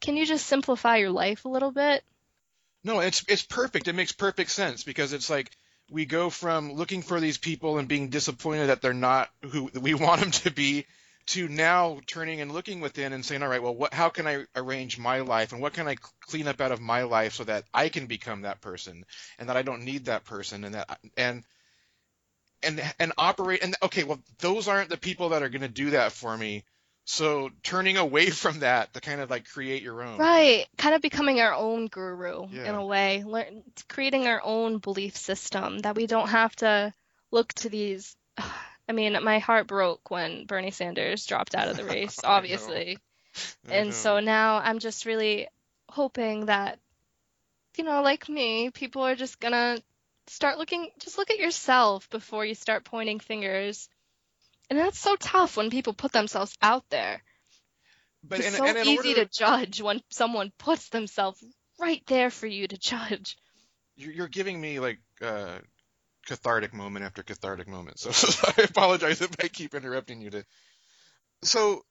can 0.00 0.16
you 0.16 0.26
just 0.26 0.46
simplify 0.46 0.96
your 0.96 1.10
life 1.10 1.44
a 1.44 1.48
little 1.48 1.72
bit? 1.72 2.04
No, 2.84 3.00
it's 3.00 3.24
it's 3.28 3.42
perfect. 3.42 3.88
It 3.88 3.94
makes 3.94 4.12
perfect 4.12 4.50
sense 4.50 4.84
because 4.84 5.12
it's 5.12 5.30
like 5.30 5.50
we 5.90 6.04
go 6.04 6.30
from 6.30 6.72
looking 6.72 7.02
for 7.02 7.20
these 7.20 7.38
people 7.38 7.78
and 7.78 7.88
being 7.88 8.10
disappointed 8.10 8.68
that 8.68 8.82
they're 8.82 8.94
not 8.94 9.30
who 9.42 9.70
we 9.80 9.94
want 9.94 10.20
them 10.20 10.30
to 10.32 10.50
be 10.50 10.86
to 11.26 11.48
now 11.48 11.98
turning 12.06 12.40
and 12.40 12.52
looking 12.52 12.80
within 12.80 13.12
and 13.12 13.24
saying, 13.24 13.42
all 13.42 13.48
right, 13.48 13.62
well, 13.62 13.74
what, 13.74 13.92
how 13.92 14.08
can 14.08 14.26
I 14.26 14.44
arrange 14.54 14.98
my 14.98 15.20
life 15.20 15.52
and 15.52 15.60
what 15.60 15.72
can 15.72 15.88
I 15.88 15.96
clean 16.20 16.46
up 16.46 16.60
out 16.60 16.72
of 16.72 16.80
my 16.80 17.02
life 17.02 17.34
so 17.34 17.44
that 17.44 17.64
I 17.74 17.88
can 17.88 18.06
become 18.06 18.42
that 18.42 18.60
person 18.60 19.04
and 19.38 19.48
that 19.48 19.56
I 19.56 19.62
don't 19.62 19.84
need 19.84 20.06
that 20.06 20.24
person 20.24 20.64
and 20.64 20.74
that 20.74 20.98
and 21.16 21.42
and 22.62 22.82
and 22.98 23.12
operate 23.18 23.62
and 23.62 23.74
okay, 23.82 24.04
well, 24.04 24.20
those 24.38 24.68
aren't 24.68 24.88
the 24.88 24.96
people 24.96 25.30
that 25.30 25.42
are 25.42 25.48
going 25.48 25.62
to 25.62 25.68
do 25.68 25.90
that 25.90 26.12
for 26.12 26.36
me. 26.36 26.64
So 27.04 27.50
turning 27.62 27.96
away 27.96 28.30
from 28.30 28.60
that 28.60 28.94
to 28.94 29.00
kind 29.00 29.20
of 29.20 29.28
like 29.28 29.48
create 29.48 29.82
your 29.82 30.02
own. 30.02 30.18
Right, 30.18 30.66
kind 30.78 30.94
of 30.94 31.02
becoming 31.02 31.40
our 31.40 31.54
own 31.54 31.88
guru 31.88 32.46
yeah. 32.50 32.68
in 32.68 32.74
a 32.74 32.84
way, 32.84 33.24
Learn, 33.26 33.62
creating 33.88 34.28
our 34.28 34.40
own 34.44 34.78
belief 34.78 35.16
system 35.16 35.80
that 35.80 35.96
we 35.96 36.06
don't 36.06 36.28
have 36.28 36.54
to 36.56 36.94
look 37.32 37.52
to 37.54 37.68
these 37.68 38.16
I 38.88 38.92
mean, 38.92 39.18
my 39.22 39.38
heart 39.38 39.66
broke 39.66 40.10
when 40.10 40.46
Bernie 40.46 40.70
Sanders 40.70 41.26
dropped 41.26 41.54
out 41.54 41.68
of 41.68 41.76
the 41.76 41.84
race, 41.94 42.18
obviously. 42.22 42.98
and 43.68 43.92
so 43.92 44.20
now 44.20 44.58
I'm 44.58 44.78
just 44.78 45.06
really 45.06 45.48
hoping 45.88 46.46
that, 46.46 46.78
you 47.76 47.84
know, 47.84 48.02
like 48.02 48.28
me, 48.28 48.70
people 48.70 49.02
are 49.02 49.16
just 49.16 49.40
gonna 49.40 49.78
start 50.28 50.58
looking, 50.58 50.90
just 50.98 51.18
look 51.18 51.30
at 51.30 51.38
yourself 51.38 52.08
before 52.10 52.44
you 52.44 52.54
start 52.54 52.84
pointing 52.84 53.20
fingers. 53.20 53.88
And 54.70 54.78
that's 54.78 54.98
so 54.98 55.16
tough 55.16 55.56
when 55.56 55.70
people 55.70 55.92
put 55.92 56.12
themselves 56.12 56.56
out 56.60 56.84
there. 56.90 57.22
But 58.22 58.40
it's 58.40 58.56
so 58.56 58.66
easy 58.66 59.10
order... 59.10 59.24
to 59.24 59.30
judge 59.30 59.80
when 59.80 60.02
someone 60.10 60.52
puts 60.58 60.88
themselves 60.88 61.42
right 61.78 62.02
there 62.06 62.30
for 62.30 62.46
you 62.46 62.66
to 62.66 62.76
judge. 62.76 63.36
You're 63.96 64.28
giving 64.28 64.60
me 64.60 64.80
like 64.80 64.98
uh, 65.22 65.58
cathartic 66.26 66.74
moment 66.74 67.04
after 67.04 67.22
cathartic 67.22 67.68
moment. 67.68 67.98
So, 67.98 68.10
so 68.12 68.52
I 68.58 68.62
apologize 68.62 69.20
if 69.22 69.30
I 69.42 69.48
keep 69.48 69.74
interrupting 69.74 70.20
you. 70.20 70.30
To 70.30 70.44
so 71.42 71.84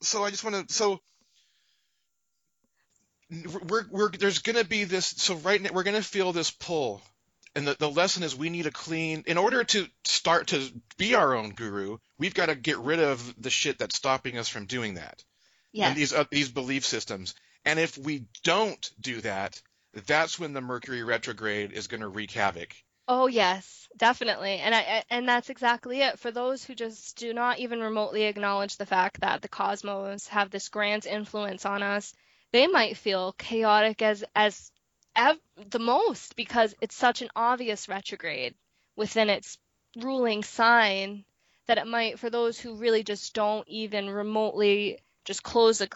so 0.00 0.24
I 0.24 0.30
just 0.30 0.44
want 0.44 0.68
to 0.68 0.74
so 0.74 1.00
we're 3.68 3.86
we're 3.90 4.10
there's 4.10 4.40
going 4.40 4.56
to 4.56 4.64
be 4.64 4.84
this 4.84 5.06
so 5.06 5.34
right 5.36 5.60
now 5.60 5.70
we're 5.72 5.82
going 5.82 5.96
to 5.96 6.02
feel 6.02 6.32
this 6.32 6.50
pull 6.50 7.02
and 7.56 7.66
the, 7.66 7.76
the 7.78 7.90
lesson 7.90 8.22
is 8.22 8.36
we 8.36 8.50
need 8.50 8.66
a 8.66 8.70
clean 8.70 9.24
in 9.26 9.38
order 9.38 9.64
to 9.64 9.86
start 10.04 10.48
to 10.48 10.62
be 10.98 11.14
our 11.14 11.34
own 11.34 11.50
guru 11.50 11.96
we've 12.18 12.34
got 12.34 12.46
to 12.46 12.54
get 12.54 12.78
rid 12.78 13.00
of 13.00 13.34
the 13.40 13.50
shit 13.50 13.78
that's 13.78 13.96
stopping 13.96 14.38
us 14.38 14.48
from 14.48 14.66
doing 14.66 14.94
that 14.94 15.24
yes. 15.72 15.88
and 15.88 15.96
these 15.96 16.12
uh, 16.12 16.24
these 16.30 16.50
belief 16.50 16.84
systems 16.84 17.34
and 17.64 17.78
if 17.78 17.96
we 17.96 18.26
don't 18.42 18.90
do 19.00 19.20
that 19.22 19.60
that's 20.06 20.38
when 20.38 20.52
the 20.52 20.60
mercury 20.60 21.02
retrograde 21.02 21.72
is 21.72 21.86
going 21.86 22.02
to 22.02 22.08
wreak 22.08 22.30
havoc 22.30 22.74
Oh 23.08 23.26
yes, 23.28 23.88
definitely. 23.96 24.58
And 24.58 24.74
I 24.74 25.04
and 25.10 25.26
that's 25.28 25.48
exactly 25.50 26.02
it. 26.02 26.18
For 26.18 26.30
those 26.30 26.62
who 26.64 26.74
just 26.74 27.16
do 27.16 27.32
not 27.32 27.58
even 27.58 27.80
remotely 27.80 28.24
acknowledge 28.24 28.76
the 28.76 28.84
fact 28.86 29.20
that 29.20 29.40
the 29.42 29.48
cosmos 29.48 30.28
have 30.28 30.50
this 30.50 30.68
grand 30.68 31.06
influence 31.06 31.64
on 31.64 31.82
us, 31.82 32.12
they 32.52 32.66
might 32.66 32.98
feel 32.98 33.32
chaotic 33.32 34.02
as 34.02 34.22
as 34.34 34.70
ev- 35.16 35.40
the 35.56 35.78
most 35.78 36.36
because 36.36 36.74
it's 36.82 36.94
such 36.94 37.22
an 37.22 37.30
obvious 37.34 37.88
retrograde 37.88 38.54
within 38.96 39.30
its 39.30 39.56
ruling 39.96 40.42
sign 40.42 41.24
that 41.66 41.78
it 41.78 41.86
might 41.86 42.18
for 42.18 42.28
those 42.28 42.60
who 42.60 42.76
really 42.76 43.02
just 43.02 43.32
don't 43.34 43.66
even 43.68 44.10
remotely 44.10 44.98
just 45.24 45.42
close 45.42 45.80
a 45.80 45.88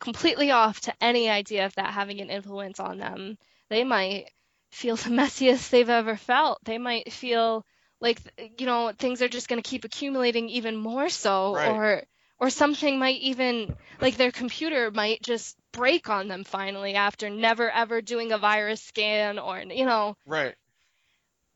completely 0.00 0.50
off 0.50 0.80
to 0.82 0.94
any 1.02 1.28
idea 1.28 1.66
of 1.66 1.74
that 1.74 1.92
having 1.94 2.20
an 2.20 2.30
influence 2.30 2.78
on 2.80 2.98
them. 2.98 3.36
They 3.70 3.84
might 3.84 4.30
feel 4.74 4.96
the 5.04 5.10
messiest 5.10 5.70
they've 5.70 5.88
ever 5.88 6.16
felt. 6.16 6.58
They 6.64 6.78
might 6.78 7.12
feel 7.12 7.64
like 8.00 8.20
you 8.58 8.66
know 8.66 8.92
things 8.98 9.22
are 9.22 9.28
just 9.28 9.48
going 9.48 9.62
to 9.62 9.68
keep 9.68 9.84
accumulating 9.84 10.48
even 10.48 10.76
more 10.76 11.08
so 11.08 11.56
Right. 11.56 11.70
or 11.70 12.02
or 12.38 12.50
something 12.50 12.98
might 12.98 13.20
even 13.20 13.76
like 14.00 14.16
their 14.16 14.32
computer 14.32 14.90
might 14.90 15.22
just 15.22 15.56
break 15.72 16.08
on 16.10 16.28
them 16.28 16.44
finally 16.44 16.94
after 16.94 17.30
never 17.30 17.70
ever 17.70 18.02
doing 18.02 18.32
a 18.32 18.38
virus 18.38 18.82
scan 18.82 19.38
or 19.38 19.60
you 19.60 19.86
know 19.86 20.16
Right. 20.26 20.56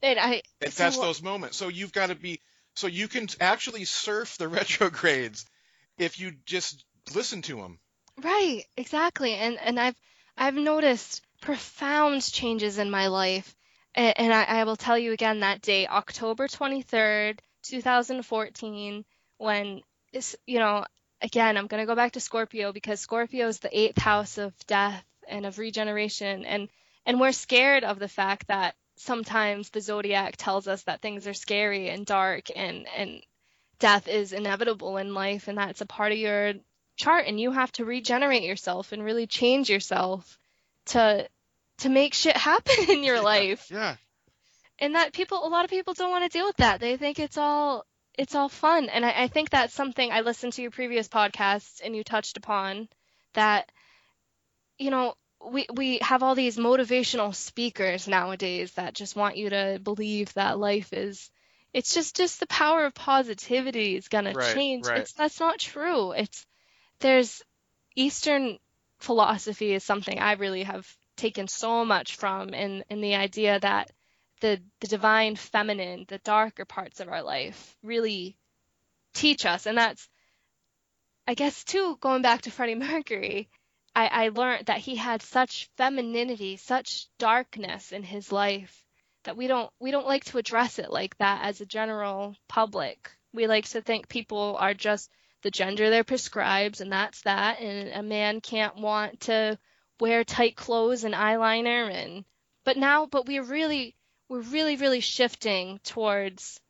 and 0.03 0.19
I 0.19 0.43
And 0.61 0.73
so 0.73 0.85
that's 0.85 0.99
those 0.99 1.23
moments. 1.23 1.57
So 1.57 1.69
you've 1.69 1.93
got 1.93 2.07
to 2.09 2.14
be 2.14 2.41
so 2.75 2.87
you 2.87 3.09
can 3.09 3.29
actually 3.41 3.85
surf 3.85 4.37
the 4.39 4.49
retrogrades 4.59 5.45
if 5.99 6.19
you 6.21 6.33
just 6.47 6.85
listen 7.14 7.43
to 7.43 7.57
them. 7.57 7.81
Right, 8.19 8.64
exactly. 8.77 9.35
And 9.35 9.59
and 9.59 9.79
I've 9.81 9.97
I've 10.37 10.55
noticed 10.55 11.23
profound 11.41 12.22
changes 12.22 12.78
in 12.78 12.91
my 12.91 13.09
life. 13.09 13.55
And, 13.95 14.32
I, 14.32 14.45
I 14.45 14.64
will 14.64 14.76
tell 14.76 14.97
you 14.99 15.12
again 15.12 15.41
that 15.41 15.61
day, 15.61 15.86
October 15.86 16.47
23rd, 16.47 17.41
2014, 17.64 19.05
when 19.39 19.80
it's, 20.12 20.36
you 20.47 20.61
know, 20.61 20.84
again, 21.20 21.57
I'm 21.57 21.66
going 21.66 21.82
to 21.82 21.86
go 21.86 21.97
back 21.97 22.12
to 22.12 22.20
Scorpio 22.20 22.72
because 22.72 23.01
Scorpio 23.01 23.49
is 23.49 23.59
the 23.59 23.76
eighth 23.76 23.99
house 23.99 24.39
of 24.39 24.55
death 24.66 25.05
and 25.28 25.47
of 25.47 25.59
regeneration. 25.59 26.45
And 26.45 26.68
and 27.07 27.18
we're 27.18 27.32
scared 27.32 27.84
of 27.84 27.99
the 27.99 28.09
fact 28.09 28.49
that 28.49 28.74
sometimes 28.97 29.70
the 29.70 29.80
zodiac 29.80 30.36
tells 30.36 30.68
us 30.68 30.82
that 30.84 31.01
things 31.01 31.26
are 31.26 31.34
scary 31.34 31.89
and 31.89 32.05
dark 32.05 32.49
and 32.55 32.86
and 32.97 33.22
death 33.78 34.09
is 34.09 34.32
inevitable 34.32 34.97
in 34.97 35.14
life 35.14 35.47
and 35.49 35.57
that's 35.57 35.80
a 35.80 35.86
part 35.86 36.12
of 36.12 36.18
your 36.18 36.55
chart 36.97 37.26
and 37.26 37.39
you 37.39 37.53
have 37.53 37.70
to 37.70 37.84
regenerate 37.84 38.43
yourself 38.43 38.91
and 38.91 39.05
really 39.05 39.26
change 39.26 39.70
yourself 39.70 40.39
to 40.89 41.28
to 41.78 41.89
make 41.89 42.14
shit 42.14 42.36
happen 42.36 42.74
in 42.91 43.05
your 43.05 43.20
life. 43.22 43.70
Yeah. 43.70 43.97
and 44.78 44.95
that 44.95 45.12
people 45.12 45.47
a 45.47 45.49
lot 45.49 45.64
of 45.64 45.70
people 45.70 45.95
don't 45.95 46.11
want 46.11 46.24
to 46.30 46.36
deal 46.39 46.47
with 46.47 46.57
that. 46.59 46.80
They 46.80 46.97
think 46.97 47.18
it's 47.18 47.39
all 47.39 47.84
it's 48.16 48.34
all 48.34 48.49
fun. 48.49 48.89
And 48.89 49.05
I, 49.07 49.22
I 49.24 49.28
think 49.28 49.51
that's 49.51 49.74
something 49.74 50.11
i 50.11 50.20
listened 50.22 50.53
to 50.55 50.62
your 50.62 50.70
previous 50.72 51.09
podcasts 51.09 51.80
and 51.84 51.95
you 51.95 52.03
touched 52.05 52.36
upon 52.36 52.89
that 53.34 53.70
you 54.78 54.91
know 54.91 55.14
we 55.53 55.66
we 55.72 55.99
have 56.03 56.22
all 56.24 56.34
these 56.34 56.57
motivational 56.57 57.32
speakers 57.34 58.09
nowadays 58.09 58.72
that 58.72 58.95
just 58.95 59.14
want 59.14 59.36
you 59.36 59.51
to 59.51 59.78
believe 59.82 60.32
that 60.34 60.59
life 60.59 60.93
is 60.93 61.30
it's 61.72 61.95
just 61.95 62.16
just 62.16 62.41
the 62.41 62.47
power 62.49 62.86
of 62.86 62.95
positivity 62.95 63.95
is 63.97 64.09
going 64.09 64.24
Right, 64.24 64.34
to 64.34 64.55
change. 64.55 64.86
right. 64.86 64.99
it's 65.01 65.12
that's 65.12 65.39
not 65.39 65.59
true. 65.61 66.12
It's 66.12 66.45
there's 67.01 67.43
eastern 67.95 68.59
philosophy 68.99 69.72
is 69.72 69.84
something 69.84 70.18
i 70.18 70.32
really 70.32 70.62
have 70.62 70.86
taken 71.16 71.49
so 71.49 71.84
much 71.84 72.16
from 72.16 72.51
in 72.51 72.84
in 72.88 73.01
the 73.01 73.14
idea 73.14 73.59
that 73.61 73.90
the 74.40 74.61
the 74.80 74.86
divine 74.86 75.36
feminine 75.36 76.05
the 76.09 76.18
darker 76.18 76.64
parts 76.64 77.01
of 77.01 77.09
our 77.09 77.22
life 77.22 77.76
really 77.82 78.36
teach 79.14 79.46
us 79.46 79.66
and 79.66 79.78
that's 79.78 80.09
i 81.26 81.34
guess 81.34 81.64
too 81.64 81.96
going 82.01 82.22
back 82.22 82.42
to 82.42 82.51
freddie 82.51 82.74
mercury 82.74 83.49
I, 83.99 84.26
I 84.26 84.28
learned 84.28 84.66
that 84.66 84.78
he 84.78 84.94
had 84.94 85.22
such 85.22 85.68
femininity, 85.76 86.57
such 86.57 87.09
darkness 87.18 87.90
in 87.90 88.05
his 88.05 88.30
life 88.30 88.84
that 89.24 89.36
we 89.36 89.49
don't 89.49 89.70
we 89.80 89.90
don't 89.90 90.07
like 90.07 90.24
to 90.26 90.38
address 90.38 90.78
it 90.78 90.90
like 90.90 91.18
that 91.18 91.44
as 91.44 91.61
a 91.61 91.66
general 91.66 92.36
public. 92.49 93.11
We 93.32 93.49
like 93.49 93.68
to 93.70 93.82
think 93.82 94.09
people 94.09 94.57
are 94.61 94.72
just 94.72 95.11
the 95.43 95.51
gender 95.51 95.91
they're 95.91 96.05
prescribed 96.05 96.80
and 96.80 96.93
that's 96.93 97.22
that 97.22 97.61
and 97.61 97.89
a 97.91 98.03
man 98.03 98.41
can't 98.41 98.76
want 98.76 99.20
to 99.20 99.59
wear 100.01 100.24
tight 100.24 100.57
clothes 100.57 101.05
and 101.05 101.14
eyeliner 101.14 101.91
and 101.93 102.24
but 102.64 102.76
now 102.76 103.07
but 103.07 103.26
we're 103.26 103.43
really 103.43 103.95
we're 104.28 104.41
really 104.41 104.76
really 104.76 105.01
shifting 105.01 105.78
towards 105.84 106.61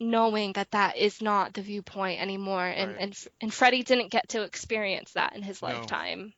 knowing 0.00 0.52
that 0.52 0.70
that 0.70 0.96
is 0.96 1.20
not 1.20 1.52
the 1.54 1.62
viewpoint 1.62 2.20
anymore 2.20 2.64
and 2.64 2.92
Right. 2.92 3.00
and 3.00 3.26
and 3.40 3.54
Freddie 3.54 3.82
didn't 3.82 4.10
get 4.10 4.28
to 4.30 4.42
experience 4.42 5.12
that 5.12 5.34
in 5.34 5.42
his 5.42 5.60
No. 5.60 5.68
lifetime 5.68 6.32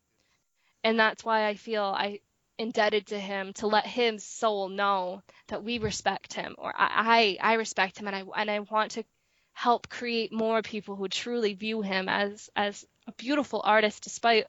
and 0.82 0.98
that's 0.98 1.24
why 1.24 1.46
I 1.46 1.54
feel 1.54 1.84
I 1.84 2.20
indebted 2.58 3.06
to 3.08 3.18
him 3.18 3.52
to 3.54 3.66
let 3.66 3.86
his 3.86 4.24
soul 4.24 4.68
know 4.68 5.22
that 5.48 5.62
we 5.64 5.78
respect 5.78 6.34
him 6.34 6.54
or 6.58 6.72
I, 6.76 7.38
I 7.40 7.52
I 7.52 7.54
respect 7.54 7.98
him 7.98 8.06
and 8.06 8.16
I 8.16 8.24
and 8.36 8.50
I 8.50 8.60
want 8.60 8.92
to 8.92 9.04
help 9.52 9.88
create 9.88 10.32
more 10.32 10.62
people 10.62 10.96
who 10.96 11.08
truly 11.08 11.54
view 11.54 11.82
him 11.82 12.08
as 12.08 12.48
as 12.56 12.86
a 13.06 13.12
beautiful 13.12 13.60
artist 13.64 14.02
despite 14.02 14.46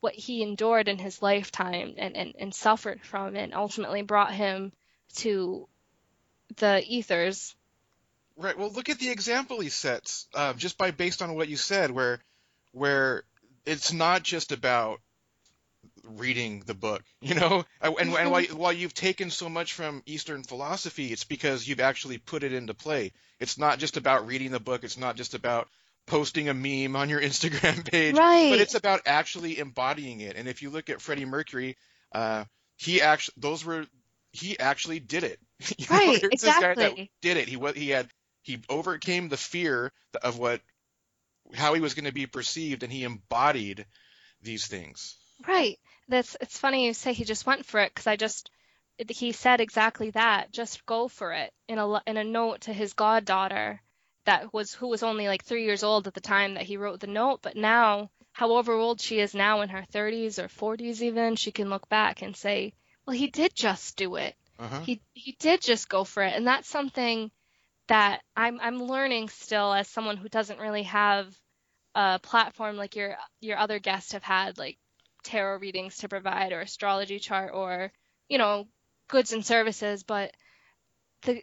what 0.00 0.14
he 0.14 0.42
endured 0.42 0.88
in 0.88 0.98
his 0.98 1.20
lifetime 1.22 1.94
and, 1.98 2.16
and, 2.16 2.34
and 2.38 2.54
suffered 2.54 3.02
from 3.02 3.36
and 3.36 3.54
ultimately 3.54 4.02
brought 4.02 4.32
him 4.32 4.72
to 5.14 5.68
the 6.56 6.82
ethers. 6.86 7.54
Right. 8.36 8.56
Well, 8.56 8.70
look 8.70 8.88
at 8.88 8.98
the 8.98 9.10
example 9.10 9.60
he 9.60 9.68
sets, 9.68 10.26
uh, 10.34 10.54
just 10.54 10.78
by 10.78 10.90
based 10.90 11.20
on 11.20 11.34
what 11.34 11.48
you 11.48 11.56
said, 11.56 11.90
where 11.90 12.20
where 12.72 13.24
it's 13.66 13.92
not 13.92 14.22
just 14.22 14.52
about 14.52 15.00
reading 16.04 16.62
the 16.66 16.74
book, 16.74 17.02
you 17.20 17.34
know, 17.34 17.64
and, 17.80 17.94
and, 17.98 18.14
and 18.14 18.30
while, 18.30 18.42
while 18.44 18.72
you've 18.72 18.94
taken 18.94 19.30
so 19.30 19.48
much 19.48 19.72
from 19.74 20.02
Eastern 20.06 20.42
philosophy, 20.42 21.08
it's 21.12 21.24
because 21.24 21.66
you've 21.66 21.80
actually 21.80 22.18
put 22.18 22.42
it 22.42 22.52
into 22.52 22.74
play. 22.74 23.12
It's 23.38 23.58
not 23.58 23.78
just 23.78 23.96
about 23.96 24.26
reading 24.26 24.50
the 24.50 24.60
book. 24.60 24.84
It's 24.84 24.98
not 24.98 25.16
just 25.16 25.34
about 25.34 25.68
posting 26.06 26.48
a 26.48 26.54
meme 26.54 26.96
on 26.96 27.08
your 27.08 27.20
Instagram 27.30 27.88
page, 27.90 28.16
Right. 28.16 28.50
but 28.50 28.60
it's 28.60 28.74
about 28.74 29.02
actually 29.06 29.58
embodying 29.58 30.20
it. 30.20 30.36
And 30.36 30.48
if 30.48 30.62
you 30.62 30.70
look 30.70 30.90
at 30.90 31.00
Freddie 31.00 31.24
Mercury, 31.26 31.76
uh, 32.12 32.44
he 32.76 33.00
actually 33.02 33.34
those 33.36 33.64
were 33.64 33.86
he 34.32 34.58
actually 34.58 35.00
did 35.00 35.24
it. 35.24 35.38
You 35.78 35.86
know, 35.90 35.96
Right, 35.96 36.20
here's 36.20 36.40
this 36.40 36.54
guy 36.54 36.60
that 36.60 36.72
exactly. 36.72 37.10
did 37.20 37.36
it. 37.36 37.48
He 37.48 37.56
wa- 37.56 37.72
he 37.72 37.90
had 37.90 38.08
he 38.42 38.58
overcame 38.70 39.28
the 39.28 39.36
fear 39.36 39.92
of 40.22 40.38
what 40.38 40.60
how 41.54 41.74
he 41.74 41.80
was 41.80 41.94
going 41.94 42.06
to 42.06 42.12
be 42.12 42.26
perceived, 42.26 42.82
and 42.82 42.92
he 42.92 43.04
embodied 43.04 43.84
these 44.42 44.66
things. 44.66 45.16
Right. 45.46 45.78
That's 46.10 46.36
it's 46.40 46.58
funny 46.58 46.86
you 46.86 46.94
say 46.94 47.12
he 47.12 47.24
just 47.24 47.46
went 47.46 47.64
for 47.64 47.80
it 47.80 47.94
because 47.94 48.06
I 48.06 48.16
just 48.16 48.50
he 49.08 49.32
said 49.32 49.60
exactly 49.60 50.10
that. 50.10 50.52
Just 50.52 50.84
go 50.84 51.08
for 51.08 51.32
it 51.32 51.52
in 51.68 51.78
a 51.78 52.02
in 52.06 52.16
a 52.16 52.24
note 52.24 52.62
to 52.62 52.72
his 52.72 52.92
goddaughter 52.92 53.80
that 54.24 54.52
was 54.52 54.74
who 54.74 54.88
was 54.88 55.02
only 55.02 55.28
like 55.28 55.44
three 55.44 55.64
years 55.64 55.82
old 55.82 56.06
at 56.06 56.14
the 56.14 56.20
time 56.20 56.54
that 56.54 56.64
he 56.64 56.76
wrote 56.76 57.00
the 57.00 57.06
note, 57.06 57.40
but 57.42 57.56
now 57.56 58.10
however 58.32 58.72
old 58.74 59.00
she 59.00 59.20
is 59.20 59.34
now 59.34 59.60
in 59.60 59.68
her 59.68 59.84
30s 59.92 60.38
or 60.38 60.48
40s 60.48 61.00
even, 61.00 61.36
she 61.36 61.52
can 61.52 61.70
look 61.70 61.88
back 61.88 62.22
and 62.22 62.36
say, 62.36 62.72
well, 63.06 63.16
he 63.16 63.28
did 63.28 63.54
just 63.54 63.96
do 63.96 64.16
it. 64.16 64.34
Uh-huh. 64.58 64.80
He 64.80 65.00
he 65.14 65.36
did 65.38 65.62
just 65.62 65.88
go 65.88 66.04
for 66.04 66.22
it, 66.22 66.34
and 66.34 66.46
that's 66.46 66.68
something 66.68 67.30
that 67.88 68.22
I'm 68.36 68.60
I'm 68.60 68.82
learning 68.82 69.28
still 69.30 69.72
as 69.72 69.88
someone 69.88 70.16
who 70.16 70.28
doesn't 70.28 70.60
really 70.60 70.84
have 70.84 71.34
a 71.94 72.18
platform 72.22 72.76
like 72.76 72.94
your 72.96 73.16
your 73.40 73.58
other 73.58 73.78
guests 73.78 74.12
have 74.12 74.22
had, 74.22 74.58
like 74.58 74.76
tarot 75.22 75.58
readings 75.58 75.98
to 75.98 76.08
provide 76.08 76.52
or 76.52 76.60
astrology 76.60 77.18
chart 77.18 77.50
or 77.54 77.92
you 78.28 78.38
know 78.38 78.66
goods 79.08 79.32
and 79.32 79.44
services, 79.44 80.02
but 80.02 80.32
the 81.22 81.42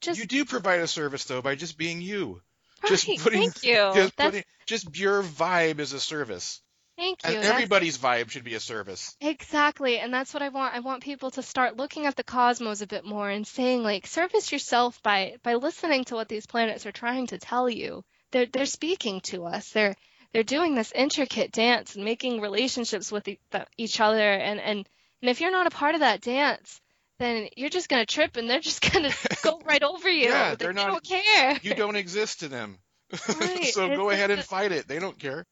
just 0.00 0.18
you 0.20 0.26
do 0.26 0.44
provide 0.44 0.80
a 0.80 0.86
service 0.86 1.24
though 1.24 1.42
by 1.42 1.54
just 1.54 1.76
being 1.76 2.00
you. 2.00 2.40
right, 2.82 2.88
Just 2.88 3.06
putting, 3.22 3.50
thank 3.50 3.62
you. 3.64 3.74
Just, 3.94 4.16
That's 4.16 4.28
putting, 4.30 4.44
just 4.66 4.96
your 4.98 5.22
vibe 5.22 5.78
is 5.80 5.92
a 5.92 6.00
service, 6.00 6.62
thank 6.96 7.18
you. 7.24 7.28
and 7.28 7.36
That's- 7.36 7.52
everybody's 7.52 7.98
vibe 7.98 8.30
should 8.30 8.44
be 8.44 8.54
a 8.54 8.60
service. 8.60 9.14
Exactly, 9.20 9.98
and 9.98 10.14
that's 10.14 10.32
what 10.32 10.42
I 10.42 10.48
want. 10.48 10.74
I 10.74 10.80
want 10.80 11.02
people 11.02 11.30
to 11.32 11.42
start 11.42 11.76
looking 11.76 12.06
at 12.06 12.16
the 12.16 12.22
cosmos 12.22 12.80
a 12.80 12.86
bit 12.86 13.04
more 13.04 13.28
and 13.28 13.46
saying 13.46 13.82
like 13.82 14.06
service 14.06 14.50
yourself 14.52 15.02
by 15.02 15.36
by 15.42 15.54
listening 15.56 16.04
to 16.04 16.14
what 16.14 16.28
these 16.28 16.46
planets 16.46 16.86
are 16.86 16.92
trying 16.92 17.26
to 17.28 17.38
tell 17.38 17.68
you. 17.68 18.04
They're 18.30 18.46
they're 18.46 18.64
speaking 18.66 19.20
to 19.22 19.44
us. 19.44 19.70
They're 19.70 19.96
they're 20.32 20.42
doing 20.42 20.74
this 20.74 20.92
intricate 20.94 21.52
dance 21.52 21.96
and 21.96 22.04
making 22.04 22.40
relationships 22.40 23.10
with 23.12 23.28
each 23.76 24.00
other 24.00 24.32
and 24.32 24.60
and 24.60 24.88
and 25.22 25.28
if 25.30 25.40
you're 25.40 25.50
not 25.50 25.66
a 25.66 25.70
part 25.70 25.94
of 25.94 26.00
that 26.00 26.20
dance, 26.22 26.80
then 27.18 27.48
you're 27.56 27.68
just 27.68 27.88
gonna 27.88 28.06
trip 28.06 28.36
and 28.36 28.48
they're 28.48 28.60
just 28.70 28.90
gonna 28.92 29.10
go 29.42 29.60
right 29.64 29.82
over 29.82 30.08
you. 30.08 30.28
Yeah, 30.28 30.50
They 30.54 30.64
they're 30.64 30.72
not- 30.72 30.88
don't 30.88 31.04
care. 31.04 31.58
You 31.62 31.74
don't 31.74 31.96
exist 31.96 32.40
to 32.40 32.48
them, 32.48 32.78
Right, 33.40 33.64
so 33.66 33.88
go 33.96 34.10
ahead 34.10 34.30
and 34.30 34.42
fight 34.42 34.72
it. 34.72 34.86
They 34.88 34.98
don't 34.98 35.18
care. 35.18 35.44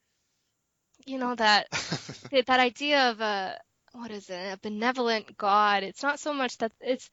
You 1.05 1.17
know 1.17 1.33
that 1.35 1.67
that 2.31 2.45
that 2.47 2.59
idea 2.59 3.09
of 3.11 3.21
a 3.21 3.57
what 3.93 4.11
is 4.11 4.29
it 4.29 4.53
a 4.53 4.57
benevolent 4.61 5.35
god 5.37 5.81
it's 5.83 6.03
not 6.03 6.19
so 6.19 6.31
much 6.33 6.57
that 6.59 6.71
it's 6.79 7.09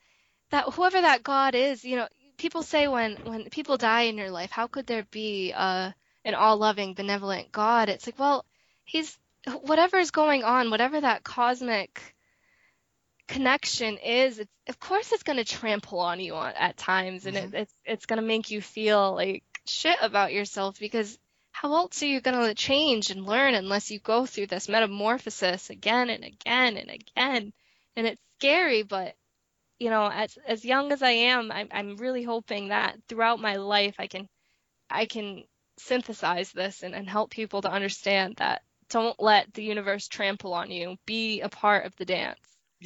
that 0.50 0.66
whoever 0.74 1.00
that 1.00 1.22
god 1.22 1.54
is 1.54 1.82
you 1.84 1.96
know 1.96 2.06
people 2.36 2.62
say 2.62 2.86
when 2.88 3.16
when 3.24 3.48
people 3.48 3.78
die 3.78 4.02
in 4.02 4.18
your 4.18 4.30
life 4.30 4.50
how 4.50 4.66
could 4.66 4.86
there 4.86 5.06
be 5.10 5.52
a 5.52 5.94
an 6.26 6.34
all-loving 6.34 6.92
benevolent 6.92 7.50
god 7.52 7.88
it's 7.88 8.06
like 8.06 8.18
well 8.18 8.44
he's 8.84 9.18
whatever 9.62 9.96
is 9.96 10.10
going 10.10 10.44
on 10.44 10.70
whatever 10.70 11.00
that 11.00 11.24
cosmic 11.24 12.14
connection 13.28 13.96
is 13.98 14.38
it's, 14.38 14.52
of 14.68 14.78
course 14.78 15.10
it's 15.12 15.22
going 15.22 15.38
to 15.38 15.44
trample 15.44 16.00
on 16.00 16.20
you 16.20 16.34
on, 16.34 16.52
at 16.54 16.76
times 16.76 17.26
and 17.26 17.36
mm-hmm. 17.36 17.54
it, 17.54 17.60
it's 17.62 17.74
it's 17.84 18.06
going 18.06 18.20
to 18.20 18.26
make 18.26 18.50
you 18.50 18.60
feel 18.60 19.14
like 19.14 19.42
shit 19.66 19.96
about 20.00 20.32
yourself 20.32 20.78
because 20.78 21.18
how 21.56 21.74
else 21.74 22.02
are 22.02 22.06
you 22.06 22.20
going 22.20 22.38
to 22.38 22.54
change 22.54 23.10
and 23.10 23.24
learn 23.24 23.54
unless 23.54 23.90
you 23.90 23.98
go 23.98 24.26
through 24.26 24.46
this 24.46 24.68
metamorphosis 24.68 25.70
again 25.70 26.10
and 26.10 26.22
again 26.22 26.76
and 26.76 26.90
again? 26.90 27.52
And 27.96 28.06
it's 28.06 28.20
scary, 28.38 28.82
but 28.82 29.14
you 29.78 29.88
know, 29.88 30.06
as 30.06 30.36
as 30.46 30.66
young 30.66 30.92
as 30.92 31.02
I 31.02 31.12
am, 31.12 31.50
I'm 31.50 31.68
I'm 31.72 31.96
really 31.96 32.22
hoping 32.22 32.68
that 32.68 32.98
throughout 33.08 33.40
my 33.40 33.56
life 33.56 33.94
I 33.98 34.06
can 34.06 34.28
I 34.90 35.06
can 35.06 35.44
synthesize 35.78 36.52
this 36.52 36.82
and, 36.82 36.94
and 36.94 37.08
help 37.08 37.30
people 37.30 37.62
to 37.62 37.70
understand 37.70 38.36
that 38.36 38.62
don't 38.88 39.20
let 39.20 39.52
the 39.54 39.64
universe 39.64 40.08
trample 40.08 40.54
on 40.54 40.70
you. 40.70 40.96
Be 41.06 41.40
a 41.40 41.48
part 41.48 41.86
of 41.86 41.96
the 41.96 42.04
dance. 42.04 42.38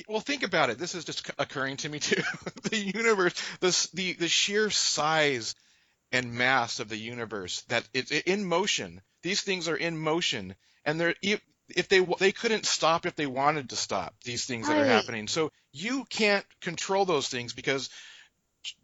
Well, 0.08 0.20
think 0.20 0.42
about 0.42 0.70
it. 0.70 0.78
This 0.78 0.94
is 0.94 1.04
just 1.04 1.30
occurring 1.38 1.78
to 1.78 1.88
me 1.88 1.98
too. 1.98 2.22
the 2.62 2.76
universe, 2.76 3.34
the, 3.60 3.88
the 3.94 4.12
the 4.14 4.28
sheer 4.28 4.70
size 4.70 5.54
and 6.12 6.32
mass 6.32 6.80
of 6.80 6.88
the 6.88 6.96
universe 6.96 7.62
that 7.68 7.88
it's 7.92 8.10
in 8.10 8.44
motion. 8.44 9.00
These 9.22 9.42
things 9.42 9.68
are 9.68 9.76
in 9.76 9.98
motion, 9.98 10.54
and 10.84 10.98
they're 11.00 11.14
if 11.22 11.88
they 11.88 12.00
they 12.00 12.32
couldn't 12.32 12.66
stop 12.66 13.04
if 13.04 13.16
they 13.16 13.26
wanted 13.26 13.70
to 13.70 13.76
stop 13.76 14.14
these 14.24 14.44
things 14.44 14.68
that 14.68 14.78
are 14.78 14.86
happening. 14.86 15.28
So 15.28 15.50
you 15.72 16.04
can't 16.04 16.46
control 16.60 17.04
those 17.04 17.28
things 17.28 17.52
because 17.52 17.90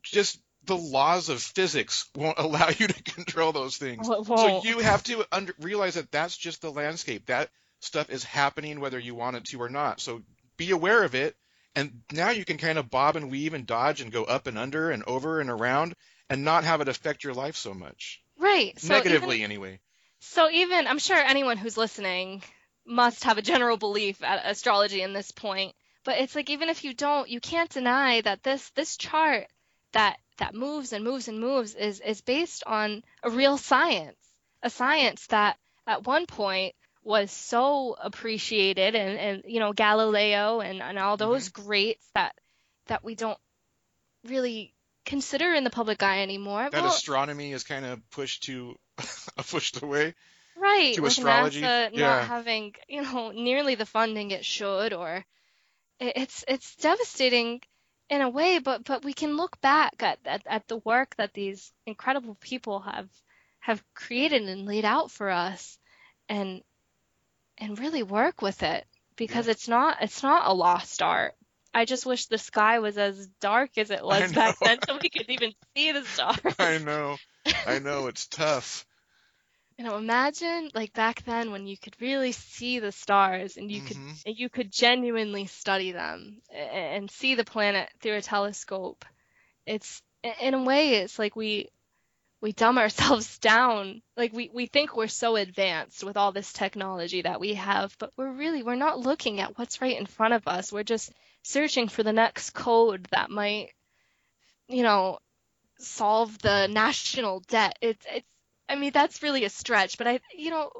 just 0.02 0.38
the 0.66 0.76
laws 0.76 1.28
of 1.28 1.40
physics 1.42 2.08
won't 2.14 2.38
allow 2.38 2.68
you 2.68 2.86
to 2.86 3.02
control 3.02 3.52
those 3.52 3.76
things. 3.76 4.06
So 4.06 4.62
you 4.64 4.80
have 4.80 5.02
to 5.04 5.24
under, 5.32 5.54
realize 5.60 5.94
that 5.94 6.10
that's 6.10 6.36
just 6.36 6.62
the 6.62 6.70
landscape. 6.70 7.26
That 7.26 7.50
stuff 7.80 8.10
is 8.10 8.24
happening 8.24 8.80
whether 8.80 8.98
you 8.98 9.14
want 9.14 9.36
it 9.36 9.44
to 9.46 9.62
or 9.62 9.68
not. 9.68 10.00
So 10.00 10.22
be 10.56 10.70
aware 10.70 11.04
of 11.04 11.14
it. 11.14 11.36
And 11.74 12.00
now 12.10 12.30
you 12.30 12.44
can 12.44 12.56
kind 12.56 12.78
of 12.78 12.90
bob 12.90 13.16
and 13.16 13.30
weave 13.30 13.52
and 13.52 13.66
dodge 13.66 14.00
and 14.00 14.10
go 14.10 14.24
up 14.24 14.46
and 14.46 14.56
under 14.56 14.90
and 14.90 15.04
over 15.04 15.40
and 15.40 15.50
around 15.50 15.94
and 16.30 16.42
not 16.42 16.64
have 16.64 16.80
it 16.80 16.88
affect 16.88 17.22
your 17.22 17.34
life 17.34 17.56
so 17.56 17.74
much. 17.74 18.22
Right. 18.38 18.78
So 18.78 18.94
Negatively, 18.94 19.36
even, 19.36 19.44
anyway. 19.44 19.80
So 20.20 20.48
even, 20.50 20.86
I'm 20.86 20.98
sure 20.98 21.16
anyone 21.16 21.58
who's 21.58 21.76
listening 21.76 22.42
must 22.86 23.24
have 23.24 23.36
a 23.36 23.42
general 23.42 23.76
belief 23.76 24.22
at 24.22 24.42
astrology 24.44 25.02
in 25.02 25.12
this 25.12 25.30
point. 25.30 25.74
But 26.04 26.18
it's 26.18 26.34
like 26.34 26.48
even 26.50 26.68
if 26.68 26.84
you 26.84 26.94
don't, 26.94 27.28
you 27.28 27.40
can't 27.40 27.68
deny 27.68 28.20
that 28.20 28.42
this 28.42 28.70
this 28.70 28.96
chart 28.96 29.48
that 29.92 30.18
that 30.38 30.54
moves 30.54 30.92
and 30.92 31.04
moves 31.04 31.28
and 31.28 31.40
moves 31.40 31.74
is 31.74 32.00
is 32.00 32.20
based 32.20 32.64
on 32.66 33.02
a 33.22 33.30
real 33.30 33.58
science, 33.58 34.16
a 34.62 34.70
science 34.70 35.26
that 35.28 35.58
at 35.86 36.06
one 36.06 36.26
point 36.26 36.74
was 37.02 37.30
so 37.30 37.96
appreciated 38.00 38.94
and, 38.96 39.18
and 39.18 39.42
you 39.46 39.60
know 39.60 39.72
Galileo 39.72 40.60
and, 40.60 40.82
and 40.82 40.98
all 40.98 41.16
those 41.16 41.48
mm-hmm. 41.48 41.66
greats 41.66 42.06
that 42.14 42.34
that 42.86 43.04
we 43.04 43.14
don't 43.14 43.38
really 44.24 44.74
consider 45.04 45.54
in 45.54 45.64
the 45.64 45.70
public 45.70 46.02
eye 46.02 46.22
anymore. 46.22 46.68
That 46.70 46.82
well, 46.82 46.92
astronomy 46.92 47.52
is 47.52 47.64
kind 47.64 47.86
of 47.86 48.10
pushed 48.10 48.44
to 48.44 48.76
pushed 49.50 49.82
away. 49.82 50.14
Right. 50.58 50.94
To 50.94 51.06
astrology. 51.06 51.60
NASA 51.60 51.90
yeah. 51.92 52.06
not 52.06 52.24
having, 52.28 52.74
you 52.88 53.02
know, 53.02 53.30
nearly 53.30 53.74
the 53.74 53.86
funding 53.86 54.30
it 54.30 54.44
should 54.44 54.92
or 54.92 55.24
it's 56.00 56.44
it's 56.46 56.76
devastating 56.76 57.62
in 58.08 58.20
a 58.20 58.28
way, 58.28 58.58
but 58.58 58.84
but 58.84 59.04
we 59.04 59.12
can 59.12 59.36
look 59.36 59.60
back 59.60 60.02
at, 60.02 60.18
at, 60.24 60.42
at 60.46 60.68
the 60.68 60.78
work 60.78 61.14
that 61.16 61.34
these 61.34 61.72
incredible 61.86 62.36
people 62.40 62.80
have 62.80 63.08
have 63.60 63.82
created 63.94 64.42
and 64.42 64.66
laid 64.66 64.84
out 64.84 65.10
for 65.10 65.28
us 65.28 65.78
and 66.28 66.62
and 67.58 67.78
really 67.78 68.02
work 68.02 68.42
with 68.42 68.62
it 68.62 68.86
because 69.16 69.46
yeah. 69.46 69.52
it's 69.52 69.68
not 69.68 69.98
it's 70.02 70.22
not 70.22 70.48
a 70.48 70.54
lost 70.54 71.02
art. 71.02 71.34
I 71.74 71.84
just 71.84 72.06
wish 72.06 72.26
the 72.26 72.38
sky 72.38 72.78
was 72.78 72.96
as 72.96 73.26
dark 73.40 73.76
as 73.76 73.90
it 73.90 74.02
was 74.02 74.32
back 74.32 74.56
then 74.60 74.78
so 74.86 74.98
we 75.02 75.10
could 75.10 75.28
even 75.28 75.52
see 75.76 75.92
the 75.92 76.04
stars. 76.04 76.38
I 76.58 76.78
know. 76.78 77.16
I 77.66 77.80
know 77.80 78.06
it's 78.06 78.26
tough. 78.28 78.85
You 79.78 79.84
know, 79.84 79.96
imagine 79.96 80.70
like 80.74 80.94
back 80.94 81.22
then 81.24 81.50
when 81.50 81.66
you 81.66 81.76
could 81.76 81.96
really 82.00 82.32
see 82.32 82.78
the 82.78 82.92
stars 82.92 83.58
and 83.58 83.70
you 83.70 83.82
mm-hmm. 83.82 84.10
could 84.24 84.38
you 84.38 84.48
could 84.48 84.72
genuinely 84.72 85.46
study 85.46 85.92
them 85.92 86.40
and 86.50 87.10
see 87.10 87.34
the 87.34 87.44
planet 87.44 87.90
through 88.00 88.16
a 88.16 88.22
telescope. 88.22 89.04
It's 89.66 90.02
in 90.40 90.54
a 90.54 90.62
way 90.62 90.94
it's 90.94 91.18
like 91.18 91.36
we 91.36 91.68
we 92.40 92.52
dumb 92.52 92.78
ourselves 92.84 93.38
down. 93.38 94.02
Like 94.16 94.32
we, 94.32 94.50
we 94.52 94.66
think 94.66 94.96
we're 94.96 95.08
so 95.08 95.36
advanced 95.36 96.04
with 96.04 96.16
all 96.16 96.32
this 96.32 96.52
technology 96.52 97.22
that 97.22 97.40
we 97.40 97.54
have, 97.54 97.96
but 97.98 98.12
we're 98.16 98.32
really 98.32 98.62
we're 98.62 98.76
not 98.76 99.00
looking 99.00 99.40
at 99.40 99.58
what's 99.58 99.80
right 99.80 99.98
in 99.98 100.06
front 100.06 100.34
of 100.34 100.46
us. 100.46 100.72
We're 100.72 100.84
just 100.84 101.12
searching 101.42 101.88
for 101.88 102.02
the 102.02 102.12
next 102.12 102.50
code 102.50 103.08
that 103.10 103.30
might, 103.30 103.70
you 104.68 104.82
know, 104.82 105.18
solve 105.78 106.38
the 106.38 106.66
national 106.68 107.40
debt. 107.40 107.78
It's 107.80 108.06
it's 108.10 108.26
I 108.68 108.74
mean, 108.74 108.90
that's 108.92 109.22
really 109.22 109.44
a 109.44 109.50
stretch, 109.50 109.96
but 109.96 110.08
I, 110.08 110.20
you 110.36 110.50
know, 110.50 110.70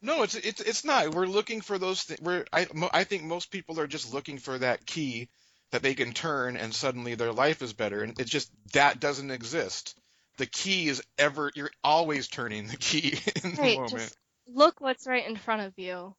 no, 0.00 0.22
it's 0.22 0.34
it's 0.34 0.60
it's 0.60 0.84
not. 0.84 1.14
We're 1.14 1.26
looking 1.26 1.60
for 1.60 1.78
those. 1.78 2.02
things. 2.02 2.20
we're 2.20 2.44
I 2.52 2.66
I 2.92 3.04
think 3.04 3.24
most 3.24 3.50
people 3.50 3.78
are 3.80 3.86
just 3.86 4.14
looking 4.14 4.38
for 4.38 4.58
that 4.58 4.86
key 4.86 5.28
that 5.70 5.82
they 5.82 5.94
can 5.94 6.12
turn, 6.12 6.56
and 6.56 6.74
suddenly 6.74 7.14
their 7.14 7.32
life 7.32 7.60
is 7.60 7.72
better. 7.72 8.02
And 8.02 8.18
it's 8.18 8.30
just 8.30 8.50
that 8.72 8.98
doesn't 8.98 9.30
exist. 9.30 9.98
The 10.38 10.46
key 10.46 10.88
is 10.88 11.02
ever. 11.18 11.50
You're 11.54 11.70
always 11.82 12.28
turning 12.28 12.66
the 12.66 12.76
key 12.78 13.18
in 13.44 13.54
right, 13.56 13.76
moment. 13.76 13.92
Just 13.92 14.16
look 14.46 14.80
what's 14.80 15.06
right 15.06 15.26
in 15.26 15.36
front 15.36 15.62
of 15.62 15.74
you, 15.76 16.14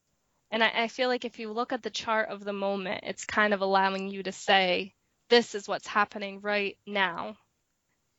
and 0.51 0.63
I, 0.63 0.83
I 0.83 0.87
feel 0.89 1.09
like 1.09 1.25
if 1.25 1.39
you 1.39 1.51
look 1.51 1.73
at 1.73 1.81
the 1.81 1.89
chart 1.89 2.29
of 2.29 2.43
the 2.43 2.53
moment, 2.53 3.01
it's 3.03 3.25
kind 3.25 3.53
of 3.53 3.61
allowing 3.61 4.09
you 4.09 4.21
to 4.23 4.31
say, 4.31 4.93
"This 5.29 5.55
is 5.55 5.67
what's 5.67 5.87
happening 5.87 6.41
right 6.41 6.77
now," 6.85 7.35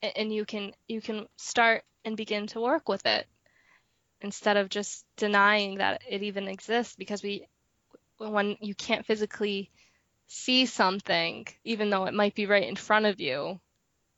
and 0.02 0.34
you 0.34 0.44
can 0.44 0.72
you 0.88 1.00
can 1.00 1.26
start 1.36 1.84
and 2.06 2.16
begin 2.16 2.46
to 2.46 2.60
work 2.60 2.88
with 2.88 3.04
it 3.04 3.26
instead 4.22 4.56
of 4.56 4.70
just 4.70 5.04
denying 5.16 5.78
that 5.78 6.00
it 6.08 6.22
even 6.22 6.48
exists 6.48 6.96
because 6.96 7.22
we 7.22 7.46
when 8.16 8.56
you 8.60 8.74
can't 8.74 9.04
physically 9.04 9.70
see 10.26 10.64
something 10.64 11.46
even 11.64 11.90
though 11.90 12.06
it 12.06 12.14
might 12.14 12.34
be 12.34 12.46
right 12.46 12.66
in 12.66 12.76
front 12.76 13.04
of 13.04 13.20
you 13.20 13.60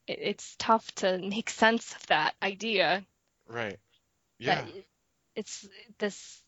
it, 0.06 0.18
it's 0.20 0.54
tough 0.58 0.86
to 0.96 1.18
make 1.18 1.50
sense 1.50 1.94
of 1.94 2.06
that 2.06 2.34
idea. 2.42 3.04
Right. 3.48 3.78
Yeah. 4.38 4.64
it's 5.34 5.68
this 5.98 6.42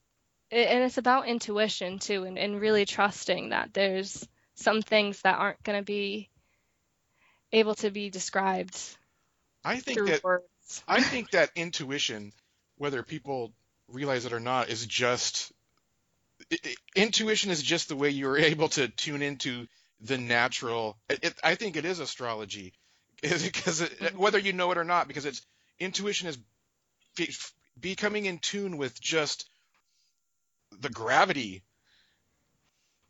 and 0.53 0.85
it's 0.85 0.99
about 0.99 1.29
intuition 1.29 1.99
too 1.99 2.25
and, 2.25 2.39
and 2.39 2.61
really 2.61 2.85
trusting 2.85 3.51
that 3.51 3.73
there's 3.73 4.27
some 4.55 4.83
things 4.83 5.23
that 5.23 5.39
aren't 5.39 5.63
going 5.63 5.79
to 5.79 5.85
be 5.85 6.29
able 7.53 7.75
to 7.77 7.91
be 7.91 8.11
described 8.11 8.79
I 9.65 9.81
think 9.81 10.07
that 10.07 10.25
words. 10.25 10.45
I 10.87 11.03
think 11.03 11.31
that 11.31 11.51
intuition, 11.55 12.33
whether 12.77 13.03
people 13.03 13.53
realize 13.89 14.25
it 14.25 14.33
or 14.33 14.41
not, 14.41 14.69
is 14.69 14.87
just 14.87 15.53
it, 16.51 16.61
it, 16.65 16.77
intuition 16.95 17.51
is 17.51 17.63
just 17.63 17.89
the 17.89 17.97
way 17.97 18.11
you're 18.11 18.39
able 18.53 18.69
to 18.71 18.89
tune 18.89 19.23
into 19.23 19.67
the 20.01 20.19
natural. 20.19 20.97
It, 21.09 21.35
I 21.43 21.55
think 21.55 21.77
it 21.77 21.85
is 21.85 22.01
astrology, 22.01 22.73
because 23.23 23.83
mm-hmm. 23.83 24.19
whether 24.19 24.39
you 24.39 24.53
know 24.53 24.71
it 24.73 24.79
or 24.79 24.85
not, 24.85 25.09
because 25.09 25.27
it's 25.27 25.43
intuition 25.79 26.29
is 26.29 26.39
be, 27.17 27.35
becoming 27.79 28.27
in 28.27 28.39
tune 28.39 28.77
with 28.77 29.01
just 29.01 29.49
the 30.81 30.89
gravity. 30.89 31.63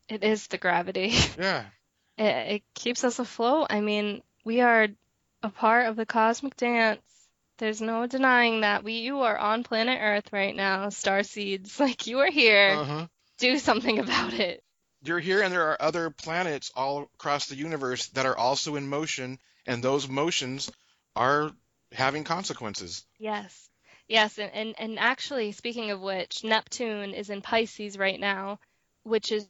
It 0.09 0.25
is 0.25 0.47
the 0.49 0.59
gravity. 0.59 1.15
Yeah. 1.39 1.65
It, 2.19 2.55
it 2.55 2.63
keeps 2.75 3.05
us 3.05 3.19
afloat. 3.19 3.69
I 3.71 3.81
mean, 3.81 4.23
we 4.45 4.61
are 4.61 4.89
a 5.43 5.49
part 5.49 5.87
of 5.87 5.97
the 5.97 6.05
cosmic 6.05 6.57
dance. 6.57 7.01
There's 7.61 7.83
no 7.83 8.07
denying 8.07 8.63
that 8.63 8.83
we 8.83 8.95
you 8.95 9.21
are 9.21 9.37
on 9.37 9.65
planet 9.65 9.99
Earth 10.01 10.33
right 10.33 10.57
now, 10.57 10.89
star 10.89 11.23
seeds. 11.23 11.79
Like 11.81 12.07
you 12.07 12.19
are 12.21 12.31
here. 12.31 12.71
Uh-huh. 12.71 13.07
Do 13.39 13.59
something 13.59 13.99
about 13.99 14.33
it. 14.33 14.65
You're 15.03 15.19
here 15.19 15.43
and 15.43 15.53
there 15.53 15.69
are 15.69 15.81
other 15.81 16.09
planets 16.09 16.73
all 16.75 17.11
across 17.15 17.47
the 17.47 17.57
universe 17.57 18.07
that 18.09 18.25
are 18.27 18.37
also 18.37 18.77
in 18.77 18.89
motion 18.89 19.39
and 19.67 19.85
those 19.85 20.09
motions 20.09 20.71
are 21.15 21.53
having 21.93 22.25
consequences. 22.25 23.05
Yes. 23.19 23.69
Yes, 24.09 24.39
and, 24.39 24.51
and, 24.53 24.75
and 24.79 24.99
actually 24.99 25.53
speaking 25.53 25.91
of 25.91 26.01
which, 26.01 26.43
Neptune 26.43 27.15
is 27.15 27.31
in 27.31 27.43
Pisces 27.43 27.99
right 27.99 28.19
now, 28.19 28.59
which 29.03 29.31
is 29.31 29.47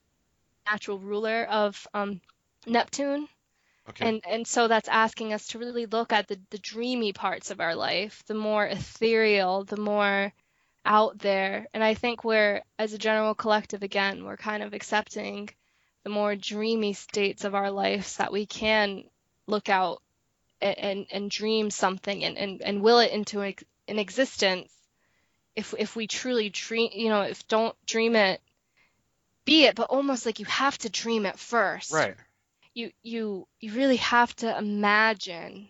natural 0.69 0.99
ruler 0.99 1.45
of 1.45 1.87
um, 1.95 2.21
Neptune, 2.67 3.29
Okay. 3.91 4.09
And 4.09 4.23
and 4.29 4.47
so 4.47 4.69
that's 4.69 4.89
asking 4.89 5.33
us 5.33 5.49
to 5.49 5.59
really 5.59 5.87
look 5.87 6.13
at 6.13 6.29
the, 6.29 6.39
the 6.51 6.59
dreamy 6.59 7.13
parts 7.13 7.51
of 7.51 7.61
our 7.61 7.75
life, 7.75 8.23
the 8.27 8.35
more 8.35 8.67
ethereal, 8.67 9.65
the 9.65 9.77
more 9.77 10.33
out 10.85 11.19
there. 11.19 11.67
And 11.75 11.85
I 11.85 11.95
think 11.95 12.25
we're 12.25 12.63
as 12.79 12.93
a 12.93 12.99
general 12.99 13.35
collective 13.35 13.83
again, 13.83 14.25
we're 14.25 14.37
kind 14.37 14.63
of 14.63 14.73
accepting 14.73 15.51
the 16.05 16.11
more 16.11 16.35
dreamy 16.37 16.95
states 16.95 17.45
of 17.45 17.55
our 17.55 17.71
lives 17.71 18.17
that 18.17 18.33
we 18.33 18.47
can 18.47 19.05
look 19.47 19.69
out 19.69 20.03
and 20.61 20.79
and, 20.79 21.07
and 21.11 21.31
dream 21.31 21.71
something 21.71 22.25
and, 22.25 22.37
and, 22.39 22.63
and 22.63 22.83
will 22.83 22.99
it 22.99 23.13
into 23.13 23.41
an, 23.41 23.55
an 23.89 23.99
existence 23.99 24.73
if 25.57 25.75
if 25.79 25.97
we 25.97 26.07
truly 26.07 26.49
dream 26.49 26.91
you 26.93 27.09
know 27.09 27.23
if 27.23 27.47
don't 27.49 27.75
dream 27.87 28.15
it 28.15 28.41
be 29.45 29.65
it 29.65 29.75
but 29.75 29.91
almost 29.91 30.27
like 30.27 30.39
you 30.39 30.47
have 30.47 30.77
to 30.79 30.89
dream 30.89 31.27
it 31.27 31.39
first 31.39 31.93
right 31.93 32.15
you 32.81 32.91
you 33.03 33.49
you 33.61 33.73
really 33.73 33.97
have 33.97 34.35
to 34.37 34.59
imagine 34.59 35.69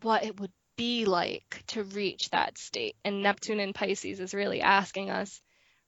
what 0.00 0.24
it 0.24 0.38
would 0.40 0.52
be 0.76 1.04
like 1.04 1.62
to 1.68 1.84
reach 1.84 2.30
that 2.30 2.58
state? 2.58 2.96
And 3.04 3.22
Neptune 3.22 3.60
in 3.60 3.72
Pisces 3.72 4.20
is 4.20 4.34
really 4.34 4.60
asking 4.60 5.10
us, 5.10 5.40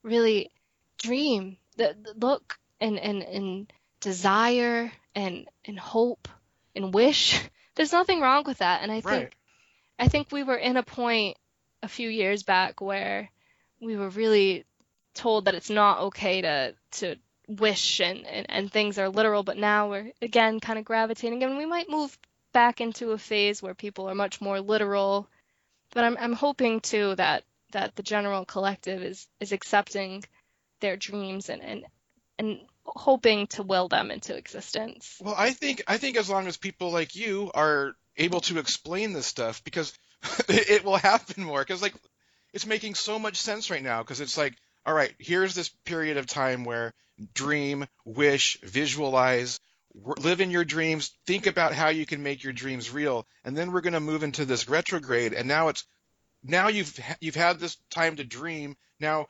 really 0.03 0.51
dream, 1.01 1.57
the, 1.77 1.95
the 2.01 2.13
look 2.25 2.57
and, 2.79 2.97
and, 2.99 3.23
and 3.23 3.73
desire 3.99 4.91
and, 5.13 5.47
and 5.65 5.79
hope 5.79 6.27
and 6.75 6.93
wish. 6.93 7.41
There's 7.75 7.91
nothing 7.91 8.21
wrong 8.21 8.43
with 8.45 8.59
that. 8.59 8.83
And 8.83 8.91
I 8.91 9.01
think, 9.01 9.05
Right. 9.05 9.35
I 9.99 10.07
think 10.07 10.31
we 10.31 10.43
were 10.43 10.55
in 10.57 10.77
a 10.77 10.83
point 10.83 11.37
a 11.83 11.87
few 11.87 12.09
years 12.09 12.43
back 12.43 12.81
where 12.81 13.29
we 13.81 13.95
were 13.95 14.09
really 14.09 14.65
told 15.13 15.45
that 15.45 15.55
it's 15.55 15.69
not 15.69 15.99
okay 16.01 16.41
to, 16.41 16.75
to 16.91 17.15
wish 17.47 17.99
and, 17.99 18.25
and, 18.25 18.45
and 18.49 18.71
things 18.71 18.97
are 18.97 19.09
literal, 19.09 19.43
but 19.43 19.57
now 19.57 19.89
we're 19.89 20.11
again 20.21 20.59
kind 20.59 20.79
of 20.79 20.85
gravitating 20.85 21.43
and 21.43 21.57
we 21.57 21.65
might 21.65 21.89
move 21.89 22.17
back 22.53 22.81
into 22.81 23.11
a 23.11 23.17
phase 23.17 23.61
where 23.61 23.73
people 23.73 24.09
are 24.09 24.15
much 24.15 24.41
more 24.41 24.61
literal. 24.61 25.27
But 25.91 26.03
I'm 26.03 26.17
I'm 26.19 26.33
hoping 26.33 26.79
too 26.81 27.15
that 27.15 27.43
that 27.71 27.95
the 27.95 28.03
general 28.03 28.45
collective 28.45 29.03
is 29.03 29.27
is 29.39 29.51
accepting 29.51 30.23
their 30.81 30.97
dreams 30.97 31.49
and 31.49 31.61
and, 31.61 31.85
and 32.39 32.59
hoping 32.85 33.47
to 33.47 33.63
will 33.63 33.87
them 33.87 34.11
into 34.11 34.35
existence. 34.35 35.17
Well, 35.21 35.35
I 35.37 35.51
think 35.51 35.83
I 35.87 35.97
think 35.97 36.17
as 36.17 36.29
long 36.29 36.47
as 36.47 36.57
people 36.57 36.91
like 36.91 37.15
you 37.15 37.51
are 37.53 37.95
able 38.17 38.41
to 38.41 38.59
explain 38.59 39.13
this 39.13 39.25
stuff, 39.25 39.63
because 39.63 39.97
it, 40.47 40.69
it 40.69 40.85
will 40.85 40.97
happen 40.97 41.43
more. 41.43 41.59
Because 41.59 41.81
like 41.81 41.93
it's 42.53 42.65
making 42.65 42.95
so 42.95 43.19
much 43.19 43.37
sense 43.37 43.69
right 43.69 43.83
now. 43.83 44.01
Because 44.01 44.21
it's 44.21 44.37
like, 44.37 44.55
all 44.85 44.93
right, 44.93 45.13
here's 45.19 45.55
this 45.55 45.69
period 45.85 46.17
of 46.17 46.25
time 46.25 46.63
where 46.63 46.93
dream, 47.33 47.85
wish, 48.03 48.57
visualize, 48.61 49.59
live 49.93 50.41
in 50.41 50.51
your 50.51 50.65
dreams, 50.65 51.11
think 51.25 51.47
about 51.47 51.73
how 51.73 51.89
you 51.89 52.05
can 52.05 52.23
make 52.23 52.43
your 52.43 52.53
dreams 52.53 52.91
real, 52.91 53.25
and 53.43 53.57
then 53.57 53.71
we're 53.71 53.81
going 53.81 53.93
to 53.93 53.99
move 53.99 54.23
into 54.23 54.45
this 54.45 54.67
retrograde. 54.67 55.33
And 55.33 55.47
now 55.47 55.69
it's 55.69 55.85
now 56.43 56.67
you've 56.67 56.99
you've 57.21 57.35
had 57.35 57.59
this 57.59 57.77
time 57.89 58.17
to 58.17 58.23
dream. 58.23 58.75
Now 58.99 59.27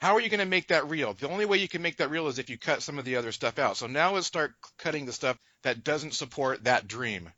how 0.00 0.14
are 0.14 0.20
you 0.20 0.28
going 0.28 0.40
to 0.40 0.46
make 0.46 0.68
that 0.68 0.88
real? 0.88 1.14
The 1.14 1.28
only 1.28 1.46
way 1.46 1.58
you 1.58 1.68
can 1.68 1.82
make 1.82 1.96
that 1.98 2.10
real 2.10 2.28
is 2.28 2.38
if 2.38 2.50
you 2.50 2.58
cut 2.58 2.82
some 2.82 2.98
of 2.98 3.04
the 3.04 3.16
other 3.16 3.32
stuff 3.32 3.58
out. 3.58 3.76
So 3.76 3.86
now 3.86 4.12
let's 4.12 4.26
start 4.26 4.52
cutting 4.78 5.06
the 5.06 5.12
stuff 5.12 5.38
that 5.62 5.84
doesn't 5.84 6.14
support 6.14 6.64
that 6.64 6.86
dream. 6.86 7.30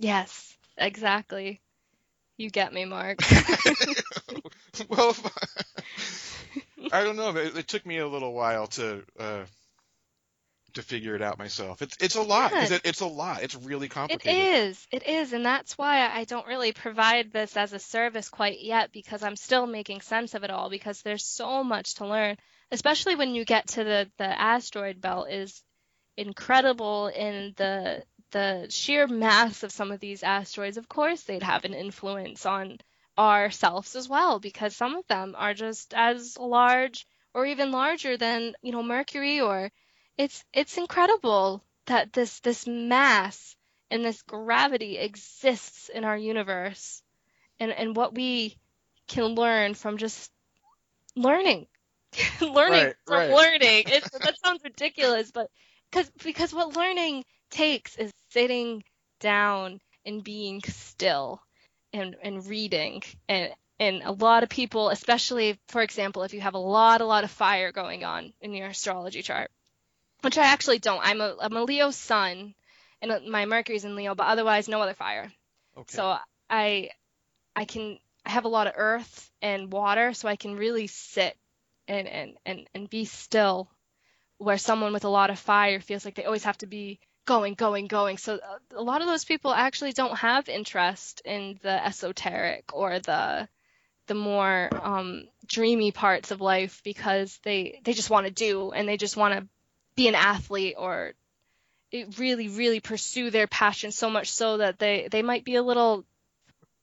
Yes, 0.00 0.56
exactly. 0.78 1.60
You 2.36 2.50
get 2.50 2.72
me, 2.72 2.84
Mark. 2.84 3.18
well, 4.88 5.14
I 6.92 7.04
don't 7.04 7.16
know. 7.16 7.36
It, 7.36 7.56
it 7.56 7.68
took 7.68 7.84
me 7.86 7.98
a 7.98 8.08
little 8.08 8.32
while 8.32 8.66
to 8.68 9.02
uh, 9.18 9.44
to 10.74 10.82
figure 10.82 11.14
it 11.14 11.22
out 11.22 11.38
myself. 11.38 11.82
It's 11.82 11.96
it's 12.00 12.16
a 12.16 12.22
lot. 12.22 12.52
It, 12.52 12.82
it's 12.84 13.00
a 13.00 13.06
lot. 13.06 13.42
It's 13.42 13.54
really 13.54 13.88
complicated. 13.88 14.38
It 14.38 14.54
is. 14.54 14.86
It 14.90 15.06
is, 15.06 15.32
And 15.32 15.44
that's 15.44 15.78
why 15.78 16.08
I 16.08 16.24
don't 16.24 16.46
really 16.46 16.72
provide 16.72 17.32
this 17.32 17.56
as 17.56 17.72
a 17.72 17.78
service 17.78 18.28
quite 18.28 18.60
yet 18.60 18.92
because 18.92 19.22
I'm 19.22 19.36
still 19.36 19.66
making 19.66 20.00
sense 20.00 20.34
of 20.34 20.44
it 20.44 20.50
all 20.50 20.70
because 20.70 21.02
there's 21.02 21.24
so 21.24 21.64
much 21.64 21.94
to 21.96 22.06
learn, 22.06 22.36
especially 22.70 23.16
when 23.16 23.34
you 23.34 23.44
get 23.44 23.68
to 23.68 23.84
the 23.84 24.10
the 24.18 24.40
asteroid 24.40 25.00
belt 25.00 25.30
is 25.30 25.62
incredible 26.16 27.08
in 27.08 27.54
the 27.56 28.02
the 28.30 28.66
sheer 28.68 29.06
mass 29.06 29.62
of 29.62 29.70
some 29.70 29.92
of 29.92 30.00
these 30.00 30.22
asteroids. 30.22 30.76
Of 30.76 30.88
course, 30.88 31.22
they'd 31.22 31.42
have 31.42 31.64
an 31.64 31.74
influence 31.74 32.46
on 32.46 32.78
ourselves 33.18 33.94
as 33.96 34.08
well 34.08 34.38
because 34.40 34.74
some 34.76 34.96
of 34.96 35.06
them 35.08 35.34
are 35.36 35.54
just 35.54 35.94
as 35.94 36.36
large 36.38 37.06
or 37.34 37.46
even 37.46 37.70
larger 37.72 38.16
than, 38.16 38.54
you 38.62 38.72
know, 38.72 38.82
Mercury 38.82 39.40
or 39.40 39.70
it's 40.16 40.44
it's 40.52 40.78
incredible 40.78 41.64
that 41.86 42.12
this 42.12 42.40
this 42.40 42.66
mass 42.66 43.56
and 43.90 44.04
this 44.04 44.22
gravity 44.22 44.98
exists 44.98 45.88
in 45.88 46.04
our 46.04 46.16
universe 46.16 47.02
and 47.60 47.72
and 47.72 47.96
what 47.96 48.14
we 48.14 48.56
can 49.08 49.24
learn 49.34 49.74
from 49.74 49.96
just 49.98 50.30
learning 51.16 51.66
learning 52.40 52.90
Right, 52.90 52.94
from 53.06 53.26
right. 53.26 53.28
learning 53.28 53.84
it, 53.88 54.04
that 54.22 54.34
sounds 54.44 54.62
ridiculous 54.64 55.30
but 55.32 55.50
because 55.90 56.10
because 56.22 56.54
what 56.54 56.76
learning 56.76 57.24
takes 57.50 57.96
is 57.96 58.10
sitting 58.30 58.82
down 59.20 59.80
and 60.04 60.22
being 60.24 60.60
still 60.62 61.40
and 61.94 62.16
and 62.22 62.46
reading. 62.46 63.02
And 63.28 63.50
and 63.80 64.02
a 64.02 64.12
lot 64.12 64.42
of 64.42 64.48
people 64.48 64.90
especially 64.90 65.58
for 65.68 65.82
example 65.82 66.22
if 66.22 66.34
you 66.34 66.40
have 66.40 66.54
a 66.54 66.58
lot 66.58 67.00
a 67.00 67.06
lot 67.06 67.24
of 67.24 67.30
fire 67.30 67.72
going 67.72 68.04
on 68.04 68.32
in 68.40 68.52
your 68.54 68.68
astrology 68.68 69.22
chart 69.22 69.50
which 70.20 70.38
I 70.38 70.44
actually 70.44 70.78
don't. 70.78 71.00
I'm 71.04 71.20
a 71.20 71.36
I'm 71.40 71.56
a 71.56 71.64
Leo 71.64 71.90
sun 71.90 72.54
and 73.02 73.28
my 73.28 73.44
Mercury's 73.44 73.84
in 73.84 73.94
Leo 73.94 74.14
but 74.14 74.26
otherwise 74.26 74.68
no 74.68 74.80
other 74.80 74.94
fire. 74.94 75.30
Okay. 75.76 75.96
so 75.96 76.16
I 76.48 76.90
I 77.54 77.64
can 77.64 77.98
I 78.24 78.30
have 78.30 78.44
a 78.44 78.48
lot 78.48 78.66
of 78.66 78.74
earth 78.76 79.30
and 79.42 79.72
water 79.72 80.14
so 80.14 80.28
I 80.28 80.36
can 80.36 80.56
really 80.56 80.86
sit 80.86 81.36
and 81.86 82.08
and 82.08 82.36
and, 82.46 82.68
and 82.74 82.90
be 82.90 83.04
still 83.04 83.68
where 84.38 84.58
someone 84.58 84.92
with 84.92 85.04
a 85.04 85.08
lot 85.08 85.30
of 85.30 85.38
fire 85.38 85.80
feels 85.80 86.04
like 86.04 86.14
they 86.14 86.24
always 86.24 86.44
have 86.44 86.58
to 86.58 86.66
be 86.66 86.98
going 87.26 87.54
going 87.54 87.86
going 87.86 88.18
so 88.18 88.34
uh, 88.34 88.58
a 88.76 88.82
lot 88.82 89.00
of 89.00 89.06
those 89.06 89.24
people 89.24 89.52
actually 89.52 89.92
don't 89.92 90.16
have 90.16 90.48
interest 90.48 91.22
in 91.24 91.58
the 91.62 91.86
esoteric 91.86 92.74
or 92.74 92.98
the 93.00 93.48
the 94.06 94.14
more 94.14 94.68
um, 94.82 95.24
dreamy 95.46 95.90
parts 95.90 96.30
of 96.30 96.40
life 96.40 96.82
because 96.84 97.38
they 97.42 97.80
they 97.84 97.94
just 97.94 98.10
want 98.10 98.26
to 98.26 98.32
do 98.32 98.70
and 98.72 98.88
they 98.88 98.96
just 98.96 99.16
want 99.16 99.34
to 99.34 99.48
be 99.96 100.08
an 100.08 100.14
athlete 100.14 100.74
or 100.78 101.14
it 101.90 102.18
really 102.18 102.48
really 102.48 102.80
pursue 102.80 103.30
their 103.30 103.46
passion 103.46 103.92
so 103.92 104.10
much 104.10 104.30
so 104.30 104.58
that 104.58 104.78
they 104.78 105.08
they 105.10 105.22
might 105.22 105.44
be 105.44 105.54
a 105.54 105.62
little 105.62 106.04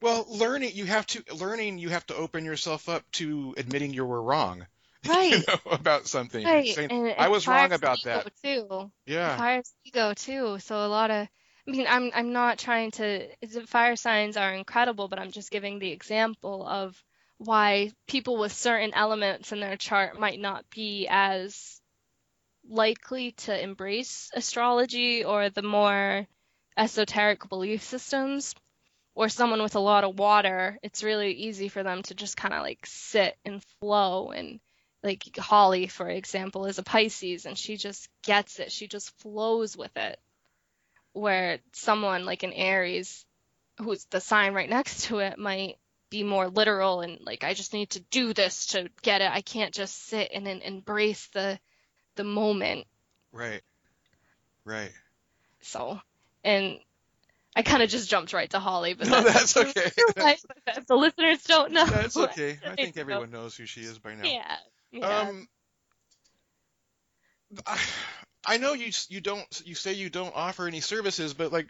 Well, 0.01 0.25
learning 0.29 0.71
you 0.75 0.85
have 0.85 1.05
to 1.07 1.23
learning 1.35 1.77
you 1.77 1.89
have 1.89 2.05
to 2.07 2.15
open 2.15 2.45
yourself 2.45 2.89
up 2.89 3.09
to 3.13 3.53
admitting 3.57 3.93
you 3.93 4.05
were 4.05 4.21
wrong. 4.21 4.65
right 5.07 5.31
You 5.31 5.43
know, 5.47 5.71
about 5.71 6.07
something. 6.07 6.45
right 6.45 6.67
Saying, 6.67 6.91
and, 6.91 7.13
I 7.17 7.27
was 7.29 7.47
wrong 7.47 7.71
about 7.71 7.99
ego 7.99 8.23
that. 8.23 8.31
too 8.43 8.91
Yeah. 9.07 9.37
fire's 9.37 9.73
ego 9.83 10.13
too. 10.13 10.59
So 10.59 10.75
a 10.75 10.87
lot 10.87 11.11
of, 11.11 11.27
I 11.67 11.71
mean, 11.71 11.87
I'm 11.89 12.11
I'm 12.13 12.33
not 12.33 12.59
trying 12.59 12.91
to. 12.91 13.27
Fire 13.65 13.95
signs 13.95 14.37
are 14.37 14.53
incredible, 14.53 15.07
but 15.07 15.19
I'm 15.19 15.31
just 15.31 15.51
giving 15.51 15.79
the 15.79 15.91
example 15.91 16.65
of 16.67 17.01
why 17.37 17.91
people 18.07 18.37
with 18.37 18.51
certain 18.53 18.93
elements 18.93 19.51
in 19.51 19.59
their 19.59 19.77
chart 19.77 20.19
might 20.19 20.39
not 20.39 20.65
be 20.69 21.07
as 21.09 21.81
likely 22.69 23.31
to 23.31 23.59
embrace 23.59 24.29
astrology 24.35 25.23
or 25.23 25.49
the 25.49 25.63
more 25.63 26.27
esoteric 26.77 27.47
belief 27.49 27.83
systems. 27.83 28.53
Or 29.13 29.27
someone 29.27 29.61
with 29.61 29.75
a 29.75 29.79
lot 29.81 30.05
of 30.05 30.17
water, 30.17 30.79
it's 30.83 31.03
really 31.03 31.33
easy 31.33 31.67
for 31.67 31.83
them 31.83 32.01
to 32.03 32.15
just 32.15 32.37
kind 32.37 32.53
of 32.53 32.61
like 32.61 32.85
sit 32.85 33.35
and 33.43 33.61
flow 33.81 34.31
and 34.31 34.61
like 35.03 35.35
Holly, 35.37 35.87
for 35.87 36.07
example, 36.07 36.65
is 36.65 36.77
a 36.77 36.83
Pisces 36.83 37.45
and 37.45 37.57
she 37.57 37.77
just 37.77 38.07
gets 38.23 38.59
it. 38.59 38.71
She 38.71 38.87
just 38.87 39.17
flows 39.19 39.75
with 39.75 39.95
it. 39.97 40.19
Where 41.13 41.59
someone 41.73 42.25
like 42.25 42.43
an 42.43 42.53
Aries, 42.53 43.25
who's 43.79 44.05
the 44.05 44.21
sign 44.21 44.53
right 44.53 44.69
next 44.69 45.05
to 45.05 45.19
it, 45.19 45.37
might 45.37 45.77
be 46.09 46.23
more 46.23 46.49
literal 46.49 47.01
and 47.01 47.19
like, 47.25 47.43
I 47.43 47.53
just 47.53 47.73
need 47.73 47.89
to 47.91 48.01
do 48.11 48.33
this 48.33 48.67
to 48.67 48.89
get 49.01 49.21
it. 49.21 49.31
I 49.31 49.41
can't 49.41 49.73
just 49.73 50.07
sit 50.07 50.31
and 50.33 50.45
then 50.45 50.61
embrace 50.61 51.27
the 51.33 51.59
the 52.15 52.23
moment. 52.23 52.85
Right. 53.31 53.61
Right. 54.65 54.91
So, 55.61 55.99
and 56.43 56.77
I 57.55 57.63
kind 57.63 57.83
of 57.83 57.89
just 57.89 58.09
jumped 58.09 58.33
right 58.33 58.49
to 58.51 58.59
Holly, 58.59 58.93
but 58.93 59.07
No, 59.07 59.21
that's, 59.23 59.53
that's 59.53 59.77
okay. 59.77 59.91
If 60.67 60.87
the 60.87 60.95
listeners 60.95 61.43
don't 61.43 61.71
know, 61.71 61.85
That's 61.85 62.15
okay. 62.17 62.57
I 62.65 62.75
think 62.75 62.97
everyone 62.97 63.31
knows 63.31 63.55
who 63.55 63.65
she 63.65 63.81
is 63.81 63.99
by 63.99 64.15
now. 64.15 64.23
Yeah. 64.23 64.55
Yeah. 64.91 65.21
Um, 65.21 65.47
I, 67.65 67.79
I 68.45 68.57
know 68.57 68.73
you 68.73 68.91
you 69.09 69.21
don't 69.21 69.61
you 69.65 69.75
say 69.75 69.93
you 69.93 70.09
don't 70.09 70.33
offer 70.35 70.67
any 70.67 70.81
services, 70.81 71.33
but 71.33 71.51
like, 71.51 71.67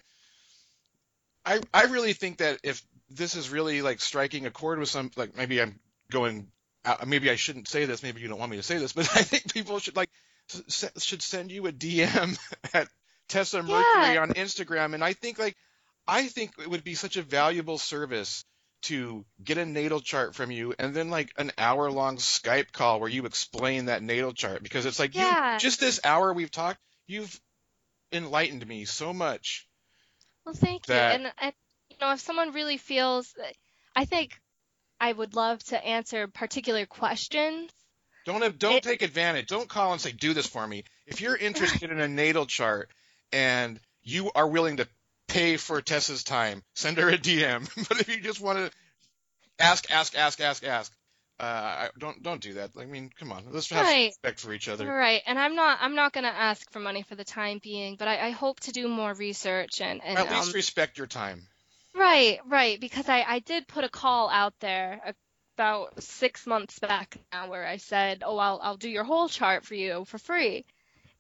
I 1.46 1.60
I 1.74 1.84
really 1.86 2.14
think 2.14 2.38
that 2.38 2.60
if 2.64 2.82
this 3.10 3.36
is 3.36 3.50
really 3.50 3.82
like 3.82 4.00
striking 4.02 4.46
a 4.46 4.52
chord 4.52 4.80
with 4.80 4.90
some 4.90 5.12
like 5.16 5.36
maybe 5.36 5.62
I'm 5.62 5.80
going 6.12 6.48
out, 6.86 7.06
maybe 7.08 7.30
I 7.30 7.36
shouldn't 7.36 7.68
say 7.68 7.86
this, 7.86 8.04
maybe 8.04 8.22
you 8.22 8.28
don't 8.28 8.40
want 8.40 8.52
me 8.52 8.58
to 8.58 8.64
say 8.64 8.78
this, 8.78 8.94
but 8.94 9.10
I 9.16 9.22
think 9.24 9.54
people 9.54 9.80
should 9.80 9.96
like 9.96 10.10
s- 10.68 10.92
should 11.00 11.22
send 11.22 11.52
you 11.52 11.68
a 11.68 11.72
DM 11.72 12.38
at 12.74 12.88
Tessa 13.28 13.62
Mercury 13.62 14.14
Yeah. 14.14 14.22
on 14.22 14.30
Instagram, 14.34 14.94
and 14.94 15.04
I 15.04 15.14
think 15.14 15.40
like 15.40 15.56
I 16.08 16.28
think 16.28 16.52
it 16.60 16.70
would 16.70 16.84
be 16.84 16.96
such 16.96 17.18
a 17.18 17.22
valuable 17.22 17.78
service 17.78 18.46
to 18.84 19.26
get 19.44 19.58
a 19.58 19.66
natal 19.66 20.00
chart 20.00 20.34
from 20.36 20.52
you 20.52 20.74
and 20.80 20.94
then 20.94 21.10
like 21.10 21.32
an 21.38 21.52
hour 21.58 21.92
long 21.92 22.18
Skype 22.18 22.72
call 22.72 23.00
where 23.00 23.10
you 23.10 23.26
explain 23.26 23.86
that 23.86 24.02
natal 24.04 24.34
chart 24.34 24.64
because 24.64 24.86
it's 24.86 25.00
like 25.00 25.16
Yeah. 25.16 25.54
you 25.54 25.60
just 25.60 25.80
this 25.80 26.00
hour 26.04 26.34
we've 26.34 26.52
talked 26.52 26.80
you've 27.08 27.40
enlightened 28.12 28.66
me 28.68 28.86
so 28.86 29.14
much. 29.14 29.68
Well, 30.46 30.56
thank 30.56 30.86
that- 30.88 31.20
you. 31.20 31.26
And, 31.26 31.34
and 31.40 31.54
you 31.90 31.98
know, 32.02 32.12
if 32.14 32.20
someone 32.20 32.52
really 32.54 32.78
feels, 32.78 33.34
I 33.96 34.06
think 34.06 34.40
I 35.00 35.12
would 35.12 35.36
love 35.36 35.64
to 35.66 35.84
answer 35.86 36.28
particular 36.28 36.86
questions. 36.86 37.72
Don't 38.26 38.58
don't 38.60 38.76
It- 38.76 38.84
take 38.84 39.02
advantage. 39.02 39.48
Don't 39.48 39.70
call 39.70 39.94
and 39.94 40.02
say 40.02 40.12
do 40.12 40.34
this 40.34 40.48
for 40.48 40.66
me. 40.68 40.84
If 41.06 41.22
you're 41.22 41.36
interested 41.48 41.92
in 41.92 42.00
a 42.00 42.08
natal 42.08 42.46
chart 42.46 42.90
and 43.32 43.80
you 44.04 44.32
are 44.34 44.48
willing 44.48 44.78
to 44.78 44.88
pay 45.32 45.58
for 45.58 45.82
Tessa's 45.82 46.24
time, 46.24 46.64
send 46.76 46.98
her 46.98 47.10
a 47.10 47.18
DM. 47.18 47.68
but 47.90 48.02
if 48.02 48.10
you 48.10 48.22
just 48.22 48.42
want 48.42 48.58
to 48.60 48.72
ask, 49.60 49.90
ask, 49.92 50.18
ask, 50.18 50.42
ask, 50.42 50.64
ask, 50.64 50.92
uh, 51.40 51.88
don't 51.98 52.22
don't 52.22 52.42
do 52.42 52.54
that. 52.54 52.72
I 52.80 52.86
mean, 52.86 53.10
come 53.20 53.32
on, 53.32 53.44
let's 53.52 53.70
have 53.72 53.86
Right. 53.86 54.08
respect 54.08 54.40
for 54.40 54.54
each 54.54 54.68
other. 54.70 54.86
Right, 54.86 55.22
and 55.26 55.40
I'm 55.40 55.56
not 55.56 55.80
I'm 55.82 55.96
not 55.96 56.14
gonna 56.14 56.28
ask 56.28 56.70
for 56.72 56.80
money 56.80 57.04
for 57.04 57.16
the 57.16 57.24
time 57.24 57.60
being, 57.64 57.96
but 57.96 58.08
I, 58.08 58.28
I 58.28 58.30
hope 58.32 58.60
to 58.62 58.72
do 58.72 58.88
more 58.88 59.14
research 59.14 59.82
and 59.82 60.02
and 60.04 60.18
At 60.20 60.30
least 60.30 60.50
um, 60.50 60.54
respect 60.54 60.98
your 60.98 61.08
time. 61.08 61.42
right, 61.96 62.40
right, 62.48 62.80
because 62.80 63.10
I 63.10 63.24
I 63.28 63.40
did 63.40 63.68
put 63.68 63.84
a 63.84 63.90
call 63.90 64.30
out 64.30 64.54
there 64.60 65.02
about 65.58 66.02
six 66.04 66.46
months 66.46 66.80
back 66.80 67.18
now 67.32 67.50
where 67.50 67.66
I 67.66 67.78
said, 67.78 68.24
oh 68.26 68.38
I'll 68.38 68.60
I'll 68.62 68.78
do 68.78 68.90
your 68.90 69.04
whole 69.04 69.30
chart 69.30 69.66
for 69.66 69.76
you 69.76 70.06
for 70.06 70.18
free, 70.18 70.66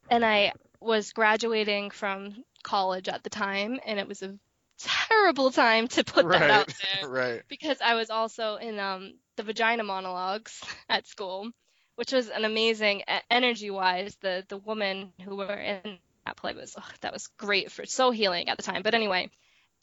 and 0.09 0.24
I 0.26 0.53
was 0.80 1.14
graduating 1.14 1.91
from 1.91 2.43
college 2.64 3.07
at 3.09 3.24
the 3.24 3.30
time, 3.30 3.80
and 3.86 3.99
it 3.99 4.07
was 4.07 4.22
a 4.22 4.38
terrible 4.80 5.51
time 5.51 5.88
to 5.89 6.03
put 6.03 6.28
that 6.30 6.49
out 6.49 6.74
there 6.99 7.09
right. 7.09 7.41
because 7.47 7.78
I 7.82 7.95
was 7.95 8.09
also 8.09 8.55
in 8.55 8.80
um, 8.80 9.14
the 9.36 9.43
vagina 9.43 9.84
monologues 9.84 10.62
at 10.89 11.07
school, 11.07 11.49
which 11.95 12.12
was 12.12 12.30
an 12.30 12.45
amazing 12.45 13.03
energy 13.30 13.70
wise. 13.70 14.16
The 14.22 14.45
the 14.47 14.57
woman 14.57 15.14
who 15.24 15.36
were 15.38 15.53
in 15.53 15.99
that 16.26 16.38
play 16.38 16.53
was 16.53 16.76
ugh, 16.78 16.93
that 17.01 17.14
was 17.14 17.28
great 17.38 17.72
for 17.72 17.86
so 17.86 18.12
healing 18.12 18.49
at 18.49 18.57
the 18.57 18.64
time. 18.64 18.82
But 18.84 18.93
anyway, 18.95 19.30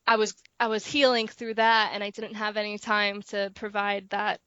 I 0.07 0.17
was 0.17 0.35
I 0.59 0.69
was 0.69 0.87
healing 0.87 1.29
through 1.29 1.55
that, 1.55 1.91
and 1.95 2.03
I 2.03 2.11
didn't 2.11 2.35
have 2.35 2.57
any 2.57 2.79
time 2.79 3.23
to 3.29 3.51
provide 3.55 4.11
that 4.11 4.41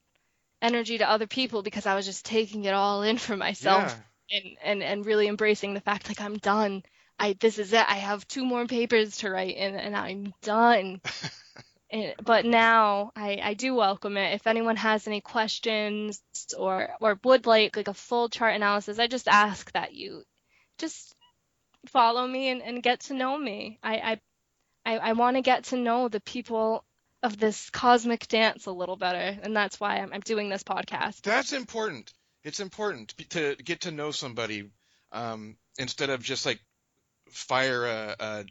energy 0.61 0.97
to 0.99 1.09
other 1.09 1.27
people 1.27 1.63
because 1.63 1.85
I 1.85 1.95
was 1.95 2.05
just 2.05 2.25
taking 2.25 2.65
it 2.65 2.73
all 2.73 3.01
in 3.03 3.17
for 3.17 3.35
myself 3.35 3.95
Yeah. 4.29 4.37
and 4.37 4.57
and 4.63 4.83
and 4.83 5.05
really 5.05 5.27
embracing 5.27 5.73
the 5.73 5.81
fact 5.81 6.07
like 6.07 6.21
I'm 6.21 6.37
done. 6.37 6.83
I 7.19 7.35
this 7.39 7.59
is 7.59 7.73
it. 7.73 7.85
I 7.87 7.95
have 7.95 8.27
two 8.27 8.45
more 8.45 8.65
papers 8.65 9.17
to 9.17 9.29
write 9.29 9.55
and 9.57 9.75
and 9.75 9.95
I'm 9.95 10.33
done. 10.41 11.01
And, 11.91 12.13
but 12.23 12.45
now 12.45 13.11
I, 13.15 13.39
I 13.43 13.53
do 13.53 13.75
welcome 13.75 14.17
it. 14.17 14.33
If 14.33 14.47
anyone 14.47 14.77
has 14.77 15.07
any 15.07 15.21
questions 15.21 16.21
or 16.57 16.89
or 16.99 17.19
would 17.23 17.45
like 17.45 17.75
like 17.75 17.87
a 17.87 17.93
full 17.93 18.29
chart 18.29 18.55
analysis, 18.55 18.99
I 18.99 19.07
just 19.07 19.27
ask 19.27 19.71
that 19.73 19.93
you 19.93 20.23
just 20.77 21.15
follow 21.87 22.27
me 22.27 22.49
and, 22.49 22.61
and 22.61 22.83
get 22.83 23.01
to 23.01 23.13
know 23.13 23.37
me. 23.37 23.79
I 23.83 23.95
I 23.95 24.19
I, 24.85 24.97
I 24.97 25.13
want 25.13 25.37
to 25.37 25.41
get 25.41 25.65
to 25.65 25.77
know 25.77 26.07
the 26.07 26.21
people 26.21 26.83
of 27.23 27.37
this 27.37 27.69
cosmic 27.69 28.27
dance 28.27 28.65
a 28.65 28.71
little 28.71 28.95
better, 28.95 29.39
and 29.43 29.55
that's 29.55 29.79
why 29.79 29.97
I'm, 29.97 30.11
I'm 30.13 30.21
doing 30.21 30.49
this 30.49 30.63
podcast. 30.63 31.21
That's 31.21 31.53
important. 31.53 32.11
It's 32.43 32.59
important 32.59 33.13
to 33.29 33.55
get 33.55 33.81
to 33.81 33.91
know 33.91 34.11
somebody 34.11 34.71
um, 35.11 35.55
instead 35.77 36.09
of 36.09 36.23
just 36.23 36.45
like 36.45 36.59
fire 37.31 37.85
a, 37.85 38.15
a 38.19 38.45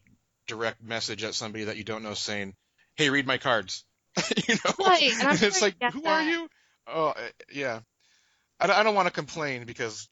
direct 0.47 0.83
message 0.83 1.25
at 1.25 1.35
somebody 1.35 1.65
that 1.65 1.77
you 1.77 1.85
don't 1.85 2.03
know 2.03 2.15
saying, 2.15 2.55
"Hey, 2.97 3.11
read 3.11 3.27
my 3.27 3.39
cards." 3.39 3.85
you 4.49 4.55
know, 4.65 4.75
Right, 4.79 5.03
it's 5.03 5.63
like, 5.63 5.77
who 5.93 6.05
are 6.07 6.23
you? 6.23 6.49
Oh, 6.87 7.09
uh, 7.09 7.29
yeah. 7.53 7.81
I, 8.59 8.67
don't- 8.67 8.77
I 8.77 8.83
don't 8.83 8.95
want 8.95 9.07
to 9.07 9.13
complain 9.13 9.65
because 9.65 10.09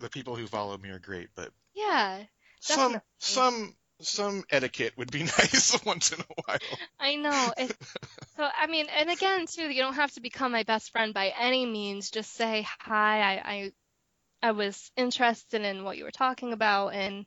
the 0.00 0.08
people 0.08 0.36
who 0.36 0.46
follow 0.46 0.76
me 0.76 0.90
are 0.90 0.98
great, 0.98 1.28
but 1.34 1.50
Yeah, 1.74 2.24
some 2.60 2.78
Definitely. 2.78 3.02
some 3.18 3.74
some 4.00 4.44
etiquette 4.50 4.94
would 4.96 5.10
be 5.10 5.22
nice 5.38 5.84
once 5.84 6.12
in 6.12 6.20
a 6.20 6.24
while. 6.46 6.78
I 7.00 7.16
know. 7.16 7.52
It, 7.56 7.76
so 8.36 8.48
I 8.56 8.66
mean, 8.66 8.86
and 8.96 9.10
again, 9.10 9.46
too, 9.46 9.68
you 9.68 9.82
don't 9.82 9.94
have 9.94 10.12
to 10.12 10.20
become 10.20 10.52
my 10.52 10.62
best 10.62 10.90
friend 10.92 11.12
by 11.14 11.32
any 11.38 11.66
means. 11.66 12.10
Just 12.10 12.32
say 12.32 12.66
hi. 12.80 13.20
I 13.20 13.52
I, 13.52 13.72
I 14.42 14.52
was 14.52 14.90
interested 14.96 15.62
in 15.62 15.84
what 15.84 15.96
you 15.98 16.04
were 16.04 16.10
talking 16.10 16.52
about, 16.52 16.88
and 16.94 17.26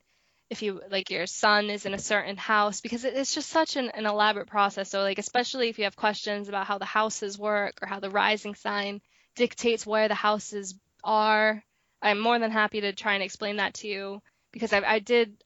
if 0.51 0.61
you 0.63 0.81
like 0.91 1.09
your 1.11 1.27
sun 1.27 1.71
is 1.71 1.85
in 1.87 1.95
a 1.95 1.99
certain 1.99 2.37
house, 2.37 2.81
because 2.81 3.05
it's 3.05 3.33
just 3.35 3.49
such 3.49 3.77
an, 3.77 3.89
an 3.91 4.05
elaborate 4.05 4.47
process. 4.47 4.89
So 4.91 5.01
like, 5.01 5.19
especially 5.19 5.69
if 5.69 5.79
you 5.79 5.85
have 5.85 5.95
questions 5.97 6.49
about 6.49 6.67
how 6.67 6.77
the 6.79 6.85
houses 6.85 7.39
work 7.39 7.75
or 7.81 7.87
how 7.87 8.01
the 8.01 8.11
rising 8.11 8.55
sign 8.55 9.01
dictates 9.35 9.87
where 9.87 10.09
the 10.09 10.15
houses 10.15 10.75
are, 11.03 11.63
I'm 12.01 12.19
more 12.19 12.39
than 12.39 12.51
happy 12.51 12.81
to 12.81 12.93
try 12.93 13.15
and 13.15 13.23
explain 13.23 13.57
that 13.57 13.75
to 13.75 13.87
you 13.87 14.21
because 14.53 14.73
I, 14.73 14.81
I 14.81 14.99
did 14.99 15.43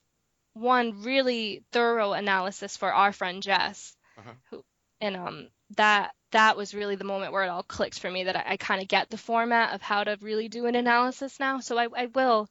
one 0.54 1.04
really 1.04 1.64
thorough 1.72 2.14
analysis 2.14 2.78
for 2.78 2.94
our 2.94 3.14
friend 3.14 3.44
Jess, 3.44 3.96
Uh-huh. 4.18 4.34
who, 4.52 4.64
and 5.02 5.16
um 5.18 5.50
that 5.78 6.14
that 6.32 6.58
was 6.58 6.74
really 6.76 6.96
the 6.96 7.04
moment 7.06 7.32
where 7.34 7.44
it 7.44 7.50
all 7.50 7.64
clicked 7.64 8.00
for 8.00 8.12
me 8.12 8.26
that 8.26 8.36
I, 8.36 8.44
I 8.54 8.58
kind 8.58 8.82
of 8.82 8.88
get 8.88 9.10
the 9.10 9.18
format 9.18 9.74
of 9.74 9.82
how 9.82 10.04
to 10.04 10.18
really 10.22 10.50
do 10.50 10.66
an 10.66 10.76
analysis 10.76 11.40
now. 11.40 11.60
So 11.60 11.78
I, 11.78 11.88
I 11.96 12.06
will 12.08 12.48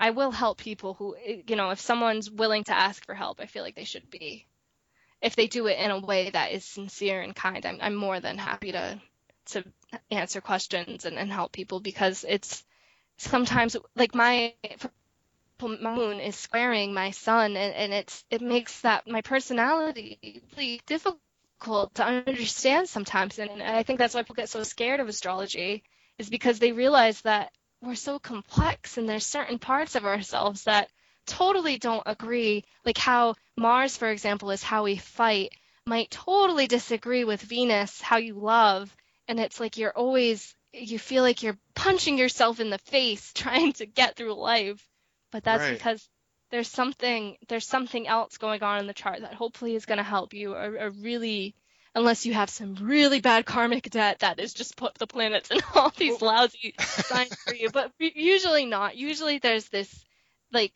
I 0.00 0.10
will 0.10 0.30
help 0.30 0.58
people 0.58 0.94
who 0.94 1.14
eh, 1.24 1.42
you 1.46 1.56
know 1.56 1.70
if 1.70 1.80
someone's 1.80 2.30
willing 2.30 2.64
to 2.64 2.76
ask 2.76 3.04
for 3.04 3.14
help, 3.14 3.40
I 3.40 3.46
feel 3.46 3.62
like 3.62 3.76
they 3.76 3.84
should 3.84 4.10
be. 4.10 4.46
If 5.22 5.36
they 5.36 5.46
do 5.46 5.66
it 5.66 5.78
in 5.78 5.90
a 5.90 6.00
way 6.00 6.30
that 6.30 6.52
is 6.52 6.64
sincere 6.64 7.20
and 7.20 7.36
kind, 7.36 7.64
I'm 7.66 7.78
I'm 7.80 7.94
more 7.94 8.20
than 8.20 8.38
happy 8.38 8.72
to 8.72 9.00
to 9.46 9.64
answer 10.10 10.40
questions 10.40 11.04
and, 11.04 11.18
and 11.18 11.30
help 11.30 11.52
people 11.52 11.80
because 11.80 12.24
it's 12.26 12.64
sometimes 13.18 13.76
like 13.94 14.14
my 14.14 14.54
moon 15.62 16.20
is 16.20 16.36
squaring 16.36 16.94
my 16.94 17.10
sun 17.10 17.56
and, 17.56 17.74
and 17.74 17.92
it's 17.92 18.24
it 18.30 18.40
makes 18.40 18.80
that 18.80 19.06
my 19.06 19.20
personality 19.20 20.42
really 20.56 20.80
difficult 20.86 21.94
to 21.94 22.04
understand 22.04 22.88
sometimes 22.88 23.38
and 23.38 23.62
I 23.62 23.82
think 23.82 23.98
that's 23.98 24.14
why 24.14 24.22
people 24.22 24.36
get 24.36 24.48
so 24.48 24.62
scared 24.62 25.00
of 25.00 25.08
astrology 25.08 25.82
is 26.18 26.30
because 26.30 26.58
they 26.58 26.72
realize 26.72 27.20
that 27.22 27.52
we're 27.82 27.94
so 27.94 28.18
complex 28.18 28.98
and 28.98 29.08
there's 29.08 29.26
certain 29.26 29.58
parts 29.58 29.94
of 29.94 30.04
ourselves 30.04 30.64
that 30.64 30.90
totally 31.26 31.78
don't 31.78 32.02
agree. 32.06 32.64
Like 32.84 32.98
how 32.98 33.34
Mars 33.56 33.96
for 33.96 34.08
example 34.10 34.50
is 34.50 34.62
how 34.62 34.84
we 34.84 34.96
fight 34.96 35.52
might 35.86 36.10
totally 36.10 36.66
disagree 36.66 37.24
with 37.24 37.40
Venus 37.42 38.00
how 38.00 38.18
you 38.18 38.34
love. 38.34 38.94
And 39.28 39.38
it's 39.40 39.60
like 39.60 39.76
you're 39.76 39.96
always 39.96 40.54
you 40.72 40.98
feel 40.98 41.22
like 41.22 41.42
you're 41.42 41.58
punching 41.74 42.18
yourself 42.18 42.60
in 42.60 42.70
the 42.70 42.78
face 42.78 43.32
trying 43.34 43.72
to 43.74 43.86
get 43.86 44.16
through 44.16 44.34
life. 44.34 44.86
But 45.32 45.44
that's 45.44 45.62
Right. 45.62 45.78
because 45.78 46.08
there's 46.50 46.68
something 46.68 47.36
there's 47.48 47.66
something 47.66 48.06
else 48.08 48.36
going 48.38 48.62
on 48.62 48.80
in 48.80 48.86
the 48.86 48.94
chart 48.94 49.20
that 49.20 49.34
hopefully 49.34 49.74
is 49.74 49.86
going 49.86 49.98
to 49.98 50.04
help 50.04 50.34
you 50.34 50.54
or, 50.54 50.76
or 50.78 50.90
really 50.90 51.54
unless 51.94 52.26
you 52.26 52.34
have 52.34 52.50
some 52.50 52.74
really 52.80 53.20
bad 53.20 53.44
karmic 53.44 53.90
debt 53.90 54.20
that 54.20 54.38
is 54.38 54.54
just 54.54 54.76
put 54.76 54.94
the 54.94 55.06
planets 55.06 55.50
in 55.50 55.58
all 55.74 55.92
these 55.96 56.20
lousy 56.22 56.74
signs 56.78 57.36
for 57.46 57.54
you. 57.54 57.70
But 57.70 57.92
usually 57.98 58.66
not. 58.66 58.96
Usually 58.96 59.38
there's 59.38 59.68
this 59.68 59.92
like 60.52 60.72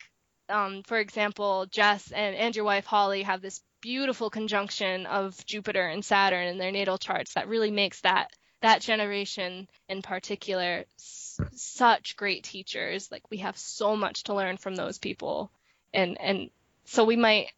um 0.49 0.83
for 0.85 0.99
example 0.99 1.67
Jess 1.71 2.11
and 2.13 2.37
and 2.37 2.55
your 2.55 2.65
wife 2.65 2.85
Holly 2.87 3.23
have 3.23 3.41
this 3.41 3.61
beautiful 3.81 4.31
conjunction 4.31 5.07
of 5.07 5.45
Jupiter 5.47 5.87
and 5.87 6.05
Saturn 6.05 6.49
in 6.49 6.59
their 6.59 6.73
natal 6.73 6.99
charts 6.99 7.35
that 7.35 7.49
really 7.49 7.71
makes 7.71 8.01
that 8.03 8.29
that 8.63 8.81
generation 8.81 9.69
in 9.89 10.01
particular 10.03 10.85
s- 10.99 11.39
such 11.53 12.17
great 12.17 12.45
teachers. 12.45 13.11
Like 13.13 13.23
we 13.31 13.39
have 13.39 13.59
so 13.59 13.95
much 13.95 14.25
to 14.25 14.35
learn 14.35 14.57
from 14.57 14.75
those 14.75 14.99
people. 14.99 15.51
And 15.93 16.19
and 16.21 16.51
so 16.87 17.05
we 17.05 17.17
might 17.17 17.51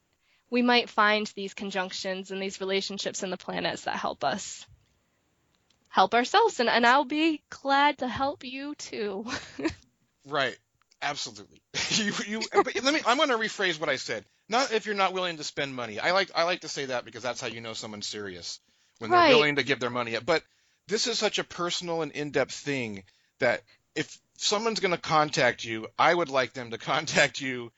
we 0.51 0.63
might 0.63 0.89
find 0.89 1.27
these 1.35 1.55
conjunctions 1.55 2.31
and 2.31 2.41
these 2.41 2.61
relationships 2.61 3.23
in 3.23 3.31
the 3.31 3.37
planets 3.37 3.85
that 3.85 3.97
help 3.97 4.25
us 4.25 4.65
help 5.89 6.15
ourselves 6.15 6.61
and, 6.61 6.69
and 6.69 6.87
I'll 6.87 7.05
be 7.05 7.43
glad 7.49 7.99
to 7.99 8.09
help 8.09 8.45
you 8.45 8.75
too. 8.75 9.25
Right. 10.27 10.57
Absolutely. 11.03 11.63
you, 11.91 12.13
you, 12.27 12.41
but 12.53 12.83
let 12.83 12.95
me. 12.95 13.01
I'm 13.07 13.17
going 13.19 13.29
to 13.29 13.37
rephrase 13.37 13.79
what 13.79 13.89
I 13.89 13.97
said. 13.97 14.25
Not 14.49 14.73
if 14.73 14.87
you're 14.87 14.95
not 14.95 15.13
willing 15.13 15.37
to 15.37 15.45
spend 15.45 15.75
money. 15.75 16.01
I 16.01 16.13
like. 16.13 16.31
I 16.35 16.45
like 16.45 16.61
to 16.61 16.69
say 16.69 16.87
that 16.87 17.05
because 17.05 17.23
that's 17.23 17.41
how 17.41 17.47
you 17.49 17.61
know 17.61 17.75
someone's 17.75 18.07
serious 18.09 18.59
when 18.99 19.11
they're 19.11 19.21
Right. 19.21 19.29
willing 19.29 19.57
to 19.57 19.63
give 19.63 19.79
their 19.79 19.91
money 19.91 20.17
up. 20.17 20.25
But 20.25 20.43
this 20.89 21.07
is 21.07 21.19
such 21.19 21.39
a 21.39 21.45
personal 21.45 22.03
and 22.03 22.13
in-depth 22.13 22.55
thing 22.55 23.05
that 23.41 23.63
if 23.95 24.19
someone's 24.39 24.81
going 24.81 24.93
to 24.95 24.99
contact 24.99 25.65
you, 25.65 25.87
I 25.99 26.13
would 26.13 26.31
like 26.31 26.55
them 26.55 26.71
to 26.71 26.79
contact 26.93 27.41
you 27.41 27.73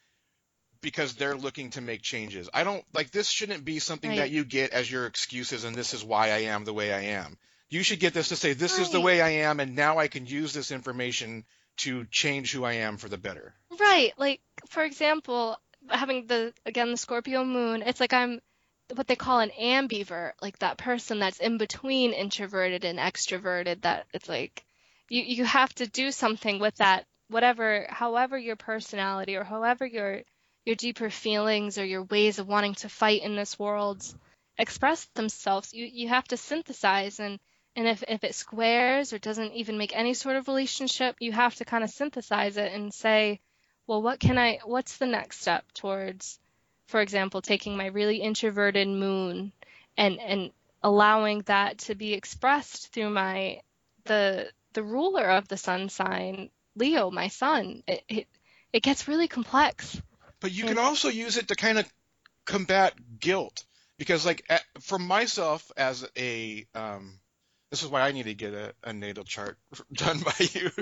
because 0.81 1.15
they're 1.15 1.37
looking 1.37 1.71
to 1.71 1.81
make 1.81 2.03
changes. 2.03 2.49
I 2.53 2.65
don't 2.65 2.85
like 2.95 3.11
this. 3.11 3.29
Shouldn't 3.29 3.65
be 3.65 3.79
something 3.79 4.17
that 4.17 4.31
you 4.31 4.45
get 4.45 4.71
as 4.71 4.91
your 4.91 5.07
excuses 5.07 5.65
and 5.65 5.75
this 5.75 5.95
is 5.95 6.05
why 6.05 6.31
I 6.31 6.39
am 6.45 6.65
the 6.65 6.75
way 6.75 6.93
I 6.93 7.17
am. 7.17 7.39
You 7.71 7.83
should 7.83 8.01
get 8.01 8.15
this 8.15 8.29
to 8.29 8.37
say 8.37 8.55
this 8.55 8.79
is 8.79 8.91
the 8.91 9.01
way 9.01 9.21
I 9.21 9.29
am, 9.29 9.61
and 9.61 9.77
now 9.77 9.99
I 9.99 10.09
can 10.09 10.25
use 10.25 10.55
this 10.55 10.71
information 10.71 11.45
to 11.79 12.07
change 12.11 12.51
who 12.53 12.65
I 12.65 12.75
am 12.75 12.97
for 12.97 13.11
the 13.11 13.19
better. 13.19 13.55
Right. 13.79 14.13
Like, 14.17 14.41
for 14.69 14.83
example, 14.83 15.59
having 15.89 16.27
the, 16.27 16.55
again, 16.65 16.91
the 16.91 16.97
Scorpio 16.97 17.45
moon, 17.45 17.83
it's 17.83 18.01
like 18.01 18.15
I'm 18.15 18.41
what 18.95 19.07
they 19.07 19.17
call 19.17 19.41
an 19.41 19.51
ambivert, 19.61 20.33
like 20.41 20.59
that 20.61 20.79
person 20.79 21.19
that's 21.19 21.41
in 21.41 21.59
between 21.59 22.13
introverted 22.13 22.85
and 22.85 22.99
extroverted, 22.99 23.83
that 23.83 24.07
it's 24.15 24.29
like 24.29 24.65
you, 25.09 25.23
you 25.23 25.45
have 25.45 25.75
to 25.75 25.87
do 25.87 26.11
something 26.11 26.59
with 26.59 26.75
that, 26.77 27.07
whatever, 27.29 27.87
however 27.91 28.39
your 28.39 28.57
personality 28.57 29.37
or 29.37 29.45
however 29.45 29.85
your, 29.85 30.23
your 30.69 30.77
deeper 30.77 31.11
feelings 31.11 31.79
or 31.79 31.85
your 31.85 32.05
ways 32.05 32.39
of 32.39 32.47
wanting 32.47 32.75
to 32.75 32.89
fight 32.89 33.23
in 33.23 33.35
this 33.35 33.59
world 33.59 34.05
express 34.57 35.05
themselves. 35.15 35.75
You, 35.75 35.87
you 35.87 36.09
have 36.09 36.29
to 36.29 36.37
synthesize 36.37 37.19
and, 37.19 37.41
and 37.75 37.89
if, 37.89 38.05
if 38.07 38.23
it 38.23 38.37
squares 38.37 39.13
or 39.13 39.19
doesn't 39.19 39.55
even 39.55 39.79
make 39.79 39.97
any 39.97 40.15
sort 40.15 40.37
of 40.37 40.47
relationship, 40.47 41.17
you 41.19 41.33
have 41.33 41.57
to 41.57 41.65
kind 41.65 41.83
of 41.83 41.91
synthesize 41.91 42.57
it 42.57 42.73
and 42.73 42.95
say, 42.95 43.41
well, 43.89 44.03
what 44.03 44.21
can 44.21 44.39
I, 44.39 44.61
what's 44.65 44.99
the 44.99 45.07
next 45.07 45.41
step 45.41 45.65
towards 45.73 46.39
for 46.89 47.01
example, 47.03 47.43
taking 47.43 47.77
my 47.77 47.87
really 47.87 48.17
introverted 48.17 48.89
moon 48.89 49.53
and 49.97 50.19
and 50.19 50.51
allowing 50.83 51.43
that 51.43 51.79
to 51.79 51.95
be 51.95 52.15
expressed 52.15 52.93
through 52.93 53.11
my 53.11 53.61
the 54.05 54.51
the 54.73 54.83
ruler 54.83 55.25
of 55.25 55.49
the 55.49 55.57
sun 55.57 55.91
sign, 55.91 56.51
Leo, 56.75 57.11
my 57.11 57.29
sun. 57.29 57.83
It 57.87 58.03
it, 58.09 58.27
it 58.73 58.83
gets 58.83 59.07
really 59.07 59.29
complex. 59.29 60.01
But 60.41 60.53
you 60.53 60.65
can 60.65 60.79
also 60.79 61.09
use 61.09 61.37
it 61.37 61.49
to 61.49 61.57
kind 61.57 61.79
of 61.79 61.93
combat 62.45 62.95
guilt 63.21 63.65
because 63.99 64.25
like 64.25 64.49
for 64.81 64.99
myself 64.99 65.71
as 65.77 66.09
a 66.17 66.67
um, 66.75 67.19
this 67.71 67.83
is 67.83 67.89
why 67.89 68.03
I 68.03 68.13
need 68.13 68.25
to 68.25 68.35
get 68.35 68.55
a, 68.55 68.73
a 68.83 68.93
natal 68.93 69.25
chart 69.25 69.59
done 69.93 70.21
by 70.21 70.49
you. 70.53 70.71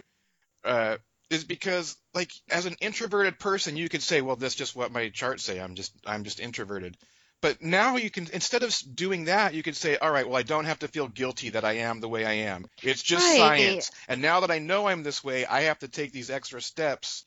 Uh, 0.65 0.97
is 1.31 1.45
because 1.45 1.97
like 2.13 2.33
as 2.51 2.67
an 2.67 2.75
introverted 2.81 3.39
person 3.39 3.77
you 3.77 3.89
could 3.89 4.03
say 4.03 4.21
well 4.21 4.35
that's 4.35 4.57
just 4.57 4.75
what 4.75 4.91
my 4.91 5.11
charts 5.11 5.45
say. 5.45 5.61
I'm 5.61 5.77
just 5.77 5.93
i'm 6.05 6.25
just 6.25 6.41
introverted. 6.41 6.97
But 7.41 7.63
now 7.63 7.97
you 7.97 8.11
can 8.11 8.27
instead 8.33 8.65
of 8.65 8.75
doing 8.93 9.27
that 9.27 9.55
you 9.55 9.63
could 9.63 9.77
say 9.77 9.97
all 9.97 10.11
right 10.11 10.27
well 10.27 10.39
i 10.39 10.43
don't 10.43 10.65
have 10.65 10.81
to 10.81 10.89
feel 10.89 11.07
guilty 11.07 11.51
that 11.51 11.65
i 11.65 11.75
am 11.75 12.01
the 12.01 12.09
way 12.09 12.25
i 12.25 12.33
am. 12.33 12.67
It's 12.83 13.03
just 13.03 13.25
right. 13.25 13.39
science. 13.39 13.93
And 14.09 14.21
now 14.23 14.41
that 14.41 14.51
i 14.51 14.59
know 14.59 14.89
i'm 14.89 15.05
this 15.05 15.23
way 15.23 15.47
i 15.47 15.63
have 15.63 15.79
to 15.81 15.89
take 15.89 16.11
these 16.11 16.31
extra 16.31 16.61
steps 16.61 17.25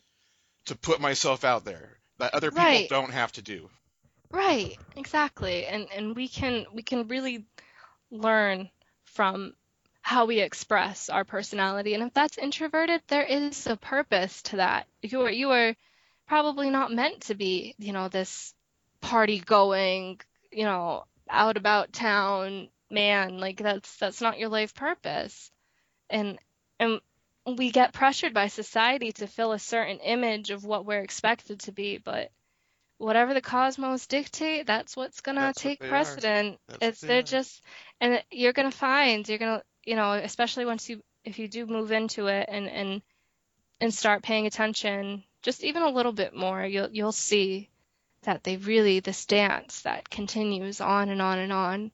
to 0.65 0.75
put 0.75 0.99
myself 0.99 1.45
out 1.45 1.63
there 1.63 1.99
that 2.20 2.34
other 2.34 2.51
people 2.51 2.63
right. 2.63 2.89
don't 2.89 3.11
have 3.11 3.32
to 3.32 3.41
do 3.41 3.70
right 4.32 4.78
exactly 4.95 5.65
and 5.65 5.88
and 5.95 6.15
we 6.15 6.28
can 6.28 6.65
we 6.74 6.84
can 6.84 7.07
really 7.07 7.45
learn 8.11 8.70
from 9.05 9.53
how 10.01 10.26
we 10.26 10.39
express 10.39 11.09
our 11.09 11.24
personality. 11.24 11.93
And 11.93 12.03
if 12.03 12.13
that's 12.13 12.39
introverted, 12.39 13.01
there 13.07 13.24
is 13.24 13.67
a 13.67 13.76
purpose 13.76 14.41
to 14.43 14.55
that. 14.55 14.88
You 15.01 15.22
are 15.22 15.30
you 15.30 15.51
are 15.51 15.76
probably 16.28 16.72
not 16.72 16.91
meant 16.91 17.22
to 17.22 17.36
be, 17.36 17.76
you 17.78 17.93
know, 17.93 18.07
this 18.07 18.53
party 19.01 19.39
going, 19.39 20.20
you 20.51 20.63
know, 20.63 21.03
out 21.30 21.57
about 21.57 21.93
town 21.93 22.70
man. 22.89 23.38
Like 23.38 23.57
that's 23.57 23.97
that's 23.97 24.20
not 24.20 24.39
your 24.39 24.49
life 24.49 24.74
purpose. 24.74 25.51
And 26.09 26.39
and 26.80 27.01
we 27.46 27.72
get 27.72 27.94
pressured 27.94 28.34
by 28.34 28.48
society 28.48 29.12
to 29.14 29.28
fill 29.28 29.52
a 29.52 29.60
certain 29.60 30.00
image 30.00 30.52
of 30.52 30.64
what 30.64 30.86
we're 30.86 31.02
expected 31.02 31.60
to 31.62 31.72
be, 31.72 31.98
but 31.98 32.32
whatever 32.98 33.34
the 33.34 33.42
cosmos 33.42 34.08
dictate, 34.08 34.68
that's 34.68 34.96
what's 34.96 35.22
gonna 35.22 35.42
that's 35.42 35.62
take 35.62 35.80
precedent. 35.80 36.60
It's 36.82 37.02
they're 37.02 37.20
are. 37.20 37.24
just, 37.24 37.64
and 38.00 38.24
you're 38.30 38.54
gonna 38.54 38.72
find 38.72 39.28
you're 39.28 39.38
gonna 39.38 39.64
you 39.86 39.96
know, 39.96 40.14
especially 40.14 40.66
once 40.66 40.90
you 40.90 41.02
if 41.24 41.40
you 41.40 41.48
do 41.48 41.66
move 41.66 41.92
into 41.92 42.28
it 42.28 42.48
and 42.50 42.68
and 42.68 43.02
and 43.82 43.94
start 43.94 44.24
paying 44.24 44.46
attention 44.46 45.24
just 45.42 45.64
even 45.64 45.82
a 45.84 45.90
little 45.90 46.12
bit 46.12 46.36
more, 46.36 46.64
you'll 46.66 46.90
you'll 46.92 47.12
see 47.12 47.70
that 48.24 48.44
they 48.44 48.58
really 48.58 49.00
this 49.00 49.26
dance 49.26 49.82
that 49.82 50.10
continues 50.10 50.82
on 50.82 51.10
and 51.10 51.22
on 51.22 51.40
and 51.40 51.54
on 51.54 51.92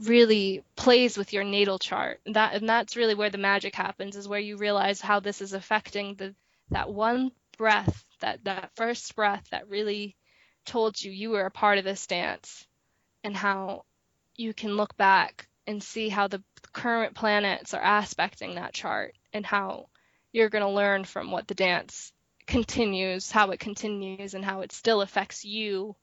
really 0.00 0.62
plays 0.76 1.16
with 1.16 1.32
your 1.32 1.44
natal 1.44 1.78
chart. 1.78 2.20
That 2.26 2.54
and 2.54 2.68
that's 2.68 2.96
really 2.96 3.14
where 3.14 3.30
the 3.30 3.38
magic 3.38 3.74
happens 3.74 4.16
is 4.16 4.28
where 4.28 4.40
you 4.40 4.56
realize 4.56 5.00
how 5.00 5.20
this 5.20 5.40
is 5.40 5.52
affecting 5.52 6.14
the 6.14 6.34
that 6.70 6.90
one 6.90 7.32
breath, 7.58 8.04
that 8.20 8.44
that 8.44 8.70
first 8.76 9.14
breath 9.14 9.46
that 9.50 9.68
really 9.68 10.16
told 10.64 11.02
you 11.02 11.10
you 11.10 11.30
were 11.30 11.46
a 11.46 11.50
part 11.50 11.78
of 11.78 11.84
this 11.84 12.06
dance 12.06 12.66
and 13.24 13.36
how 13.36 13.84
you 14.36 14.54
can 14.54 14.76
look 14.76 14.96
back 14.96 15.48
and 15.66 15.82
see 15.82 16.08
how 16.08 16.28
the 16.28 16.42
current 16.72 17.14
planets 17.14 17.74
are 17.74 17.82
aspecting 17.82 18.54
that 18.54 18.72
chart 18.72 19.14
and 19.32 19.44
how 19.44 19.88
you're 20.32 20.48
going 20.48 20.64
to 20.64 20.70
learn 20.70 21.04
from 21.04 21.30
what 21.30 21.48
the 21.48 21.54
dance 21.54 22.12
continues, 22.46 23.30
how 23.30 23.50
it 23.50 23.60
continues, 23.60 24.34
and 24.34 24.44
how 24.44 24.60
it 24.60 24.72
still 24.72 25.02
affects 25.02 25.44
you, 25.44 25.94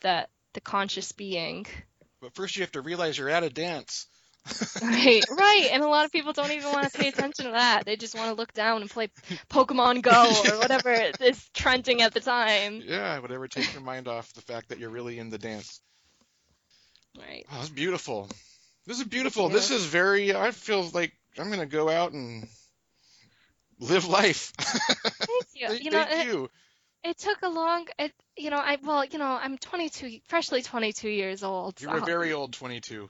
the 0.00 0.26
the 0.54 0.60
conscious 0.60 1.12
being. 1.12 1.66
But 2.20 2.34
first, 2.34 2.56
you 2.56 2.62
have 2.62 2.72
to 2.72 2.80
realize 2.80 3.18
you're 3.18 3.28
at 3.28 3.42
a 3.42 3.50
dance. 3.50 4.06
right, 4.82 5.24
right, 5.28 5.68
and 5.72 5.82
a 5.82 5.88
lot 5.88 6.04
of 6.04 6.12
people 6.12 6.32
don't 6.32 6.52
even 6.52 6.72
want 6.72 6.90
to 6.90 6.98
pay 6.98 7.08
attention 7.08 7.46
to 7.46 7.50
that. 7.50 7.84
They 7.84 7.96
just 7.96 8.14
want 8.14 8.28
to 8.28 8.34
look 8.34 8.52
down 8.52 8.80
and 8.80 8.88
play 8.88 9.08
Pokemon 9.50 10.02
Go 10.02 10.52
or 10.52 10.58
whatever 10.60 10.92
is 11.20 11.48
trending 11.52 12.00
at 12.02 12.14
the 12.14 12.20
time. 12.20 12.80
Yeah, 12.84 13.18
whatever 13.18 13.48
takes 13.48 13.72
your 13.72 13.82
mind 13.82 14.06
off 14.06 14.32
the 14.34 14.42
fact 14.42 14.68
that 14.68 14.78
you're 14.78 14.90
really 14.90 15.18
in 15.18 15.30
the 15.30 15.38
dance. 15.38 15.80
Right. 17.18 17.44
Oh, 17.50 17.56
that's 17.56 17.70
beautiful. 17.70 18.28
This 18.86 19.00
is 19.00 19.04
beautiful. 19.04 19.48
This 19.48 19.72
is 19.72 19.84
very. 19.84 20.34
I 20.34 20.52
feel 20.52 20.88
like 20.94 21.12
I'm 21.38 21.50
gonna 21.50 21.66
go 21.66 21.88
out 21.88 22.12
and 22.12 22.46
live 23.80 24.06
life. 24.06 24.52
Thank 24.58 25.46
you. 25.54 25.72
you 25.72 25.90
know, 25.90 26.04
Thank 26.04 26.28
it, 26.28 26.32
you. 26.32 26.50
It 27.06 27.18
took 27.18 27.42
a 27.42 27.48
long. 27.48 27.86
It, 28.00 28.12
you 28.36 28.50
know, 28.50 28.58
I 28.58 28.78
well, 28.82 29.04
you 29.04 29.20
know, 29.20 29.38
I'm 29.40 29.58
22, 29.58 30.18
freshly 30.26 30.60
22 30.62 31.08
years 31.08 31.44
old. 31.44 31.80
You're 31.80 31.98
a 31.98 32.04
very 32.04 32.32
old 32.32 32.52
22. 32.52 33.08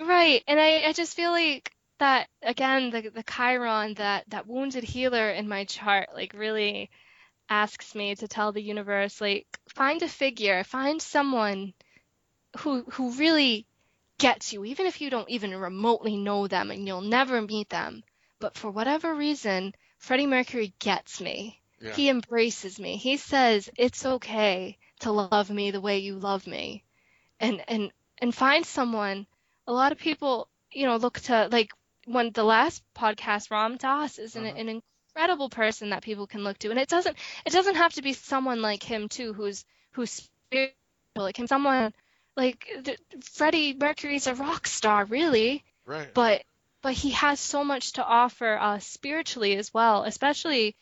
Right, 0.00 0.42
and 0.48 0.58
I, 0.58 0.82
I 0.88 0.92
just 0.92 1.14
feel 1.14 1.30
like 1.30 1.70
that 2.00 2.26
again, 2.42 2.90
the 2.90 3.02
the 3.02 3.22
Chiron, 3.22 3.94
that 3.94 4.24
that 4.30 4.48
wounded 4.48 4.82
healer 4.82 5.30
in 5.30 5.48
my 5.48 5.64
chart, 5.64 6.08
like 6.12 6.34
really 6.34 6.90
asks 7.48 7.94
me 7.94 8.16
to 8.16 8.26
tell 8.26 8.50
the 8.50 8.60
universe, 8.62 9.20
like, 9.20 9.46
find 9.68 10.02
a 10.02 10.08
figure, 10.08 10.64
find 10.64 11.00
someone 11.00 11.72
who 12.58 12.82
who 12.90 13.12
really 13.12 13.64
gets 14.18 14.52
you, 14.52 14.64
even 14.64 14.86
if 14.86 15.00
you 15.00 15.08
don't 15.08 15.30
even 15.30 15.54
remotely 15.56 16.16
know 16.16 16.48
them 16.48 16.72
and 16.72 16.84
you'll 16.84 17.00
never 17.00 17.40
meet 17.40 17.68
them. 17.68 18.02
But 18.40 18.56
for 18.56 18.72
whatever 18.72 19.14
reason, 19.14 19.72
Freddie 19.98 20.26
Mercury 20.26 20.74
gets 20.80 21.20
me. 21.20 21.62
Yeah. 21.80 21.92
He 21.92 22.08
embraces 22.08 22.78
me. 22.78 22.96
He 22.96 23.16
says 23.16 23.68
it's 23.76 24.04
okay 24.04 24.78
to 25.00 25.12
love 25.12 25.50
me 25.50 25.70
the 25.70 25.80
way 25.80 25.98
you 25.98 26.16
love 26.16 26.46
me. 26.46 26.84
And 27.38 27.62
and 27.68 27.92
and 28.18 28.34
find 28.34 28.64
someone. 28.64 29.26
A 29.68 29.72
lot 29.72 29.92
of 29.92 29.98
people, 29.98 30.48
you 30.70 30.86
know, 30.86 30.96
look 30.96 31.20
to 31.20 31.48
like 31.50 31.72
when 32.06 32.30
the 32.30 32.44
last 32.44 32.82
podcast 32.94 33.50
Ram 33.50 33.76
Dass 33.76 34.18
is 34.18 34.36
an, 34.36 34.46
uh-huh. 34.46 34.56
an 34.56 34.82
incredible 35.16 35.50
person 35.50 35.90
that 35.90 36.02
people 36.02 36.26
can 36.26 36.44
look 36.44 36.58
to. 36.58 36.70
And 36.70 36.78
it 36.78 36.88
doesn't 36.88 37.16
it 37.44 37.52
doesn't 37.52 37.74
have 37.74 37.92
to 37.94 38.02
be 38.02 38.12
someone 38.12 38.62
like 38.62 38.82
him 38.82 39.08
too 39.08 39.32
who's 39.32 39.64
who's 39.92 40.10
spiritual. 40.10 40.74
Like 41.16 41.38
him 41.38 41.46
someone 41.46 41.92
like 42.36 42.68
Freddie 43.22 43.74
Mercury's 43.74 44.26
a 44.26 44.34
rock 44.34 44.66
star, 44.66 45.04
really. 45.04 45.64
Right. 45.84 46.12
But 46.12 46.42
but 46.82 46.92
he 46.92 47.10
has 47.10 47.40
so 47.40 47.64
much 47.64 47.94
to 47.94 48.04
offer 48.04 48.56
us 48.56 48.86
spiritually 48.86 49.56
as 49.56 49.72
well, 49.74 50.04
especially 50.04 50.68
uh, 50.68 50.72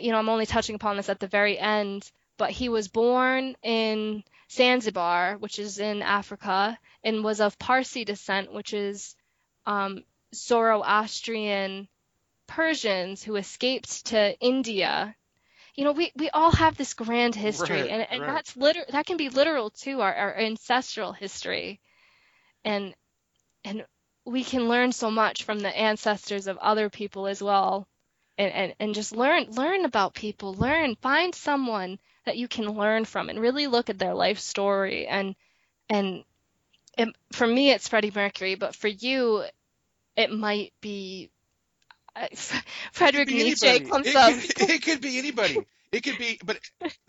you 0.00 0.12
know, 0.12 0.18
I'm 0.18 0.28
only 0.28 0.46
touching 0.46 0.74
upon 0.74 0.96
this 0.96 1.08
at 1.08 1.20
the 1.20 1.26
very 1.26 1.58
end, 1.58 2.10
but 2.36 2.50
he 2.50 2.68
was 2.68 2.88
born 2.88 3.56
in 3.62 4.24
Zanzibar, 4.50 5.36
which 5.38 5.58
is 5.58 5.78
in 5.78 6.02
Africa, 6.02 6.78
and 7.04 7.24
was 7.24 7.40
of 7.40 7.58
Parsi 7.58 8.04
descent, 8.04 8.52
which 8.52 8.72
is 8.72 9.14
um, 9.66 10.04
Zoroastrian 10.34 11.88
Persians 12.46 13.22
who 13.22 13.36
escaped 13.36 14.06
to 14.06 14.36
India. 14.40 15.14
You 15.74 15.84
know, 15.84 15.92
we, 15.92 16.12
we 16.16 16.30
all 16.30 16.50
have 16.50 16.76
this 16.76 16.94
grand 16.94 17.34
history, 17.34 17.82
right, 17.82 17.90
and, 17.90 18.06
and 18.10 18.22
right. 18.22 18.32
that's 18.32 18.56
liter- 18.56 18.86
that 18.90 19.06
can 19.06 19.16
be 19.16 19.28
literal 19.28 19.70
too, 19.70 20.00
our, 20.00 20.12
our 20.14 20.36
ancestral 20.36 21.12
history, 21.12 21.80
and 22.64 22.94
and 23.64 23.86
we 24.24 24.44
can 24.44 24.68
learn 24.68 24.92
so 24.92 25.10
much 25.10 25.44
from 25.44 25.60
the 25.60 25.76
ancestors 25.76 26.46
of 26.46 26.58
other 26.58 26.90
people 26.90 27.26
as 27.26 27.42
well, 27.42 27.86
and, 28.40 28.52
and 28.54 28.74
and 28.80 28.94
just 28.94 29.14
learn 29.14 29.50
learn 29.50 29.84
about 29.84 30.14
people, 30.14 30.54
learn 30.54 30.96
find 30.96 31.34
someone 31.34 31.98
that 32.24 32.38
you 32.38 32.48
can 32.48 32.66
learn 32.66 33.04
from, 33.04 33.28
and 33.28 33.38
really 33.38 33.66
look 33.66 33.90
at 33.90 33.98
their 33.98 34.14
life 34.14 34.38
story, 34.38 35.06
and 35.06 35.34
and 35.90 36.24
it, 36.96 37.08
for 37.32 37.46
me 37.46 37.70
it's 37.70 37.88
Freddie 37.88 38.12
Mercury, 38.14 38.54
but 38.54 38.74
for 38.74 38.88
you, 38.88 39.44
it 40.16 40.32
might 40.32 40.72
be 40.80 41.30
uh, 42.16 42.28
Frederick 42.92 43.28
Nietzsche 43.28 43.80
comes 43.80 44.06
it 44.06 44.16
up. 44.16 44.32
Could, 44.32 44.70
it 44.70 44.82
could 44.82 45.00
be 45.02 45.18
anybody. 45.18 45.58
It 45.92 46.02
could 46.02 46.18
be, 46.18 46.40
but 46.42 46.58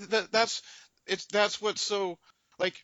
that, 0.10 0.32
that's 0.32 0.62
it's 1.08 1.26
that's 1.28 1.62
what's 1.62 1.82
so 1.82 2.18
like 2.60 2.76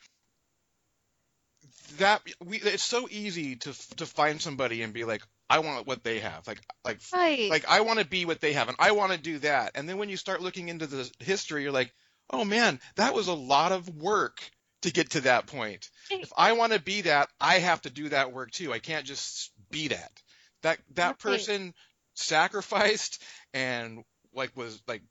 that 1.98 2.22
we 2.46 2.60
it's 2.60 2.84
so 2.84 3.10
easy 3.12 3.58
to 3.58 3.74
to 3.98 4.06
find 4.06 4.42
somebody 4.42 4.84
and 4.84 4.94
be 4.94 5.04
like 5.04 5.24
I 5.50 5.60
want 5.60 5.88
what 5.88 6.04
they 6.04 6.20
have. 6.20 6.48
Like 6.48 6.60
like 6.84 7.00
right. 7.14 7.50
like 7.50 7.66
I 7.68 7.82
want 7.82 8.00
to 8.00 8.06
be 8.06 8.26
what 8.26 8.42
they 8.42 8.54
have 8.54 8.68
and 8.68 8.78
I 8.80 8.92
want 8.92 9.12
to 9.12 9.18
do 9.18 9.40
that. 9.40 9.72
And 9.76 9.88
then 9.88 9.98
when 9.98 10.10
you 10.10 10.18
start 10.18 10.42
looking 10.42 10.70
into 10.70 10.88
the 10.88 11.10
history 11.20 11.64
you're 11.64 11.72
like 11.72 11.94
oh 12.30 12.44
man 12.44 12.80
that 12.96 13.14
was 13.14 13.28
a 13.28 13.34
lot 13.34 13.72
of 13.72 13.88
work 13.90 14.50
to 14.82 14.92
get 14.92 15.12
to 15.12 15.22
that 15.22 15.48
point. 15.48 15.90
If 16.10 16.32
I 16.38 16.54
want 16.54 16.74
to 16.74 16.80
be 16.80 17.02
that 17.02 17.30
I 17.40 17.60
have 17.60 17.82
to 17.82 17.90
do 17.90 18.10
that 18.10 18.34
work 18.34 18.52
too. 18.52 18.74
I 18.74 18.80
can't 18.80 19.06
just 19.06 19.52
be 19.72 19.90
that. 19.90 20.12
That 20.64 20.80
that 20.96 21.20
person 21.20 21.74
sacrificed 22.14 23.22
and 23.54 24.04
like 24.34 24.56
was 24.56 24.82
like 24.88 25.02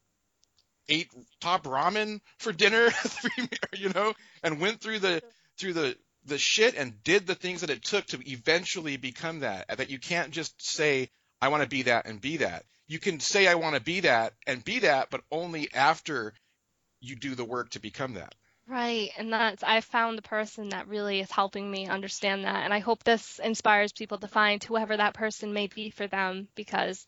ate 0.88 1.10
top 1.40 1.64
ramen 1.64 2.20
for 2.38 2.52
dinner, 2.52 2.90
you 3.76 3.88
know, 3.90 4.14
and 4.42 4.60
went 4.60 4.80
through 4.80 5.00
the 5.00 5.22
through 5.58 5.72
the 5.72 5.96
the 6.26 6.38
shit 6.38 6.74
and 6.74 7.02
did 7.02 7.26
the 7.26 7.34
things 7.34 7.60
that 7.60 7.70
it 7.70 7.82
took 7.82 8.06
to 8.06 8.30
eventually 8.30 8.96
become 8.96 9.40
that. 9.40 9.76
That 9.76 9.90
you 9.90 9.98
can't 9.98 10.32
just 10.32 10.60
say 10.60 11.10
I 11.40 11.48
want 11.48 11.62
to 11.62 11.68
be 11.68 11.82
that 11.82 12.06
and 12.06 12.20
be 12.20 12.38
that. 12.38 12.64
You 12.88 12.98
can 12.98 13.20
say 13.20 13.46
I 13.46 13.54
want 13.54 13.74
to 13.74 13.80
be 13.80 14.00
that 14.00 14.34
and 14.46 14.64
be 14.64 14.80
that, 14.80 15.10
but 15.10 15.22
only 15.30 15.72
after 15.74 16.32
you 17.00 17.16
do 17.16 17.34
the 17.34 17.44
work 17.44 17.70
to 17.70 17.80
become 17.80 18.14
that. 18.14 18.34
Right, 18.68 19.10
and 19.16 19.32
that's 19.32 19.62
I 19.62 19.80
found 19.80 20.18
the 20.18 20.22
person 20.22 20.70
that 20.70 20.88
really 20.88 21.20
is 21.20 21.30
helping 21.30 21.70
me 21.70 21.86
understand 21.86 22.44
that, 22.44 22.64
and 22.64 22.74
I 22.74 22.80
hope 22.80 23.04
this 23.04 23.38
inspires 23.38 23.92
people 23.92 24.18
to 24.18 24.28
find 24.28 24.62
whoever 24.62 24.96
that 24.96 25.14
person 25.14 25.52
may 25.52 25.68
be 25.68 25.90
for 25.90 26.08
them 26.08 26.48
because 26.56 27.06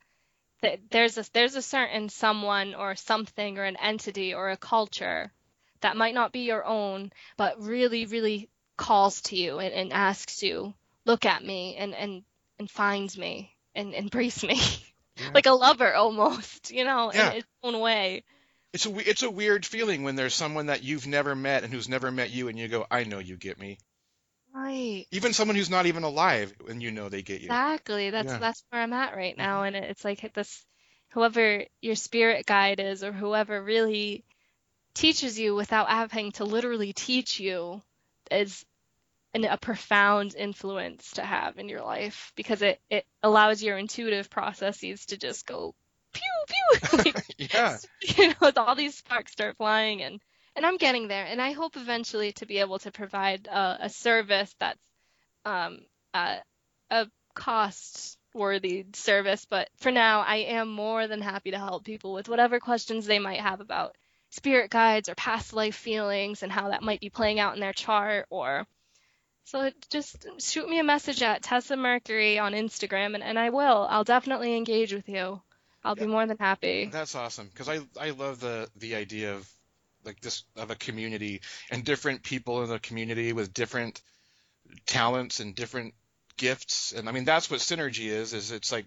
th 0.63 0.81
there's 0.91 1.19
a 1.19 1.25
there's 1.33 1.57
a 1.57 1.63
certain 1.63 2.09
someone 2.09 2.75
or 2.75 2.95
something 2.95 3.59
or 3.59 3.65
an 3.65 3.77
entity 3.77 4.35
or 4.35 4.51
a 4.51 4.57
culture 4.57 5.33
that 5.81 5.97
might 5.97 6.15
not 6.15 6.33
be 6.33 6.41
your 6.41 6.65
own, 6.65 7.13
but 7.37 7.61
really, 7.61 8.07
really 8.07 8.49
calls 8.79 9.21
to 9.23 9.37
you 9.37 9.59
and, 9.59 9.75
and 9.75 9.93
asks 9.93 10.43
you, 10.43 10.73
look 11.05 11.27
at 11.27 11.45
me 11.45 11.77
and 11.77 11.95
and 11.95 12.23
and 12.59 12.71
finds 12.71 13.19
me 13.19 13.55
and 13.75 13.95
embrace 13.95 14.43
me, 14.43 14.61
Yeah. 15.17 15.31
like 15.35 15.47
a 15.47 15.53
lover 15.53 15.95
almost, 15.95 16.71
you 16.71 16.85
know, 16.85 17.13
Yeah. 17.13 17.33
in 17.33 17.37
its 17.39 17.49
own 17.63 17.81
way. 17.81 18.25
It's 18.73 18.87
a 18.87 19.11
it's 19.11 19.23
a 19.23 19.31
weird 19.31 19.67
feeling 19.67 20.03
when 20.05 20.17
there's 20.17 20.35
someone 20.35 20.67
that 20.67 20.83
you've 20.83 21.07
never 21.07 21.35
met 21.35 21.65
and 21.65 21.73
who's 21.73 21.89
never 21.89 22.11
met 22.11 22.31
you, 22.31 22.49
and 22.49 22.59
you 22.59 22.69
go, 22.69 22.87
I 22.91 23.05
know 23.05 23.19
you 23.19 23.37
get 23.37 23.59
me. 23.59 23.79
Right. 24.55 25.07
Even 25.11 25.33
someone 25.33 25.57
who's 25.57 25.71
not 25.71 25.87
even 25.87 26.03
alive, 26.03 26.53
and 26.69 26.83
you 26.83 26.91
know 26.91 27.09
they 27.09 27.23
get 27.23 27.41
you. 27.41 27.47
Exactly. 27.47 28.11
That's 28.11 28.33
Yeah. 28.33 28.39
that's 28.39 28.63
where 28.71 28.83
I'm 28.83 28.93
at 28.93 29.17
right 29.17 29.33
mm-hmm. 29.37 29.43
now, 29.43 29.63
and 29.63 29.77
it's 29.77 30.05
like 30.05 30.33
this, 30.35 30.65
whoever 31.11 31.65
your 31.81 31.95
spirit 31.95 32.47
guide 32.47 32.81
is, 32.81 33.03
or 33.03 33.13
whoever 33.13 33.63
really 33.63 34.25
teaches 34.95 35.39
you 35.39 35.55
without 35.55 35.89
having 35.89 36.33
to 36.33 36.45
literally 36.45 36.93
teach 36.93 37.41
you, 37.41 37.83
is 38.31 38.65
an, 39.39 39.45
a 39.45 39.57
profound 39.57 40.35
influence 40.35 41.13
to 41.13 41.23
have 41.23 41.59
in 41.59 41.69
your 41.69 41.83
life 41.83 42.33
because 42.37 42.63
it 42.63 42.81
it 42.91 43.07
allows 43.23 43.63
your 43.63 43.79
intuitive 43.79 44.31
processes 44.31 45.07
to 45.07 45.17
just 45.17 45.47
go 45.47 45.75
pew 46.13 46.23
pew, 46.49 46.99
like, 46.99 47.25
Yeah. 47.39 47.79
you 48.17 48.29
know, 48.29 48.53
all 48.57 48.75
these 48.75 48.97
sparks 48.97 49.33
start 49.33 49.57
flying 49.57 50.03
and 50.03 50.21
and 50.57 50.67
I'm 50.67 50.77
getting 50.77 51.09
there 51.09 51.25
and 51.25 51.41
I 51.41 51.53
hope 51.53 51.77
eventually 51.77 52.33
to 52.33 52.47
be 52.47 52.59
able 52.59 52.79
to 52.81 52.91
provide 52.91 53.47
a, 53.47 53.79
a 53.83 53.89
service 53.89 54.55
that's 54.59 54.81
um 55.45 55.81
a, 56.15 56.39
a 56.91 57.07
cost 57.35 58.19
worthy 58.35 58.87
service 58.95 59.47
but 59.49 59.69
for 59.77 59.91
now 59.91 60.21
I 60.21 60.37
am 60.37 60.69
more 60.69 61.07
than 61.07 61.21
happy 61.21 61.53
to 61.53 61.59
help 61.59 61.85
people 61.85 62.13
with 62.13 62.29
whatever 62.29 62.61
questions 62.61 63.07
they 63.07 63.19
might 63.19 63.41
have 63.41 63.61
about 63.61 63.97
spirit 64.31 64.71
guides 64.71 65.09
or 65.09 65.15
past 65.15 65.53
life 65.53 65.77
feelings 65.77 66.43
and 66.43 66.53
how 66.53 66.69
that 66.69 66.83
might 66.83 67.01
be 67.01 67.11
playing 67.11 67.41
out 67.41 67.55
in 67.55 67.61
their 67.61 67.73
chart 67.73 68.27
or 68.31 68.67
so 69.49 69.71
just 69.91 70.27
shoot 70.41 70.69
me 70.69 70.79
a 70.79 70.85
message 70.85 71.23
at 71.23 71.43
Tessa 71.43 71.75
Mercury 71.75 72.39
on 72.39 72.53
Instagram 72.53 73.15
and, 73.15 73.23
and 73.23 73.39
I 73.39 73.49
will. 73.49 73.87
I'll 73.89 74.05
definitely 74.05 74.55
engage 74.55 74.93
with 74.93 75.09
you. 75.09 75.41
I'll 75.83 75.95
be 75.95 76.07
more 76.07 76.27
than 76.27 76.37
happy. 76.37 76.91
That's 76.93 77.15
awesome 77.15 77.49
because 77.49 77.69
I 77.69 77.81
I 77.99 78.11
love 78.11 78.41
the 78.41 78.69
the 78.77 78.95
idea 78.95 79.35
of 79.35 79.51
like 80.05 80.21
this 80.21 80.45
of 80.57 80.71
a 80.71 80.75
community 80.75 81.41
and 81.71 81.83
different 81.83 82.23
people 82.23 82.63
in 82.63 82.69
the 82.69 82.79
community 82.79 83.33
with 83.33 83.55
different 83.55 84.03
talents 84.87 85.41
and 85.41 85.55
different 85.55 85.95
gifts. 86.37 86.93
And 86.93 87.09
I 87.09 87.13
mean 87.13 87.25
that's 87.25 87.51
what 87.51 87.61
synergy 87.61 88.09
is 88.09 88.35
is 88.35 88.53
it's 88.53 88.71
like 88.71 88.85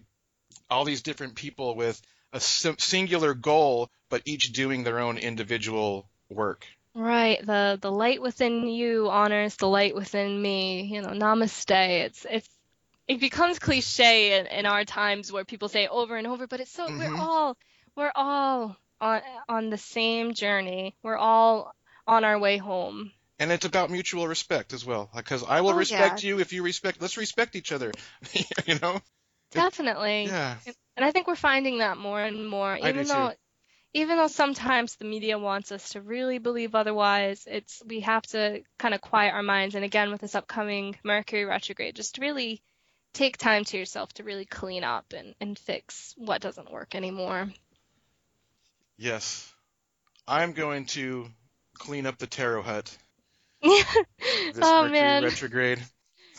all 0.70 0.84
these 0.84 1.02
different 1.02 1.34
people 1.34 1.74
with 1.74 2.00
a 2.32 2.38
singular 2.40 3.34
goal 3.34 3.90
but 4.10 4.22
each 4.26 4.52
doing 4.52 4.84
their 4.84 5.00
own 5.00 5.18
individual 5.18 6.08
work. 6.28 6.66
Right, 6.94 7.44
the 7.44 7.78
the 7.80 7.90
light 7.90 8.20
within 8.20 8.66
you 8.68 9.08
honors 9.10 9.56
the 9.56 9.68
light 9.68 9.94
within 9.94 10.40
me. 10.40 10.82
You 10.84 11.00
know, 11.02 11.10
namaste. 11.10 11.70
It's 11.70 12.26
it's 12.28 12.48
it 13.08 13.20
becomes 13.20 13.58
cliche 13.58 14.38
in, 14.38 14.46
in 14.46 14.66
our 14.66 14.84
times 14.84 15.32
where 15.32 15.44
people 15.44 15.68
say 15.68 15.88
over 15.88 16.16
and 16.16 16.26
over, 16.26 16.46
but 16.46 16.60
it's 16.60 16.70
so 16.72 16.92
we're 16.96 17.08
Mhm. 17.08 17.18
all 17.18 17.56
we're 17.96 18.12
all 18.14 18.76
on 19.00 19.22
on 19.48 19.70
the 19.70 19.78
same 19.78 20.34
journey. 20.34 20.94
We're 21.02 21.16
all 21.16 21.74
on 22.06 22.24
our 22.24 22.38
way 22.38 22.58
home. 22.58 23.12
And 23.38 23.50
it's 23.50 23.64
about 23.64 23.90
mutual 23.90 24.28
respect 24.28 24.72
as 24.72 24.84
well 24.84 25.10
because 25.16 25.42
I 25.42 25.60
will 25.62 25.72
Oh, 25.72 25.76
respect 25.78 26.22
you 26.22 26.40
if 26.40 26.52
you 26.52 26.62
respect 26.62 27.00
let's 27.00 27.16
respect 27.16 27.56
each 27.56 27.72
other. 27.72 27.92
you 28.66 28.78
know? 28.80 29.00
Definitely. 29.50 30.26
Yeah. 30.28 30.56
And 30.96 31.04
I 31.04 31.10
think 31.10 31.26
we're 31.26 31.36
finding 31.36 31.78
that 31.78 31.96
more 31.96 32.20
and 32.20 32.48
more, 32.48 32.72
I 32.72 32.90
even 32.90 33.04
too. 33.06 33.32
Even 33.94 34.16
though 34.16 34.26
sometimes 34.26 34.96
the 34.96 35.04
media 35.04 35.38
wants 35.38 35.70
us 35.70 35.90
to 35.90 36.00
really 36.00 36.38
believe 36.38 36.74
otherwise, 36.74 37.46
it's 37.46 37.82
we 37.86 38.00
have 38.00 38.22
to 38.22 38.62
kind 38.78 38.94
of 38.94 39.00
quiet 39.00 39.34
our 39.34 39.42
minds. 39.42 39.74
And 39.74 39.84
again, 39.84 40.10
with 40.10 40.20
this 40.20 40.34
upcoming 40.34 40.96
Mercury 41.04 41.44
retrograde, 41.44 41.94
just 41.94 42.18
really 42.18 42.62
take 43.12 43.36
time 43.36 43.64
to 43.64 43.76
yourself 43.76 44.12
to 44.14 44.24
really 44.24 44.46
clean 44.46 44.84
up 44.84 45.12
and, 45.14 45.34
and 45.40 45.58
fix 45.58 46.14
what 46.16 46.40
doesn't 46.40 46.72
work 46.72 46.94
anymore. 46.94 47.50
Yes. 48.96 49.52
I'm 50.26 50.52
going 50.52 50.86
to 50.86 51.28
clean 51.74 52.06
up 52.06 52.16
the 52.18 52.26
tarot 52.26 52.62
hut 52.62 52.96
oh 53.64 53.84
this 54.46 54.56
Mercury 54.56 54.90
man, 54.90 55.24
retrograde. 55.24 55.82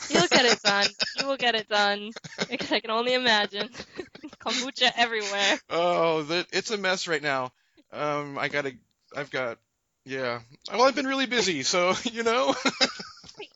You'll 0.09 0.27
get 0.27 0.45
it 0.45 0.61
done. 0.61 0.87
You 1.19 1.27
will 1.27 1.37
get 1.37 1.55
it 1.55 1.69
done. 1.69 2.11
Because 2.49 2.71
I 2.71 2.79
can 2.79 2.91
only 2.91 3.13
imagine. 3.13 3.69
Kombucha 4.39 4.91
everywhere. 4.95 5.59
Oh, 5.69 6.23
the, 6.23 6.45
it's 6.51 6.71
a 6.71 6.77
mess 6.77 7.07
right 7.07 7.21
now. 7.21 7.51
Um, 7.91 8.37
I 8.37 8.47
gotta, 8.49 8.73
I've 9.15 9.31
got, 9.31 9.57
yeah. 10.05 10.39
Well, 10.71 10.83
I've 10.83 10.95
been 10.95 11.07
really 11.07 11.27
busy, 11.27 11.63
so 11.63 11.93
you 12.11 12.23
know. 12.23 12.55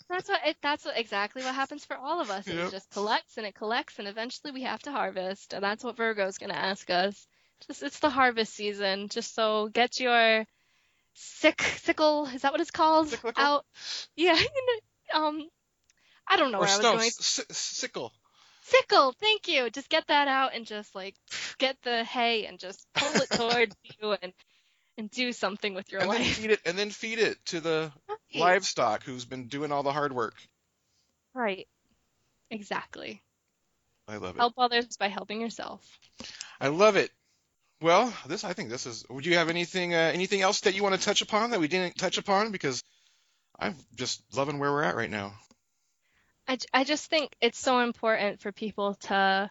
That's 0.10 0.30
what 0.30 0.42
it, 0.46 0.58
that's 0.62 0.86
what 0.86 0.98
exactly 0.98 1.44
what 1.44 1.54
happens 1.54 1.84
for 1.84 1.98
all 1.98 2.22
of 2.22 2.30
us. 2.30 2.48
Yep. 2.48 2.68
It 2.68 2.72
just 2.72 2.90
collects 2.92 3.38
and 3.38 3.46
it 3.46 3.56
collects 3.56 4.00
and 4.00 4.08
eventually 4.08 4.52
we 4.54 4.64
have 4.64 4.82
to 4.84 4.92
harvest. 4.92 5.54
And 5.54 5.64
that's 5.64 5.84
what 5.84 5.98
Virgo's 5.98 6.38
going 6.38 6.52
to 6.52 6.58
ask 6.58 6.90
us. 6.90 7.28
Just 7.68 7.84
it's 7.84 8.00
the 8.00 8.10
harvest 8.10 8.54
season. 8.54 9.10
Just 9.10 9.36
so 9.36 9.68
get 9.68 10.00
your 10.00 10.46
sick 11.14 11.62
sickle, 11.62 12.26
is 12.28 12.44
that 12.44 12.52
what 12.52 12.62
it's 12.62 12.72
called? 12.72 13.10
Cyclical? 13.10 13.44
Out. 13.44 13.66
Yeah. 14.16 14.40
um 15.14 15.48
I 16.30 16.38
don't 16.38 16.52
know 16.52 16.60
or 16.60 16.62
where 16.62 16.70
I 16.70 16.78
was 16.78 16.82
going. 16.86 17.08
s- 17.08 17.46
sickle. 17.52 18.12
Sickle, 18.64 19.14
thank 19.20 19.48
you. 19.48 19.70
Just 19.70 19.90
get 19.90 20.08
that 20.08 20.28
out 20.28 20.54
and 20.54 20.66
just 20.66 20.94
like 20.94 21.16
get 21.58 21.78
the 21.84 22.04
hay 22.04 22.46
and 22.46 22.60
just 22.60 22.86
pull 22.96 23.22
it 23.22 23.30
towards 23.32 23.76
you 24.02 24.16
and 24.22 24.34
and 24.98 25.10
do 25.12 25.32
something 25.32 25.74
with 25.74 25.92
your 25.92 26.02
And 26.02 26.12
then 26.12 26.20
life. 26.22 26.38
feed 26.38 26.52
it, 26.52 26.60
and 26.66 26.78
then 26.78 26.90
feed 26.90 27.20
it 27.20 27.38
to 27.48 27.60
the 27.62 27.92
Right. 28.10 28.42
livestock 28.42 29.04
who's 29.04 29.26
been 29.26 29.48
doing 29.48 29.72
all 29.72 29.84
the 29.84 29.92
hard 29.94 30.12
work. 30.12 30.34
Right. 31.34 31.68
Exactly. 32.50 33.22
I 34.08 34.18
love 34.18 34.36
it. 34.36 34.40
Help 34.40 34.54
others 34.58 34.98
by 34.98 35.08
helping 35.08 35.40
yourself. 35.42 35.82
I 36.60 36.70
love 36.70 36.96
it. 36.96 37.12
Well, 37.82 38.12
this 38.26 38.44
I 38.44 38.54
think 38.54 38.70
this 38.70 38.86
is. 38.88 39.06
Would 39.10 39.26
you 39.26 39.36
have 39.36 39.50
anything 39.50 39.94
uh, 39.94 40.12
anything 40.14 40.42
else 40.42 40.62
that 40.62 40.74
you 40.74 40.82
want 40.82 40.96
to 40.96 41.02
touch 41.02 41.22
upon 41.22 41.52
that 41.52 41.60
we 41.60 41.68
didn't 41.68 41.96
touch 41.98 42.18
upon? 42.18 42.52
Because 42.52 42.84
I'm 43.60 43.76
just 43.96 44.22
loving 44.36 44.58
where 44.60 44.72
we're 44.72 44.84
at 44.84 44.96
right 44.96 45.12
now. 45.12 45.34
I, 46.48 46.58
I 46.74 46.84
just 46.84 47.10
think 47.10 47.36
it's 47.42 47.60
so 47.60 47.80
important 47.80 48.40
for 48.42 48.52
people 48.52 48.96
to 48.96 49.50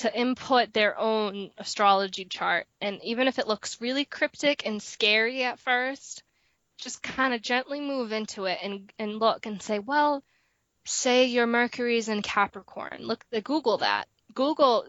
to 0.00 0.14
input 0.14 0.72
their 0.72 0.98
own 0.98 1.50
astrology 1.56 2.26
chart. 2.26 2.66
And 2.80 3.00
even 3.02 3.26
if 3.26 3.38
it 3.38 3.48
looks 3.48 3.80
really 3.80 4.04
cryptic 4.04 4.66
and 4.66 4.82
scary 4.82 5.44
at 5.44 5.58
first 5.58 6.22
just 6.76 7.02
kind 7.02 7.34
of 7.34 7.42
gently 7.42 7.80
move 7.80 8.12
into 8.12 8.44
it 8.44 8.58
and 8.62 8.92
and 8.98 9.18
look 9.18 9.46
and 9.46 9.60
say 9.60 9.78
well 9.78 10.22
say 10.84 11.26
your 11.26 11.46
mercury's 11.46 12.08
in 12.08 12.22
capricorn. 12.22 12.98
Look 13.00 13.24
google 13.42 13.78
that. 13.78 14.06
Google 14.34 14.86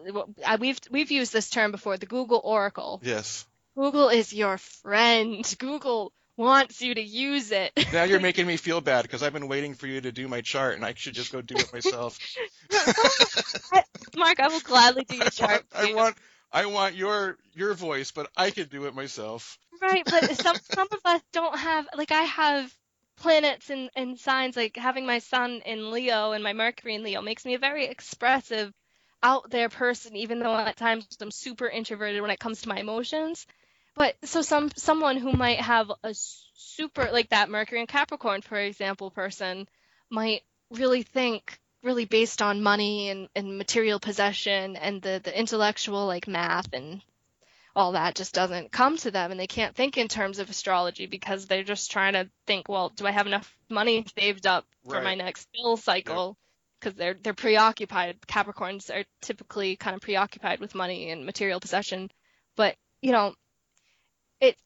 we've 0.60 0.80
we've 0.90 1.10
used 1.10 1.32
this 1.32 1.50
term 1.50 1.72
before 1.72 1.96
the 1.96 2.06
google 2.06 2.40
oracle. 2.44 3.00
Yes. 3.02 3.46
google 3.74 4.08
is 4.08 4.32
your 4.32 4.58
friend. 4.58 5.44
Google 5.58 6.12
wants 6.40 6.80
you 6.80 6.94
to 6.94 7.02
use 7.02 7.52
it 7.52 7.72
Now 7.92 8.04
you're 8.04 8.20
making 8.20 8.46
me 8.46 8.56
feel 8.68 8.80
bad 8.80 9.02
because 9.02 9.22
I've 9.22 9.32
been 9.32 9.48
waiting 9.48 9.74
for 9.74 9.86
you 9.86 10.00
to 10.00 10.12
do 10.12 10.26
my 10.28 10.40
chart, 10.40 10.76
and 10.76 10.84
I 10.84 10.94
should 10.96 11.14
just 11.14 11.32
go 11.32 11.42
do 11.42 11.56
it 11.56 11.72
myself. 11.72 12.18
mark 14.16 14.40
i 14.40 14.48
will 14.48 14.60
gladly 14.60 15.04
do 15.04 15.16
your 15.16 15.30
chart 15.30 15.64
for 15.70 15.78
I 15.78 15.94
want 15.94 16.16
I 16.52 16.66
want 16.66 16.96
your 16.96 17.38
your 17.54 17.74
voice, 17.74 18.10
but 18.10 18.28
I 18.36 18.50
could 18.50 18.70
do 18.70 18.86
it 18.86 18.94
myself. 18.94 19.58
Right, 19.80 20.04
but 20.04 20.36
some 20.36 20.56
some 20.56 20.88
of 20.90 20.98
us 21.04 21.22
don't 21.32 21.56
have 21.56 21.88
like 21.96 22.10
I 22.10 22.22
have 22.22 22.74
planets 23.16 23.70
and, 23.70 23.90
and 23.94 24.18
signs 24.18 24.56
like 24.56 24.76
having 24.76 25.06
my 25.06 25.18
sun 25.18 25.62
in 25.64 25.90
Leo 25.90 26.32
and 26.32 26.42
my 26.42 26.52
Mercury 26.52 26.94
in 26.94 27.02
Leo 27.02 27.22
makes 27.22 27.44
me 27.44 27.54
a 27.54 27.58
very 27.58 27.86
expressive, 27.86 28.72
out 29.22 29.50
there 29.50 29.68
person, 29.68 30.16
even 30.16 30.38
though 30.40 30.56
at 30.56 30.76
times 30.76 31.06
I'm 31.20 31.30
super 31.30 31.68
introverted 31.68 32.22
when 32.22 32.30
it 32.30 32.40
comes 32.40 32.62
to 32.62 32.68
my 32.68 32.78
emotions. 32.78 33.46
But 34.00 34.16
so 34.24 34.40
some 34.40 34.70
someone 34.76 35.18
who 35.18 35.30
might 35.34 35.60
have 35.60 35.92
a 36.02 36.14
super 36.14 37.10
like 37.12 37.28
that 37.28 37.50
Mercury 37.50 37.80
and 37.80 37.88
Capricorn, 37.88 38.40
for 38.40 38.56
example, 38.56 39.10
person 39.10 39.68
might 40.08 40.40
really 40.70 41.02
think 41.02 41.60
really 41.82 42.06
based 42.06 42.40
on 42.40 42.62
money 42.62 43.10
and, 43.10 43.28
and 43.36 43.58
material 43.58 44.00
possession 44.00 44.76
and 44.76 45.02
the, 45.02 45.20
the 45.22 45.38
intellectual 45.38 46.06
like 46.06 46.26
math 46.26 46.72
and 46.72 47.02
all 47.76 47.92
that 47.92 48.14
just 48.14 48.32
doesn't 48.32 48.72
come 48.72 48.96
to 48.96 49.10
them 49.10 49.32
and 49.32 49.38
they 49.38 49.46
can't 49.46 49.76
think 49.76 49.98
in 49.98 50.08
terms 50.08 50.38
of 50.38 50.48
astrology 50.48 51.04
because 51.04 51.44
they're 51.44 51.62
just 51.62 51.90
trying 51.90 52.14
to 52.14 52.26
think 52.46 52.70
well 52.70 52.88
do 52.96 53.06
i 53.06 53.10
have 53.10 53.26
enough 53.26 53.54
money 53.68 54.06
saved 54.18 54.46
up 54.46 54.64
for 54.88 55.02
my 55.02 55.14
next 55.14 55.46
bill 55.52 55.76
cycle? 55.76 56.38
Because 56.80 56.94
they're 56.94 57.18
they're 57.22 57.34
preoccupied. 57.34 58.18
Capricorns 58.22 58.88
are 58.88 59.04
typically 59.20 59.76
kind 59.76 59.94
of 59.94 60.00
preoccupied 60.00 60.58
with 60.58 60.74
money 60.74 61.10
and 61.10 61.26
material 61.26 61.60
possession. 61.60 62.10
But 62.56 62.76
you 63.02 63.12
know 63.12 63.34
it 64.40 64.56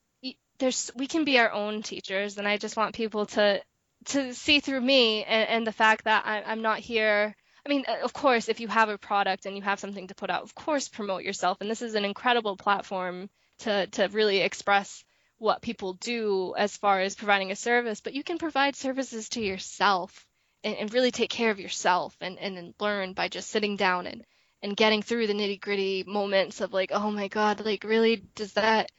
there's 0.59 0.91
we 0.95 1.07
can 1.07 1.25
be 1.25 1.39
our 1.39 1.53
own 1.53 1.83
teachers, 1.83 2.39
and 2.39 2.47
I 2.47 2.57
just 2.59 2.77
want 2.77 2.95
people 2.95 3.27
to 3.27 3.63
to 4.07 4.35
see 4.35 4.61
through 4.61 4.81
me 4.81 5.25
and, 5.25 5.49
and 5.49 5.67
the 5.67 5.73
fact 5.73 6.05
that 6.05 6.25
I, 6.27 6.43
I'm 6.43 6.63
not 6.63 6.79
here. 6.79 7.35
I 7.67 7.69
mean, 7.71 7.85
of 8.03 8.13
course, 8.13 8.49
if 8.49 8.61
you 8.61 8.69
have 8.69 8.91
a 8.91 8.99
product 8.99 9.47
and 9.47 9.57
you 9.57 9.63
have 9.63 9.81
something 9.81 10.09
to 10.09 10.15
put 10.15 10.29
out, 10.29 10.43
of 10.43 10.55
course, 10.55 10.89
promote 10.89 11.23
yourself. 11.23 11.59
And 11.61 11.71
this 11.71 11.81
is 11.81 11.95
an 11.95 12.05
incredible 12.05 12.57
platform 12.57 13.31
to 13.61 13.87
to 13.89 14.09
really 14.09 14.41
express 14.41 15.05
what 15.39 15.63
people 15.63 15.95
do 15.95 16.55
as 16.57 16.77
far 16.77 17.01
as 17.01 17.17
providing 17.17 17.51
a 17.51 17.57
service. 17.57 18.01
But 18.01 18.15
you 18.15 18.23
can 18.23 18.39
provide 18.39 18.77
services 18.77 19.29
to 19.31 19.41
yourself 19.41 20.27
and, 20.63 20.77
and 20.77 20.95
really 20.95 21.11
take 21.11 21.31
care 21.31 21.51
of 21.51 21.61
yourself 21.61 22.17
and, 22.21 22.39
and, 22.39 22.57
and 22.57 22.75
learn 22.79 23.13
by 23.15 23.29
just 23.29 23.51
sitting 23.51 23.77
down 23.77 24.07
and 24.07 24.25
and 24.63 24.77
getting 24.77 25.03
through 25.03 25.27
the 25.27 25.35
nitty 25.35 25.61
gritty 25.61 26.05
moments 26.07 26.63
of 26.63 26.73
like, 26.73 26.91
oh 26.93 27.11
my 27.11 27.29
God, 27.29 27.65
like 27.65 27.85
really 27.85 28.17
does 28.35 28.55
that 28.55 28.91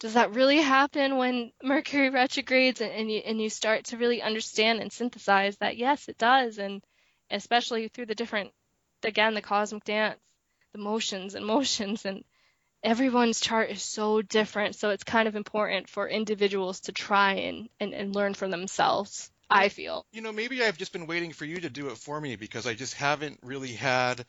does 0.00 0.14
that 0.14 0.34
really 0.34 0.60
happen 0.60 1.18
when 1.18 1.52
Mercury 1.62 2.10
retrogrades 2.10 2.80
and, 2.80 2.90
and 2.90 3.12
you 3.12 3.18
and 3.18 3.40
you 3.40 3.50
start 3.50 3.84
to 3.86 3.98
really 3.98 4.22
understand 4.22 4.80
and 4.80 4.92
synthesize 4.92 5.56
that 5.58 5.76
yes, 5.76 6.08
it 6.08 6.18
does, 6.18 6.58
and 6.58 6.82
especially 7.30 7.88
through 7.88 8.06
the 8.06 8.14
different 8.14 8.50
again 9.04 9.34
the 9.34 9.42
cosmic 9.42 9.84
dance, 9.84 10.18
the 10.72 10.78
motions 10.78 11.34
and 11.34 11.46
motions 11.46 12.04
and 12.04 12.24
everyone's 12.82 13.40
chart 13.40 13.70
is 13.70 13.82
so 13.82 14.22
different, 14.22 14.74
so 14.74 14.90
it's 14.90 15.04
kind 15.04 15.28
of 15.28 15.36
important 15.36 15.88
for 15.88 16.08
individuals 16.08 16.80
to 16.80 16.92
try 16.92 17.34
and, 17.34 17.68
and, 17.78 17.92
and 17.92 18.14
learn 18.14 18.34
for 18.34 18.48
themselves. 18.48 19.30
I 19.52 19.68
feel. 19.68 20.06
You 20.12 20.22
know, 20.22 20.32
maybe 20.32 20.62
I've 20.62 20.78
just 20.78 20.92
been 20.92 21.08
waiting 21.08 21.32
for 21.32 21.44
you 21.44 21.60
to 21.60 21.68
do 21.68 21.88
it 21.88 21.98
for 21.98 22.20
me 22.20 22.36
because 22.36 22.66
I 22.66 22.74
just 22.74 22.94
haven't 22.94 23.40
really 23.42 23.72
had 23.72 24.24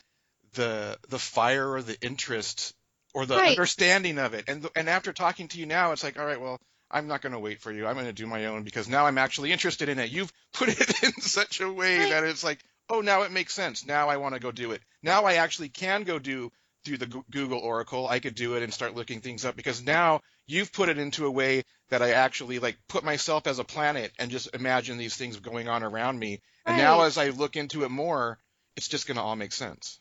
the 0.53 0.97
the 1.09 1.19
fire 1.19 1.71
or 1.71 1.81
the 1.81 1.97
interest 2.01 2.73
or 3.13 3.25
the 3.25 3.35
Right. 3.37 3.49
understanding 3.49 4.17
of 4.17 4.33
it. 4.33 4.45
And 4.47 4.67
and 4.75 4.89
after 4.89 5.13
talking 5.13 5.47
to 5.49 5.59
you 5.59 5.65
now, 5.65 5.91
it's 5.91 6.03
like, 6.03 6.19
all 6.19 6.25
right, 6.25 6.39
well, 6.39 6.59
I'm 6.89 7.07
not 7.07 7.21
going 7.21 7.33
to 7.33 7.39
wait 7.39 7.61
for 7.61 7.71
you. 7.71 7.87
I'm 7.87 7.95
going 7.95 8.05
to 8.07 8.13
do 8.13 8.27
my 8.27 8.45
own 8.47 8.63
because 8.63 8.87
now 8.87 9.05
I'm 9.05 9.17
actually 9.17 9.51
interested 9.51 9.89
in 9.89 9.99
it. 9.99 10.11
You've 10.11 10.31
put 10.53 10.69
it 10.69 11.03
in 11.03 11.13
such 11.21 11.61
a 11.61 11.71
way 11.71 11.99
Right. 11.99 12.09
that 12.09 12.23
it's 12.23 12.43
like, 12.43 12.59
oh, 12.89 13.01
now 13.01 13.23
it 13.23 13.31
makes 13.31 13.53
sense. 13.53 13.85
Now 13.85 14.09
I 14.09 14.17
want 14.17 14.33
to 14.35 14.39
go 14.41 14.51
do 14.51 14.71
it. 14.71 14.81
Now 15.01 15.23
I 15.25 15.35
actually 15.35 15.69
can 15.69 16.03
go 16.03 16.19
do 16.19 16.51
through 16.83 16.97
the 16.97 17.23
Google 17.29 17.59
Oracle. 17.59 18.07
I 18.07 18.19
could 18.19 18.35
do 18.35 18.55
it 18.55 18.63
and 18.63 18.73
start 18.73 18.95
looking 18.95 19.21
things 19.21 19.45
up 19.45 19.55
because 19.55 19.83
now 19.83 20.21
you've 20.47 20.73
put 20.73 20.89
it 20.89 20.97
into 20.97 21.25
a 21.25 21.31
way 21.31 21.63
that 21.89 22.01
I 22.01 22.11
actually 22.11 22.59
like 22.59 22.77
put 22.87 23.03
myself 23.03 23.45
as 23.47 23.59
a 23.59 23.63
planet 23.63 24.11
and 24.17 24.31
just 24.31 24.53
imagine 24.55 24.97
these 24.97 25.15
things 25.15 25.39
going 25.39 25.69
on 25.69 25.83
around 25.83 26.17
me. 26.17 26.41
And 26.65 26.77
now 26.77 27.01
as 27.01 27.17
I 27.17 27.29
look 27.29 27.55
into 27.55 27.83
it 27.83 27.89
more, 27.91 28.39
it's 28.75 28.87
just 28.87 29.07
going 29.07 29.17
to 29.17 29.21
all 29.21 29.35
make 29.35 29.51
sense. 29.53 29.99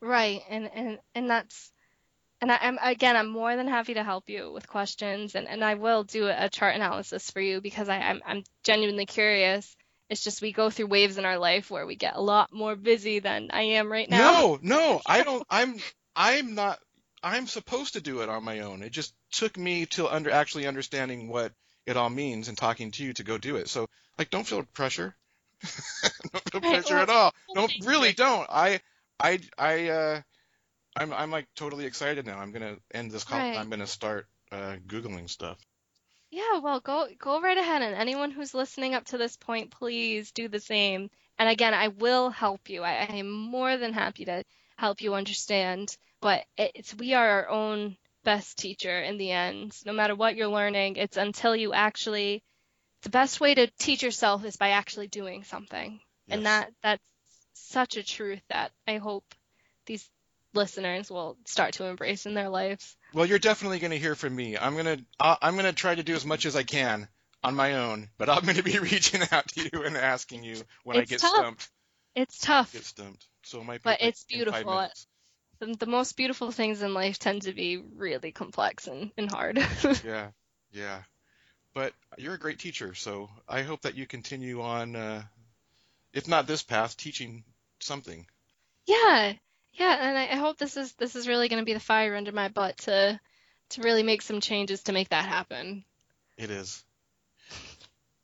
Right, 0.00 0.42
and 0.48 0.70
and 0.72 0.98
and 1.14 1.30
that's 1.30 1.72
and 2.40 2.52
I, 2.52 2.58
I'm 2.60 2.78
again 2.80 3.16
I'm 3.16 3.28
more 3.28 3.54
than 3.56 3.68
happy 3.68 3.94
to 3.94 4.04
help 4.04 4.28
you 4.28 4.52
with 4.52 4.68
questions 4.68 5.34
and 5.34 5.48
and 5.48 5.64
I 5.64 5.74
will 5.74 6.04
do 6.04 6.28
a 6.28 6.48
chart 6.48 6.74
analysis 6.74 7.30
for 7.30 7.40
you 7.40 7.60
because 7.60 7.88
I 7.88 7.98
I'm 7.98 8.22
I'm 8.26 8.44
genuinely 8.64 9.06
curious. 9.06 9.76
It's 10.08 10.24
just 10.24 10.40
we 10.40 10.52
go 10.52 10.70
through 10.70 10.86
waves 10.86 11.18
in 11.18 11.24
our 11.24 11.38
life 11.38 11.70
where 11.70 11.86
we 11.86 11.96
get 11.96 12.16
a 12.16 12.20
lot 12.20 12.52
more 12.52 12.76
busy 12.76 13.18
than 13.18 13.50
I 13.52 13.62
am 13.62 13.92
right 13.92 14.08
now. 14.08 14.32
No, 14.32 14.58
no, 14.62 15.00
I 15.06 15.22
don't. 15.22 15.44
I'm 15.50 15.76
I'm 16.16 16.54
not. 16.54 16.78
I'm 17.22 17.46
supposed 17.46 17.94
to 17.94 18.00
do 18.00 18.20
it 18.22 18.28
on 18.28 18.44
my 18.44 18.60
own. 18.60 18.82
It 18.82 18.90
just 18.90 19.12
took 19.32 19.56
me 19.56 19.86
till 19.86 20.08
under 20.08 20.30
actually 20.30 20.66
understanding 20.66 21.28
what 21.28 21.52
it 21.84 21.96
all 21.96 22.10
means 22.10 22.48
and 22.48 22.56
talking 22.56 22.90
to 22.92 23.04
you 23.04 23.12
to 23.14 23.24
go 23.24 23.38
do 23.38 23.56
it. 23.56 23.68
So 23.68 23.88
like, 24.18 24.30
don't 24.30 24.46
feel 24.46 24.62
pressure. 24.74 25.14
don't 26.22 26.50
feel 26.50 26.60
pressure 26.60 26.98
at 26.98 27.10
all. 27.10 27.34
Don't 27.54 27.72
really 27.84 28.12
don't. 28.12 28.46
I 28.48 28.80
I 29.20 29.40
I 29.58 29.88
uh 29.88 30.20
I'm 30.98 31.12
I'm 31.12 31.30
like 31.30 31.46
totally 31.54 31.86
excited 31.86 32.26
now. 32.26 32.38
I'm 32.38 32.52
gonna 32.52 32.76
end 32.92 33.10
this 33.10 33.24
call. 33.24 33.38
Right. 33.38 33.56
I'm 33.56 33.70
gonna 33.70 33.86
start 33.86 34.26
uh 34.50 34.76
googling 34.86 35.30
stuff. 35.30 35.58
Yeah, 36.30 36.58
well, 36.58 36.80
go 36.80 37.08
go 37.18 37.40
right 37.40 37.56
ahead, 37.56 37.82
and 37.82 37.94
anyone 37.94 38.30
who's 38.30 38.52
listening 38.52 38.94
up 38.94 39.04
to 39.06 39.18
this 39.18 39.36
point, 39.36 39.70
please 39.70 40.32
do 40.32 40.48
the 40.48 40.60
same. 40.60 41.08
And 41.38 41.48
again, 41.48 41.72
I 41.72 41.88
will 41.88 42.30
help 42.30 42.68
you. 42.68 42.82
I, 42.82 43.06
I 43.08 43.14
am 43.14 43.30
more 43.30 43.76
than 43.76 43.92
happy 43.92 44.24
to 44.24 44.42
help 44.76 45.00
you 45.00 45.14
understand. 45.14 45.96
But 46.20 46.44
it's 46.56 46.94
we 46.96 47.14
are 47.14 47.28
our 47.28 47.48
own 47.48 47.96
best 48.24 48.58
teacher 48.58 49.00
in 49.00 49.18
the 49.18 49.30
end. 49.30 49.76
No 49.86 49.92
matter 49.92 50.16
what 50.16 50.34
you're 50.34 50.48
learning, 50.48 50.96
it's 50.96 51.16
until 51.16 51.54
you 51.54 51.72
actually. 51.72 52.42
The 53.02 53.10
best 53.10 53.40
way 53.40 53.54
to 53.54 53.68
teach 53.78 54.02
yourself 54.02 54.44
is 54.44 54.56
by 54.56 54.70
actually 54.70 55.06
doing 55.06 55.44
something, 55.44 56.00
yes. 56.26 56.36
and 56.36 56.46
that 56.46 56.72
that's 56.82 57.02
such 57.52 57.96
a 57.96 58.02
truth 58.02 58.42
that 58.50 58.72
I 58.88 58.96
hope 58.96 59.24
these 59.86 60.10
listeners 60.54 61.10
will 61.10 61.36
start 61.46 61.74
to 61.74 61.84
embrace 61.84 62.26
in 62.26 62.34
their 62.34 62.48
lives. 62.48 62.96
Well, 63.12 63.26
you're 63.26 63.38
definitely 63.38 63.78
going 63.78 63.90
to 63.92 63.98
hear 63.98 64.14
from 64.14 64.34
me. 64.34 64.56
I'm 64.58 64.74
going 64.74 64.98
to 64.98 65.04
uh, 65.20 65.36
I'm 65.42 65.54
going 65.54 65.66
to 65.66 65.72
try 65.72 65.94
to 65.94 66.02
do 66.02 66.14
as 66.14 66.24
much 66.26 66.46
as 66.46 66.56
I 66.56 66.62
can 66.62 67.08
on 67.42 67.54
my 67.54 67.74
own, 67.76 68.08
but 68.18 68.28
I'm 68.28 68.42
going 68.42 68.56
to 68.56 68.62
be 68.62 68.78
reaching 68.80 69.22
out 69.30 69.48
to 69.48 69.70
you 69.72 69.82
and 69.84 69.96
asking 69.96 70.44
you 70.44 70.56
when 70.84 70.96
I 70.98 71.04
get 71.04 71.20
tough. 71.20 71.34
stumped. 71.34 71.70
It's 72.14 72.38
tough. 72.38 72.72
Get 72.72 72.84
stumped. 72.84 73.26
So 73.44 73.60
it 73.60 73.64
might 73.64 73.82
be 73.82 73.90
But 73.90 74.02
it's 74.02 74.24
beautiful. 74.24 74.88
the, 75.60 75.74
the 75.76 75.86
most 75.86 76.16
beautiful 76.16 76.50
things 76.50 76.82
in 76.82 76.94
life 76.94 77.18
tend 77.18 77.42
to 77.42 77.52
be 77.52 77.76
really 77.78 78.32
complex 78.32 78.86
and, 78.88 79.12
and 79.16 79.30
hard. 79.30 79.58
Yeah, 80.04 80.28
yeah. 80.72 81.02
But 81.74 81.92
you're 82.16 82.34
a 82.34 82.38
great 82.38 82.58
teacher, 82.58 82.94
so 82.94 83.30
I 83.48 83.62
hope 83.62 83.82
that 83.82 83.94
you 83.94 84.06
continue 84.06 84.62
on, 84.62 84.96
uh, 84.96 85.22
if 86.12 86.26
not 86.26 86.46
this 86.48 86.62
path, 86.62 86.96
teaching 86.96 87.44
something. 87.78 88.26
yeah, 88.86 89.34
yeah, 89.78 89.96
and 90.00 90.18
I, 90.18 90.24
I 90.24 90.36
hope 90.36 90.58
this 90.58 90.76
is 90.76 90.92
this 90.94 91.16
is 91.16 91.28
really 91.28 91.48
going 91.48 91.60
to 91.60 91.66
be 91.66 91.74
the 91.74 91.80
fire 91.80 92.16
under 92.16 92.32
my 92.32 92.48
butt 92.48 92.78
to 92.78 93.18
to 93.70 93.82
really 93.82 94.02
make 94.02 94.22
some 94.22 94.40
changes 94.40 94.82
to 94.84 94.92
make 94.92 95.10
that 95.10 95.26
happen. 95.26 95.84
It 96.36 96.50
is. 96.50 96.84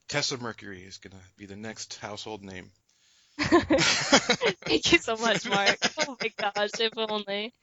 Tessa 0.09 0.37
Mercury 0.37 0.83
is 0.83 0.99
going 0.99 1.13
to 1.13 1.25
be 1.37 1.47
the 1.47 1.57
next 1.57 1.99
household 1.99 2.43
name. 2.43 2.71
Thank 3.39 4.93
you 4.93 4.99
so 4.99 5.17
much, 5.17 5.49
Mark. 5.49 5.79
Oh 6.07 6.17
my 6.21 6.31
gosh, 6.37 6.71
if 6.81 6.93
only. 6.97 7.55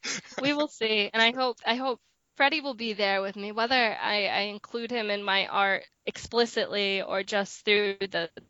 We 0.42 0.54
will 0.54 0.68
see, 0.68 1.10
and 1.14 1.22
I 1.22 1.32
hope 1.32 1.58
I 1.66 1.76
hope 1.76 2.00
Freddie 2.36 2.62
will 2.62 2.74
be 2.74 2.94
there 2.94 3.22
with 3.22 3.36
me, 3.36 3.52
whether 3.52 3.76
I, 3.76 4.26
I 4.26 4.40
include 4.42 4.90
him 4.90 5.10
in 5.10 5.24
my 5.24 5.48
art 5.48 5.84
explicitly 6.06 7.02
or 7.04 7.24
just 7.24 7.64
through 7.64 7.98
the, 8.00 8.30
the 8.36 8.44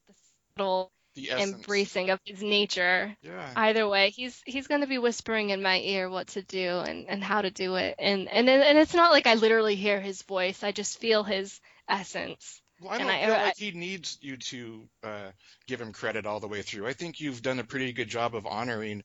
subtle. 0.57 0.91
Embracing 1.29 2.09
of 2.09 2.19
his 2.25 2.41
nature. 2.41 3.15
Yeah. 3.21 3.49
either 3.55 3.87
way 3.87 4.09
he's 4.11 4.41
he's 4.45 4.67
going 4.67 4.81
to 4.81 4.87
be 4.87 4.97
whispering 4.97 5.49
in 5.51 5.61
my 5.61 5.79
ear 5.79 6.09
what 6.09 6.27
to 6.29 6.41
do 6.41 6.79
and 6.79 7.07
and 7.09 7.23
how 7.23 7.41
to 7.41 7.51
do 7.51 7.75
it 7.75 7.95
and 7.99 8.27
and 8.29 8.49
and 8.49 8.77
it's 8.77 8.93
not 8.93 9.11
like 9.11 9.27
i 9.27 9.33
literally 9.35 9.75
hear 9.75 9.99
his 9.99 10.21
voice 10.23 10.63
i 10.63 10.71
just 10.71 10.99
feel 10.99 11.23
his 11.23 11.59
essence 11.89 12.61
Well, 12.81 12.91
I 12.91 12.97
don't 12.99 13.07
I- 13.09 13.25
feel 13.25 13.33
like 13.33 13.57
he 13.57 13.71
needs 13.71 14.17
you 14.21 14.37
to 14.37 14.89
uh, 15.03 15.31
give 15.67 15.79
him 15.81 15.91
credit 15.93 16.25
all 16.25 16.39
the 16.39 16.47
way 16.47 16.61
through. 16.61 16.87
I 16.87 16.93
think 16.93 17.19
you've 17.19 17.41
done 17.41 17.59
a 17.59 17.63
pretty 17.63 17.91
good 17.93 18.07
job 18.09 18.35
of 18.35 18.45
honoring 18.47 19.03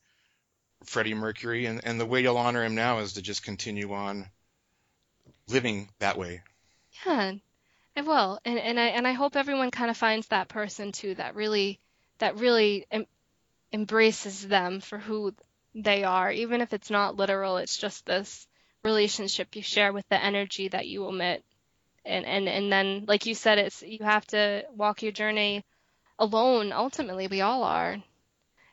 Freddie 0.84 1.14
Mercury, 1.14 1.66
and, 1.66 1.80
and 1.84 1.98
the 2.00 2.06
way 2.06 2.22
you'll 2.22 2.36
honor 2.36 2.62
him 2.64 2.74
now 2.74 3.00
is 3.00 3.14
to 3.14 3.22
just 3.22 3.42
continue 3.42 3.92
on 3.92 4.26
living 5.48 5.88
that 5.98 6.18
way. 6.18 6.42
yeah 7.06 7.32
i 7.96 8.00
will 8.02 8.38
and 8.44 8.58
and 8.58 8.78
i 8.80 8.86
and 8.88 9.06
i 9.06 9.12
hope 9.12 9.36
everyone 9.36 9.70
kind 9.70 9.90
of 9.90 9.96
finds 9.96 10.26
that 10.28 10.48
person 10.48 10.92
too 10.92 11.14
that 11.14 11.34
really 11.34 11.78
that 12.18 12.38
really 12.38 12.86
em- 12.90 13.06
embraces 13.72 14.46
them 14.46 14.80
for 14.80 14.98
who 14.98 15.34
they 15.74 16.04
are 16.04 16.30
even 16.32 16.60
if 16.60 16.72
it's 16.72 16.90
not 16.90 17.16
literal 17.16 17.58
it's 17.58 17.76
just 17.76 18.06
this 18.06 18.46
relationship 18.84 19.54
you 19.56 19.62
share 19.62 19.92
with 19.92 20.08
the 20.08 20.22
energy 20.22 20.68
that 20.68 20.86
you 20.86 21.06
emit 21.08 21.44
and 22.04 22.24
and 22.24 22.48
and 22.48 22.72
then 22.72 23.04
like 23.06 23.26
you 23.26 23.34
said 23.34 23.58
it's 23.58 23.82
you 23.82 23.98
have 24.02 24.26
to 24.26 24.64
walk 24.74 25.02
your 25.02 25.12
journey 25.12 25.64
alone 26.18 26.72
ultimately 26.72 27.26
we 27.28 27.40
all 27.42 27.62
are 27.64 27.96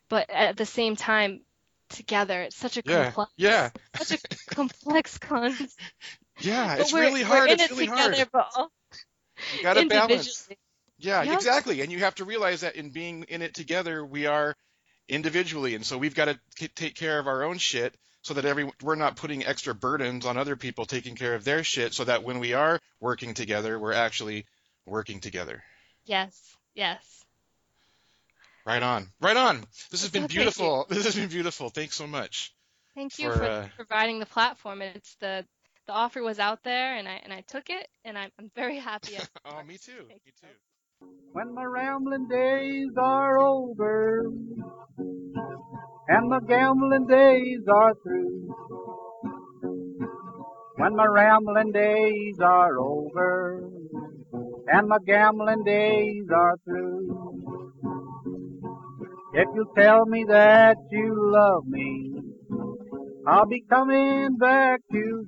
but 0.10 0.30
at 0.30 0.58
the 0.58 0.66
same 0.66 0.96
time 0.96 1.42
together 1.90 2.42
it's 2.44 2.56
such 2.56 2.78
a 2.78 2.84
Yeah, 2.84 3.04
complex 3.06 3.32
yeah, 3.38 3.70
such 3.96 4.20
a 4.20 4.54
complex 4.56 5.18
concept 5.20 5.74
yeah. 6.40 6.76
It's 6.76 6.94
really 6.94 7.22
hard. 7.24 7.50
It's 7.52 7.70
really 7.72 7.86
together 7.86 8.26
hard. 8.26 8.28
You 9.52 9.64
got 9.64 9.74
to 9.76 9.86
balance. 9.90 10.48
Yeah, 11.00 11.24
Yep. 11.24 11.34
exactly. 11.34 11.82
And 11.82 11.92
you 11.92 12.00
have 12.00 12.16
to 12.16 12.26
realize 12.26 12.62
that 12.62 12.76
in 12.76 12.90
being 12.92 13.24
in 13.24 13.42
it 13.42 13.54
together, 13.54 14.06
we 14.06 14.26
are 14.26 14.56
individually, 15.10 15.76
and 15.76 15.86
so 15.86 15.98
we've 15.98 16.16
got 16.16 16.26
to 16.26 16.70
take 16.76 16.96
care 16.96 17.20
of 17.20 17.28
our 17.28 17.44
own 17.44 17.58
shit 17.58 17.94
so 18.22 18.34
that 18.36 18.46
every 18.46 18.72
we're 18.82 18.96
not 18.96 19.18
putting 19.18 19.46
extra 19.46 19.76
burdens 19.76 20.26
on 20.26 20.38
other 20.38 20.56
people 20.56 20.86
taking 20.86 21.16
care 21.16 21.36
of 21.36 21.44
their 21.44 21.64
shit, 21.64 21.94
so 21.94 22.06
that 22.06 22.24
when 22.24 22.40
we 22.40 22.54
are 22.54 22.80
working 23.02 23.34
together, 23.34 23.78
we're 23.78 23.92
actually 23.94 24.46
working 24.86 25.20
together. 25.20 25.64
yes 26.06 26.56
yes 26.74 27.26
Right 28.66 28.82
on. 28.82 29.10
Right 29.20 29.36
on. 29.36 29.66
This 29.92 30.02
has 30.04 30.10
been 30.10 30.28
beautiful. 30.28 30.86
This 30.90 31.04
has 31.04 31.16
been 31.16 31.28
beautiful. 31.28 31.70
Thanks 31.70 31.98
so 31.98 32.08
much. 32.08 32.54
Thank 32.96 33.20
you 33.20 33.30
For, 33.30 33.38
for, 33.38 33.44
uh, 33.44 33.68
providing 33.76 34.20
the 34.20 34.26
platform. 34.26 34.82
It's 34.82 35.16
the 35.16 35.46
the 35.86 35.92
offer 35.92 36.24
was 36.24 36.40
out 36.40 36.64
there, 36.64 36.96
and 36.96 37.08
I 37.08 37.20
and 37.24 37.34
I 37.34 37.42
took 37.42 37.70
it, 37.70 37.88
and 38.06 38.18
I'm 38.18 38.32
I'm 38.40 38.50
very 38.56 38.78
happy. 38.80 39.18
Oh, 39.46 39.62
me 39.64 39.78
too. 39.78 39.92
Thank 40.08 40.22
Me 40.26 40.32
you. 40.32 40.32
too. 40.42 40.48
When 41.32 41.54
my 41.54 41.64
rambling 41.64 42.28
days 42.28 42.90
are 42.98 43.40
over 43.40 44.32
and 46.08 46.30
my 46.30 46.40
gambling 46.48 47.08
days 47.08 47.62
are 47.68 47.94
through. 48.04 48.56
When 50.76 50.96
my 50.96 51.06
rambling 51.06 51.72
days 51.72 52.40
are 52.42 52.80
over 52.80 53.64
and 54.68 54.88
my 54.88 54.98
gambling 55.06 55.64
days 55.64 56.26
are 56.34 56.58
through. 56.66 57.74
If 59.34 59.48
you 59.56 59.66
tell 59.76 60.06
me 60.06 60.26
that 60.28 60.78
you 60.92 61.32
love 61.32 61.66
me, 61.66 62.14
I'll 63.26 63.48
be 63.48 63.64
coming 63.70 64.38
back 64.38 64.82
to 64.92 65.26